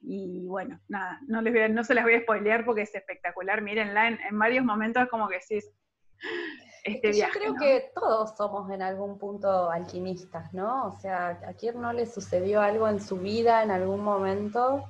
Y 0.00 0.46
bueno, 0.46 0.80
nada, 0.88 1.20
no, 1.28 1.42
les 1.42 1.70
no 1.70 1.84
se 1.84 1.94
las 1.94 2.02
voy 2.02 2.14
a 2.14 2.22
spoilear 2.22 2.64
porque 2.64 2.82
es 2.82 2.94
espectacular. 2.94 3.62
Mírenla, 3.62 4.08
en, 4.08 4.20
en 4.20 4.36
varios 4.36 4.64
momentos 4.64 5.08
como 5.10 5.28
que 5.28 5.40
sí, 5.40 5.60
este 6.88 7.12
Yo 7.12 7.26
creo 7.32 7.54
que 7.54 7.90
todos 7.94 8.36
somos 8.36 8.70
en 8.70 8.82
algún 8.82 9.18
punto 9.18 9.70
alquimistas, 9.70 10.52
¿no? 10.52 10.86
O 10.86 10.92
sea, 11.00 11.40
a 11.46 11.52
quien 11.54 11.80
no 11.80 11.92
le 11.92 12.06
sucedió 12.06 12.60
algo 12.60 12.88
en 12.88 13.00
su 13.00 13.16
vida 13.16 13.62
en 13.62 13.70
algún 13.70 14.00
momento 14.00 14.84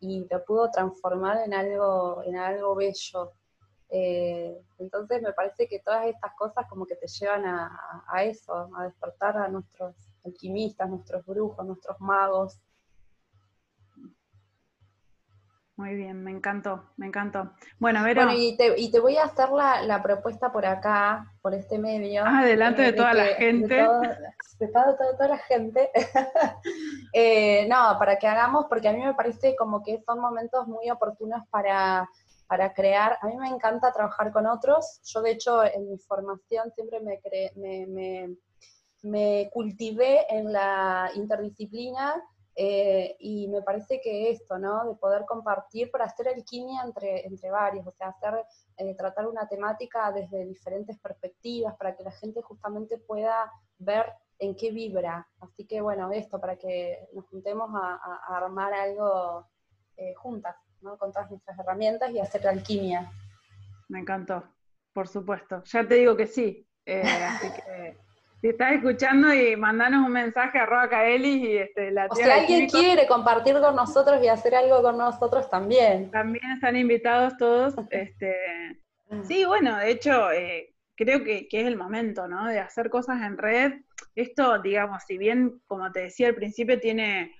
y 0.00 0.26
lo 0.30 0.44
pudo 0.44 0.70
transformar 0.70 1.38
en 1.44 1.54
algo, 1.54 2.22
en 2.24 2.36
algo 2.36 2.74
bello. 2.74 3.32
Eh, 3.88 4.58
entonces 4.78 5.22
me 5.22 5.32
parece 5.32 5.68
que 5.68 5.80
todas 5.80 6.06
estas 6.06 6.32
cosas 6.34 6.66
como 6.68 6.86
que 6.86 6.96
te 6.96 7.06
llevan 7.06 7.44
a, 7.46 8.04
a 8.08 8.24
eso, 8.24 8.68
a 8.76 8.84
despertar 8.84 9.36
a 9.36 9.48
nuestros 9.48 9.94
alquimistas, 10.24 10.88
nuestros 10.88 11.24
brujos, 11.26 11.64
nuestros 11.66 12.00
magos. 12.00 12.58
Muy 15.76 15.94
bien, 15.94 16.22
me 16.22 16.30
encantó, 16.30 16.90
me 16.98 17.06
encantó. 17.06 17.52
Bueno, 17.78 18.04
Vero. 18.04 18.24
Bueno, 18.24 18.38
y 18.38 18.56
te, 18.58 18.78
y 18.78 18.90
te 18.90 19.00
voy 19.00 19.16
a 19.16 19.24
hacer 19.24 19.48
la, 19.50 20.02
propuesta 20.02 20.52
por 20.52 20.66
acá, 20.66 21.32
por 21.40 21.54
este 21.54 21.78
medio. 21.78 22.24
Ah, 22.26 22.44
delante 22.44 22.82
de, 22.82 22.92
toda 22.92 23.14
la 23.14 23.24
gente. 23.24 23.76
De, 24.58 24.68
toda, 24.68 25.28
la 25.28 25.38
gente. 25.38 25.90
Eh, 27.14 27.66
no, 27.68 27.96
para 27.98 28.18
que 28.18 28.26
hagamos, 28.26 28.66
porque 28.70 28.88
a 28.88 28.92
mí 28.92 29.04
me 29.04 29.12
parece 29.12 29.54
como 29.54 29.82
que 29.82 30.02
son 30.06 30.18
momentos 30.18 30.66
muy 30.66 30.90
oportunos 30.90 31.42
para, 31.50 32.08
para 32.46 32.72
crear. 32.72 33.18
A 33.20 33.26
mí 33.26 33.36
me 33.36 33.48
encanta 33.48 33.92
trabajar 33.92 34.32
con 34.32 34.46
otros. 34.46 35.00
Yo, 35.04 35.20
de 35.20 35.32
hecho, 35.32 35.62
en 35.62 35.90
mi 35.90 35.98
formación 35.98 36.70
siempre 36.74 37.00
me, 37.00 37.20
me, 37.56 37.86
me, 37.86 38.36
me 39.02 39.50
cultivé 39.52 40.24
en 40.30 40.52
la 40.52 41.10
interdisciplina 41.14 42.22
eh, 42.54 43.16
y 43.18 43.48
me 43.48 43.62
parece 43.62 44.00
que 44.00 44.30
esto, 44.30 44.58
¿no? 44.58 44.86
De 44.86 44.94
poder 44.96 45.24
compartir 45.24 45.90
para 45.90 46.04
hacer 46.04 46.28
alquimia 46.28 46.82
entre, 46.84 47.26
entre 47.26 47.50
varios, 47.50 47.86
o 47.86 47.92
sea, 47.92 48.08
hacer, 48.08 48.44
eh, 48.76 48.94
tratar 48.94 49.26
una 49.26 49.48
temática 49.48 50.12
desde 50.12 50.44
diferentes 50.44 50.98
perspectivas 50.98 51.74
para 51.76 51.96
que 51.96 52.02
la 52.02 52.12
gente 52.12 52.42
justamente 52.42 52.98
pueda 52.98 53.50
ver 53.78 54.12
en 54.38 54.54
qué 54.54 54.70
vibra. 54.70 55.26
Así 55.40 55.66
que 55.66 55.80
bueno, 55.80 56.10
esto, 56.12 56.38
para 56.40 56.56
que 56.56 57.08
nos 57.14 57.26
juntemos 57.26 57.70
a, 57.74 58.36
armar 58.36 58.74
algo 58.74 59.46
eh, 59.96 60.14
juntas, 60.14 60.56
¿no? 60.82 60.98
Con 60.98 61.10
todas 61.10 61.30
nuestras 61.30 61.58
herramientas 61.58 62.10
y 62.10 62.20
hacer 62.20 62.46
alquimia. 62.46 63.10
Me 63.88 64.00
encantó, 64.00 64.44
por 64.92 65.08
supuesto. 65.08 65.62
Ya 65.64 65.86
te 65.86 65.94
digo 65.94 66.16
que 66.16 66.26
sí. 66.26 66.68
así 66.86 67.48
que 67.52 67.96
si 68.42 68.48
estás 68.48 68.72
escuchando 68.72 69.32
y 69.32 69.54
mandanos 69.54 70.04
un 70.04 70.12
mensaje 70.12 70.58
a 70.58 70.88
Kaelis 70.88 71.44
y 71.44 71.56
este, 71.58 71.92
la 71.92 72.06
O 72.10 72.16
si 72.16 72.22
alguien 72.22 72.68
quiere 72.68 73.06
compartir 73.06 73.54
con 73.60 73.76
nosotros 73.76 74.20
y 74.20 74.26
hacer 74.26 74.56
algo 74.56 74.82
con 74.82 74.98
nosotros 74.98 75.48
también. 75.48 76.10
También 76.10 76.50
están 76.50 76.76
invitados 76.76 77.36
todos. 77.38 77.74
Este, 77.90 78.34
mm. 79.10 79.22
sí, 79.22 79.44
bueno, 79.44 79.76
de 79.76 79.92
hecho, 79.92 80.32
eh, 80.32 80.74
creo 80.96 81.22
que, 81.22 81.46
es 81.48 81.66
el 81.66 81.76
momento, 81.76 82.26
¿no? 82.26 82.48
De 82.48 82.58
hacer 82.58 82.90
cosas 82.90 83.22
en 83.22 83.38
red. 83.38 83.74
Esto, 84.16 84.60
digamos, 84.60 85.04
si 85.06 85.18
bien, 85.18 85.60
como 85.68 85.92
te 85.92 86.00
decía 86.00 86.26
al 86.26 86.34
principio, 86.34 86.80
tiene, 86.80 87.32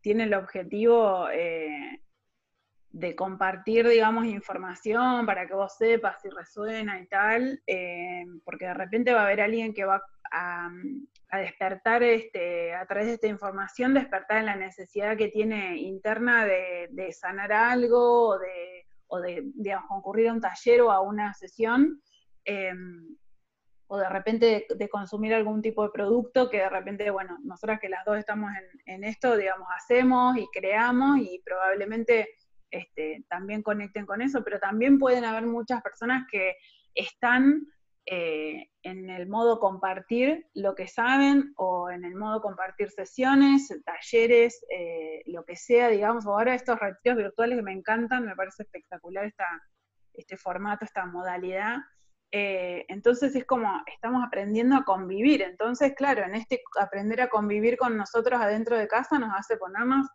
tiene 0.00 0.24
el 0.24 0.32
objetivo 0.32 1.28
eh, 1.34 2.00
de 2.96 3.14
compartir, 3.14 3.86
digamos, 3.86 4.24
información 4.24 5.26
para 5.26 5.46
que 5.46 5.52
vos 5.52 5.76
sepas 5.76 6.22
si 6.22 6.30
resuena 6.30 6.98
y 6.98 7.06
tal, 7.06 7.62
eh, 7.66 8.24
porque 8.42 8.64
de 8.64 8.72
repente 8.72 9.12
va 9.12 9.20
a 9.20 9.24
haber 9.26 9.42
alguien 9.42 9.74
que 9.74 9.84
va 9.84 10.02
a, 10.32 10.70
despertar 11.32 12.02
este, 12.02 12.74
a 12.74 12.86
través 12.86 13.08
de 13.08 13.14
esta 13.14 13.26
información, 13.26 13.92
despertar 13.92 14.38
en 14.38 14.46
la 14.46 14.56
necesidad 14.56 15.18
que 15.18 15.28
tiene 15.28 15.76
interna 15.76 16.46
de, 16.46 17.12
sanar 17.12 17.52
algo 17.52 18.28
o 18.28 18.38
de, 18.38 18.86
o 19.08 19.20
de 19.20 19.44
concurrir 19.86 20.28
a 20.28 20.32
un 20.32 20.40
taller 20.40 20.80
o 20.80 20.90
a 20.90 21.02
una 21.02 21.34
sesión. 21.34 22.00
Em, 22.44 23.14
o 23.88 23.98
de 23.98 24.08
repente 24.08 24.66
de, 24.68 24.88
consumir 24.88 25.34
algún 25.34 25.62
tipo 25.62 25.82
de 25.84 25.90
producto 25.90 26.50
que 26.50 26.58
de 26.58 26.68
repente, 26.68 27.10
bueno, 27.10 27.38
nosotras 27.44 27.78
que 27.80 27.88
las 27.88 28.04
dos 28.04 28.18
estamos 28.18 28.50
en, 28.84 29.04
esto, 29.04 29.36
digamos, 29.36 29.68
hacemos 29.76 30.36
y 30.38 30.46
creamos 30.52 31.18
y 31.18 31.40
probablemente 31.44 32.28
este, 32.70 33.24
también 33.28 33.62
conecten 33.62 34.06
con 34.06 34.22
eso, 34.22 34.42
pero 34.44 34.58
también 34.58 34.98
pueden 34.98 35.24
haber 35.24 35.46
muchas 35.46 35.82
personas 35.82 36.26
que 36.30 36.56
están 36.94 37.66
eh, 38.08 38.70
en 38.82 39.10
el 39.10 39.28
modo 39.28 39.58
compartir 39.58 40.46
lo 40.54 40.76
que 40.76 40.86
saben 40.86 41.52
o 41.56 41.90
en 41.90 42.04
el 42.04 42.14
modo 42.14 42.40
compartir 42.40 42.88
sesiones, 42.90 43.68
talleres, 43.84 44.64
eh, 44.70 45.22
lo 45.26 45.44
que 45.44 45.56
sea, 45.56 45.88
digamos, 45.88 46.24
ahora 46.24 46.54
estos 46.54 46.78
retiros 46.78 47.18
virtuales 47.18 47.56
que 47.56 47.64
me 47.64 47.72
encantan, 47.72 48.24
me 48.24 48.36
parece 48.36 48.62
espectacular 48.62 49.32
este 50.14 50.36
formato, 50.36 50.84
esta 50.84 51.04
modalidad. 51.04 51.78
Eh, 52.30 52.84
entonces 52.88 53.34
es 53.34 53.44
como 53.44 53.68
estamos 53.92 54.22
aprendiendo 54.24 54.76
a 54.76 54.84
convivir. 54.84 55.42
Entonces, 55.42 55.94
claro, 55.96 56.22
en 56.24 56.36
este 56.36 56.62
aprender 56.80 57.20
a 57.22 57.28
convivir 57.28 57.76
con 57.76 57.96
nosotros 57.96 58.40
adentro 58.40 58.76
de 58.76 58.86
casa 58.86 59.18
nos 59.18 59.32
hace 59.36 59.56
ponernos 59.56 60.06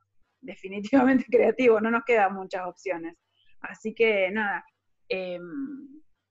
definitivamente 0.42 1.26
creativos, 1.30 1.82
no 1.82 1.92
nos 1.92 2.04
quedan 2.04 2.34
muchas 2.36 2.68
opciones. 2.68 3.16
Así 3.62 3.94
que 3.94 4.30
nada, 4.32 4.66
em, 5.08 5.42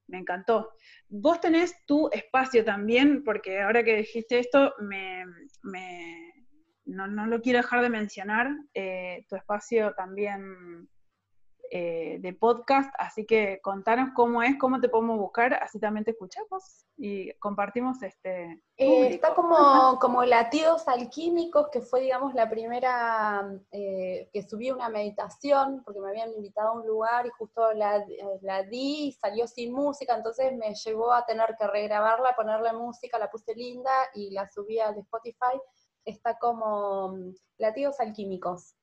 me 0.09 0.19
encantó. 0.19 0.73
Vos 1.09 1.41
tenés 1.41 1.75
tu 1.87 2.11
espacio 2.13 2.65
también, 2.65 3.23
porque 3.25 3.61
ahora 3.61 3.85
que 3.85 3.97
dijiste 3.97 4.39
esto, 4.39 4.75
me, 4.81 5.25
no, 6.85 7.27
lo 7.27 7.41
quiero 7.41 7.59
dejar 7.59 7.83
de 7.83 7.91
mencionar, 7.91 8.49
eh, 8.75 9.25
tu 9.29 9.37
espacio 9.37 9.95
también 9.95 10.89
eh, 11.73 12.19
de 12.19 12.33
podcast, 12.33 12.93
así 12.99 13.25
que 13.25 13.61
contanos 13.63 14.11
cómo 14.17 14.43
es, 14.43 14.59
cómo 14.59 14.81
te 14.81 14.89
podemos 14.89 15.17
buscar, 15.19 15.55
así 15.55 15.79
también 15.79 16.05
te 16.05 16.11
escuchamos 16.11 16.85
y 16.97 17.33
compartimos 17.35 18.03
este. 18.03 18.61
Eh, 18.77 19.15
está 19.15 19.37
como, 19.37 19.97
como 20.01 20.25
Latidos 20.25 20.89
Alquímicos, 20.89 21.69
que 21.71 21.81
fue, 21.81 22.01
digamos, 22.01 22.35
la 22.35 22.51
primera 22.51 23.49
eh, 23.71 24.29
que 24.33 24.43
subí 24.43 24.73
una 24.73 24.89
meditación, 24.89 25.85
porque 25.85 26.01
me 26.01 26.09
habían 26.09 26.33
invitado 26.33 26.71
a 26.71 26.73
un 26.73 26.89
lugar 26.89 27.25
y 27.27 27.31
justo 27.31 27.73
la, 27.73 28.05
la 28.41 28.65
di 28.65 29.07
y 29.07 29.13
salió 29.13 29.47
sin 29.47 29.73
música, 29.73 30.17
entonces 30.17 30.53
me 30.57 30.75
llevó 30.75 31.13
a 31.13 31.25
tener 31.25 31.55
que 31.57 31.69
regrabarla, 31.69 32.35
ponerle 32.35 32.73
música, 32.73 33.17
la 33.17 33.31
puse 33.31 33.55
linda 33.55 33.93
y 34.13 34.33
la 34.33 34.49
subí 34.51 34.81
al 34.81 34.99
Spotify. 34.99 35.57
Está 36.05 36.37
como 36.37 37.15
mm, 37.15 37.35
Latidos 37.59 38.01
Alquímicos. 38.01 38.75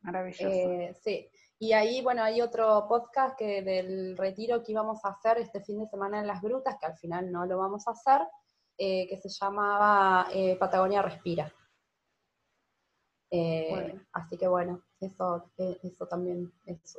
Maravilloso. 0.00 0.96
sí. 1.02 1.30
Y 1.62 1.74
ahí, 1.74 2.00
bueno, 2.00 2.22
hay 2.22 2.40
otro 2.40 2.86
podcast 2.88 3.36
que 3.36 3.60
del 3.60 4.16
retiro 4.16 4.62
que 4.62 4.72
íbamos 4.72 5.04
a 5.04 5.10
hacer 5.10 5.36
este 5.36 5.60
fin 5.60 5.78
de 5.78 5.86
semana 5.88 6.18
en 6.18 6.26
Las 6.26 6.40
Grutas, 6.40 6.78
que 6.80 6.86
al 6.86 6.96
final 6.96 7.30
no 7.30 7.44
lo 7.44 7.58
vamos 7.58 7.86
a 7.86 7.90
hacer, 7.90 8.26
eh, 8.78 9.06
que 9.06 9.18
se 9.18 9.28
llamaba 9.28 10.28
eh, 10.32 10.56
Patagonia 10.56 11.02
Respira. 11.02 11.52
Eh, 13.30 13.94
así 14.10 14.38
que 14.38 14.48
bueno, 14.48 14.84
eso, 15.00 15.52
eso 15.58 16.06
también 16.06 16.50
es 16.64 16.96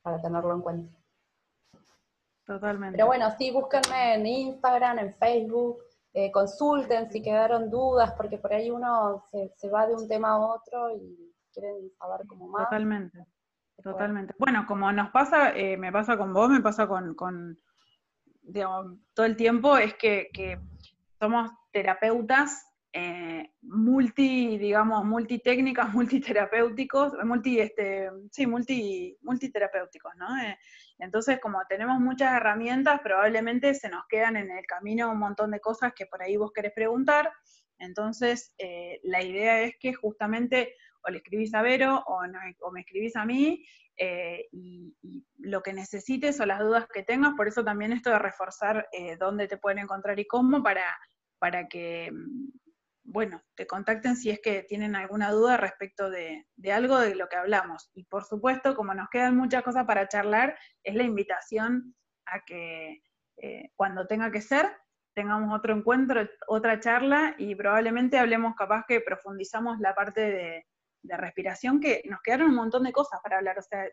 para 0.00 0.18
tenerlo 0.18 0.54
en 0.54 0.62
cuenta. 0.62 0.98
Totalmente. 2.46 2.96
Pero 2.96 3.06
bueno, 3.06 3.30
sí, 3.36 3.50
búsquenme 3.50 4.14
en 4.14 4.26
Instagram, 4.26 4.98
en 5.00 5.12
Facebook, 5.12 5.76
consulten 6.32 7.10
si 7.10 7.20
quedaron 7.20 7.68
dudas, 7.68 8.14
porque 8.16 8.38
por 8.38 8.54
ahí 8.54 8.70
uno 8.70 9.22
se, 9.30 9.52
se 9.58 9.68
va 9.68 9.86
de 9.86 9.94
un 9.94 10.08
tema 10.08 10.30
a 10.30 10.38
otro 10.38 10.90
y 10.96 11.34
quieren 11.52 11.90
saber 11.98 12.26
cómo 12.26 12.48
más. 12.48 12.64
Totalmente. 12.64 13.26
Totalmente. 13.84 14.34
Bueno, 14.38 14.64
como 14.66 14.90
nos 14.92 15.10
pasa, 15.10 15.54
eh, 15.54 15.76
me 15.76 15.92
pasa 15.92 16.16
con 16.16 16.32
vos, 16.32 16.48
me 16.48 16.62
pasa 16.62 16.88
con, 16.88 17.58
digamos, 18.40 18.96
todo 19.12 19.26
el 19.26 19.36
tiempo, 19.36 19.76
es 19.76 19.94
que, 19.94 20.58
somos 21.20 21.50
terapeutas 21.70 22.66
eh, 22.92 23.52
multi, 23.60 24.56
digamos, 24.56 25.04
multitécnicas, 25.04 25.92
multiterapéuticos, 25.94 27.12
multi, 27.24 27.60
este, 27.60 28.10
sí, 28.30 28.46
multi, 28.46 29.18
multiterapéuticos, 29.20 30.12
¿no? 30.16 30.34
Eh, 30.42 30.58
entonces, 30.98 31.38
como 31.40 31.58
tenemos 31.68 32.00
muchas 32.00 32.32
herramientas, 32.32 33.00
probablemente 33.02 33.74
se 33.74 33.90
nos 33.90 34.06
quedan 34.08 34.36
en 34.36 34.50
el 34.50 34.64
camino 34.64 35.10
un 35.10 35.18
montón 35.18 35.50
de 35.50 35.60
cosas 35.60 35.92
que 35.94 36.06
por 36.06 36.22
ahí 36.22 36.38
vos 36.38 36.52
querés 36.52 36.72
preguntar. 36.72 37.30
Entonces, 37.78 38.54
la 39.02 39.22
idea 39.22 39.60
es 39.60 39.74
que 39.78 39.92
justamente 39.92 40.74
o 41.06 41.10
le 41.10 41.18
escribís 41.18 41.54
a 41.54 41.62
Vero 41.62 42.02
o, 42.06 42.20
me 42.72 42.80
escribís 42.80 43.16
a 43.16 43.24
mí 43.24 43.64
eh, 43.96 44.48
y, 44.52 44.96
lo 45.38 45.62
que 45.62 45.72
necesites 45.72 46.40
o 46.40 46.46
las 46.46 46.60
dudas 46.60 46.86
que 46.92 47.02
tengas, 47.02 47.34
por 47.34 47.46
eso 47.46 47.62
también 47.62 47.92
esto 47.92 48.10
de 48.10 48.18
reforzar 48.18 48.88
eh, 48.92 49.16
dónde 49.16 49.46
te 49.46 49.58
pueden 49.58 49.78
encontrar 49.78 50.18
y 50.18 50.26
cómo 50.26 50.62
para, 50.62 50.96
para 51.38 51.68
que, 51.68 52.10
mm, 52.10 52.48
bueno, 53.04 53.42
te 53.54 53.66
contacten 53.66 54.16
si 54.16 54.30
es 54.30 54.40
que 54.40 54.62
tienen 54.62 54.96
alguna 54.96 55.30
duda 55.30 55.58
respecto 55.58 56.08
de, 56.08 56.46
algo 56.72 56.98
de 56.98 57.14
lo 57.14 57.28
que 57.28 57.36
hablamos. 57.36 57.90
Y 57.92 58.04
por 58.04 58.24
supuesto, 58.24 58.74
como 58.74 58.94
nos 58.94 59.10
quedan 59.10 59.36
muchas 59.36 59.62
cosas 59.62 59.84
para 59.84 60.08
charlar, 60.08 60.58
es 60.82 60.94
la 60.94 61.02
invitación 61.02 61.94
a 62.24 62.40
que 62.46 63.02
eh, 63.36 63.70
cuando 63.76 64.06
tenga 64.06 64.32
que 64.32 64.40
ser, 64.40 64.66
tengamos 65.14 65.54
otro 65.56 65.76
encuentro, 65.76 66.26
otra 66.48 66.80
charla 66.80 67.34
y 67.38 67.54
probablemente 67.54 68.18
hablemos 68.18 68.54
capaz 68.56 68.84
que 68.88 69.02
profundizamos 69.02 69.78
la 69.78 69.94
parte 69.94 70.20
de, 70.20 70.66
de 71.04 71.16
respiración 71.16 71.80
que 71.80 72.02
nos 72.06 72.20
quedaron 72.22 72.48
un 72.48 72.56
montón 72.56 72.82
de 72.82 72.92
cosas 72.92 73.20
para 73.22 73.36
hablar. 73.36 73.58
O 73.58 73.62
sea, 73.62 73.86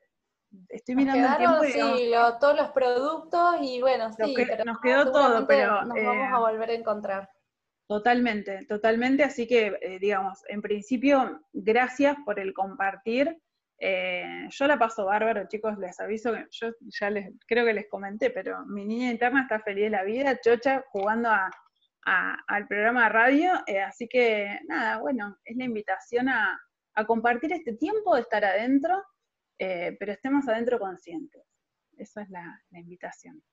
estoy 0.69 0.95
mirando 0.95 1.27
el 1.27 1.37
tiempo 1.37 1.63
y 1.65 1.71
sí, 1.71 2.11
todos 2.39 2.57
los 2.57 2.69
productos 2.71 3.55
y 3.61 3.81
bueno, 3.81 4.11
sí. 4.13 4.35
nos 4.65 4.79
quedó 4.79 5.11
todo, 5.11 5.45
pero. 5.47 5.83
Nos 5.83 5.95
vamos 6.03 6.27
a 6.31 6.37
eh, 6.37 6.39
volver 6.39 6.69
a 6.69 6.73
encontrar. 6.73 7.29
Totalmente, 7.87 8.65
totalmente. 8.67 9.23
Así 9.23 9.47
que, 9.47 9.77
eh, 9.81 9.99
digamos, 9.99 10.43
en 10.47 10.61
principio, 10.61 11.41
gracias 11.51 12.15
por 12.25 12.39
el 12.39 12.53
compartir. 12.53 13.37
Eh, 13.77 14.47
yo 14.49 14.67
la 14.67 14.77
paso 14.77 15.05
bárbaro, 15.05 15.47
chicos, 15.47 15.77
les 15.77 15.99
aviso 15.99 16.31
que 16.33 16.45
yo 16.51 16.69
ya 16.99 17.09
les 17.09 17.31
creo 17.47 17.65
que 17.65 17.73
les 17.73 17.89
comenté, 17.89 18.29
pero 18.29 18.63
mi 18.65 18.85
niña 18.85 19.09
interna 19.09 19.41
está 19.41 19.59
feliz 19.59 19.85
de 19.85 19.89
la 19.89 20.03
vida, 20.03 20.39
chocha, 20.39 20.83
jugando 20.91 21.29
al 22.03 22.67
programa 22.67 23.03
de 23.03 23.09
radio. 23.09 23.51
así 23.87 24.07
que, 24.07 24.59
nada, 24.67 24.99
bueno, 24.99 25.35
es 25.43 25.57
la 25.57 25.65
invitación 25.65 26.29
a, 26.29 26.59
a 26.95 27.05
compartir 27.05 27.53
este 27.53 27.73
tiempo 27.73 28.15
de 28.15 28.21
estar 28.21 28.43
adentro, 28.43 29.03
eh, 29.57 29.95
pero 29.99 30.11
estemos 30.11 30.47
adentro 30.47 30.79
conscientes. 30.79 31.43
Esa 31.97 32.23
es 32.23 32.29
la, 32.29 32.61
invitación. 32.71 33.43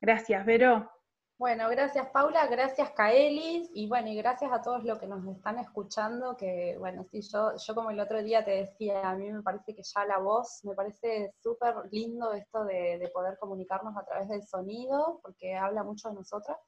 Gracias, 0.00 0.44
Vero. 0.46 0.90
Bueno, 1.38 1.70
gracias 1.70 2.06
Paula, 2.10 2.46
gracias 2.48 2.90
Kaelis 2.90 3.70
y 3.72 3.88
bueno, 3.88 4.08
y 4.08 4.16
gracias 4.16 4.52
a 4.52 4.60
todos 4.60 4.84
los 4.84 4.98
que 4.98 5.06
nos 5.06 5.26
están 5.26 5.58
escuchando, 5.58 6.36
que 6.36 6.76
bueno, 6.78 7.02
sí, 7.10 7.22
yo, 7.22 7.56
yo 7.56 7.74
como 7.74 7.90
el 7.90 7.98
otro 7.98 8.22
día 8.22 8.44
te 8.44 8.50
decía, 8.50 9.08
a 9.08 9.16
mí 9.16 9.32
me 9.32 9.42
parece 9.42 9.74
que 9.74 9.82
ya 9.82 10.04
la 10.04 10.18
voz, 10.18 10.60
me 10.64 10.74
parece 10.74 11.32
súper 11.42 11.76
lindo 11.90 12.34
esto 12.34 12.66
de, 12.66 12.98
de, 12.98 13.08
poder 13.08 13.38
comunicarnos 13.38 13.96
a 13.96 14.04
través 14.04 14.28
del 14.28 14.42
sonido, 14.46 15.18
porque 15.22 15.54
habla 15.54 15.82
mucho 15.82 16.10
de 16.10 16.16
nosotras 16.16 16.58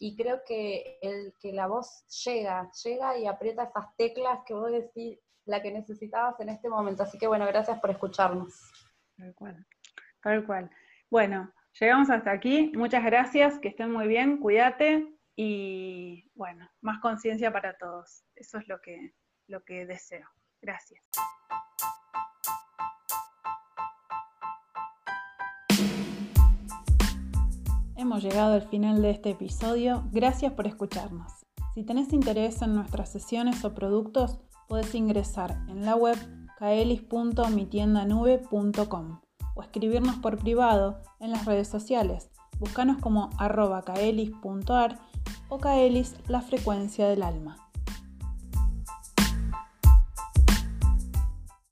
y 0.00 0.16
creo 0.16 0.42
que, 0.46 0.98
el, 1.02 1.34
que 1.38 1.52
la 1.52 1.66
voz 1.66 2.04
llega, 2.24 2.70
llega 2.82 3.18
y 3.18 3.26
aprieta 3.26 3.64
esas 3.64 3.94
teclas 3.96 4.40
que 4.46 4.54
vos 4.54 4.72
decís, 4.72 5.18
la 5.44 5.62
que 5.62 5.70
necesitabas 5.70 6.40
en 6.40 6.48
este 6.48 6.70
momento. 6.70 7.02
Así 7.02 7.18
que 7.18 7.26
bueno, 7.26 7.46
gracias 7.46 7.78
por 7.80 7.90
escucharnos. 7.90 8.72
Tal 9.16 9.34
cual, 9.34 9.66
tal 10.22 10.46
cual. 10.46 10.70
Bueno, 11.10 11.52
llegamos 11.78 12.08
hasta 12.08 12.32
aquí. 12.32 12.72
Muchas 12.74 13.04
gracias, 13.04 13.58
que 13.58 13.68
estén 13.68 13.92
muy 13.92 14.08
bien, 14.08 14.38
cuídate 14.38 15.06
y 15.36 16.30
bueno, 16.34 16.68
más 16.80 16.98
conciencia 17.00 17.52
para 17.52 17.76
todos. 17.76 18.24
Eso 18.34 18.58
es 18.58 18.66
lo 18.68 18.80
que, 18.80 19.12
lo 19.48 19.62
que 19.64 19.84
deseo. 19.84 20.26
Gracias. 20.62 21.02
Hemos 28.00 28.22
llegado 28.22 28.54
al 28.54 28.62
final 28.62 29.02
de 29.02 29.10
este 29.10 29.28
episodio. 29.28 30.08
Gracias 30.10 30.54
por 30.54 30.66
escucharnos. 30.66 31.30
Si 31.74 31.84
tenés 31.84 32.14
interés 32.14 32.62
en 32.62 32.74
nuestras 32.74 33.12
sesiones 33.12 33.62
o 33.62 33.74
productos, 33.74 34.38
puedes 34.68 34.94
ingresar 34.94 35.58
en 35.68 35.84
la 35.84 35.96
web 35.96 36.16
kaelis.mitiendanube.com 36.58 39.20
o 39.54 39.62
escribirnos 39.62 40.16
por 40.16 40.38
privado 40.38 41.02
en 41.20 41.30
las 41.30 41.44
redes 41.44 41.68
sociales. 41.68 42.30
Búscanos 42.58 42.96
como 43.02 43.28
arroba 43.36 43.82
kaelis.ar 43.82 44.98
o 45.50 45.58
kaelis 45.58 46.14
la 46.26 46.40
frecuencia 46.40 47.06
del 47.06 47.22
alma. 47.22 47.58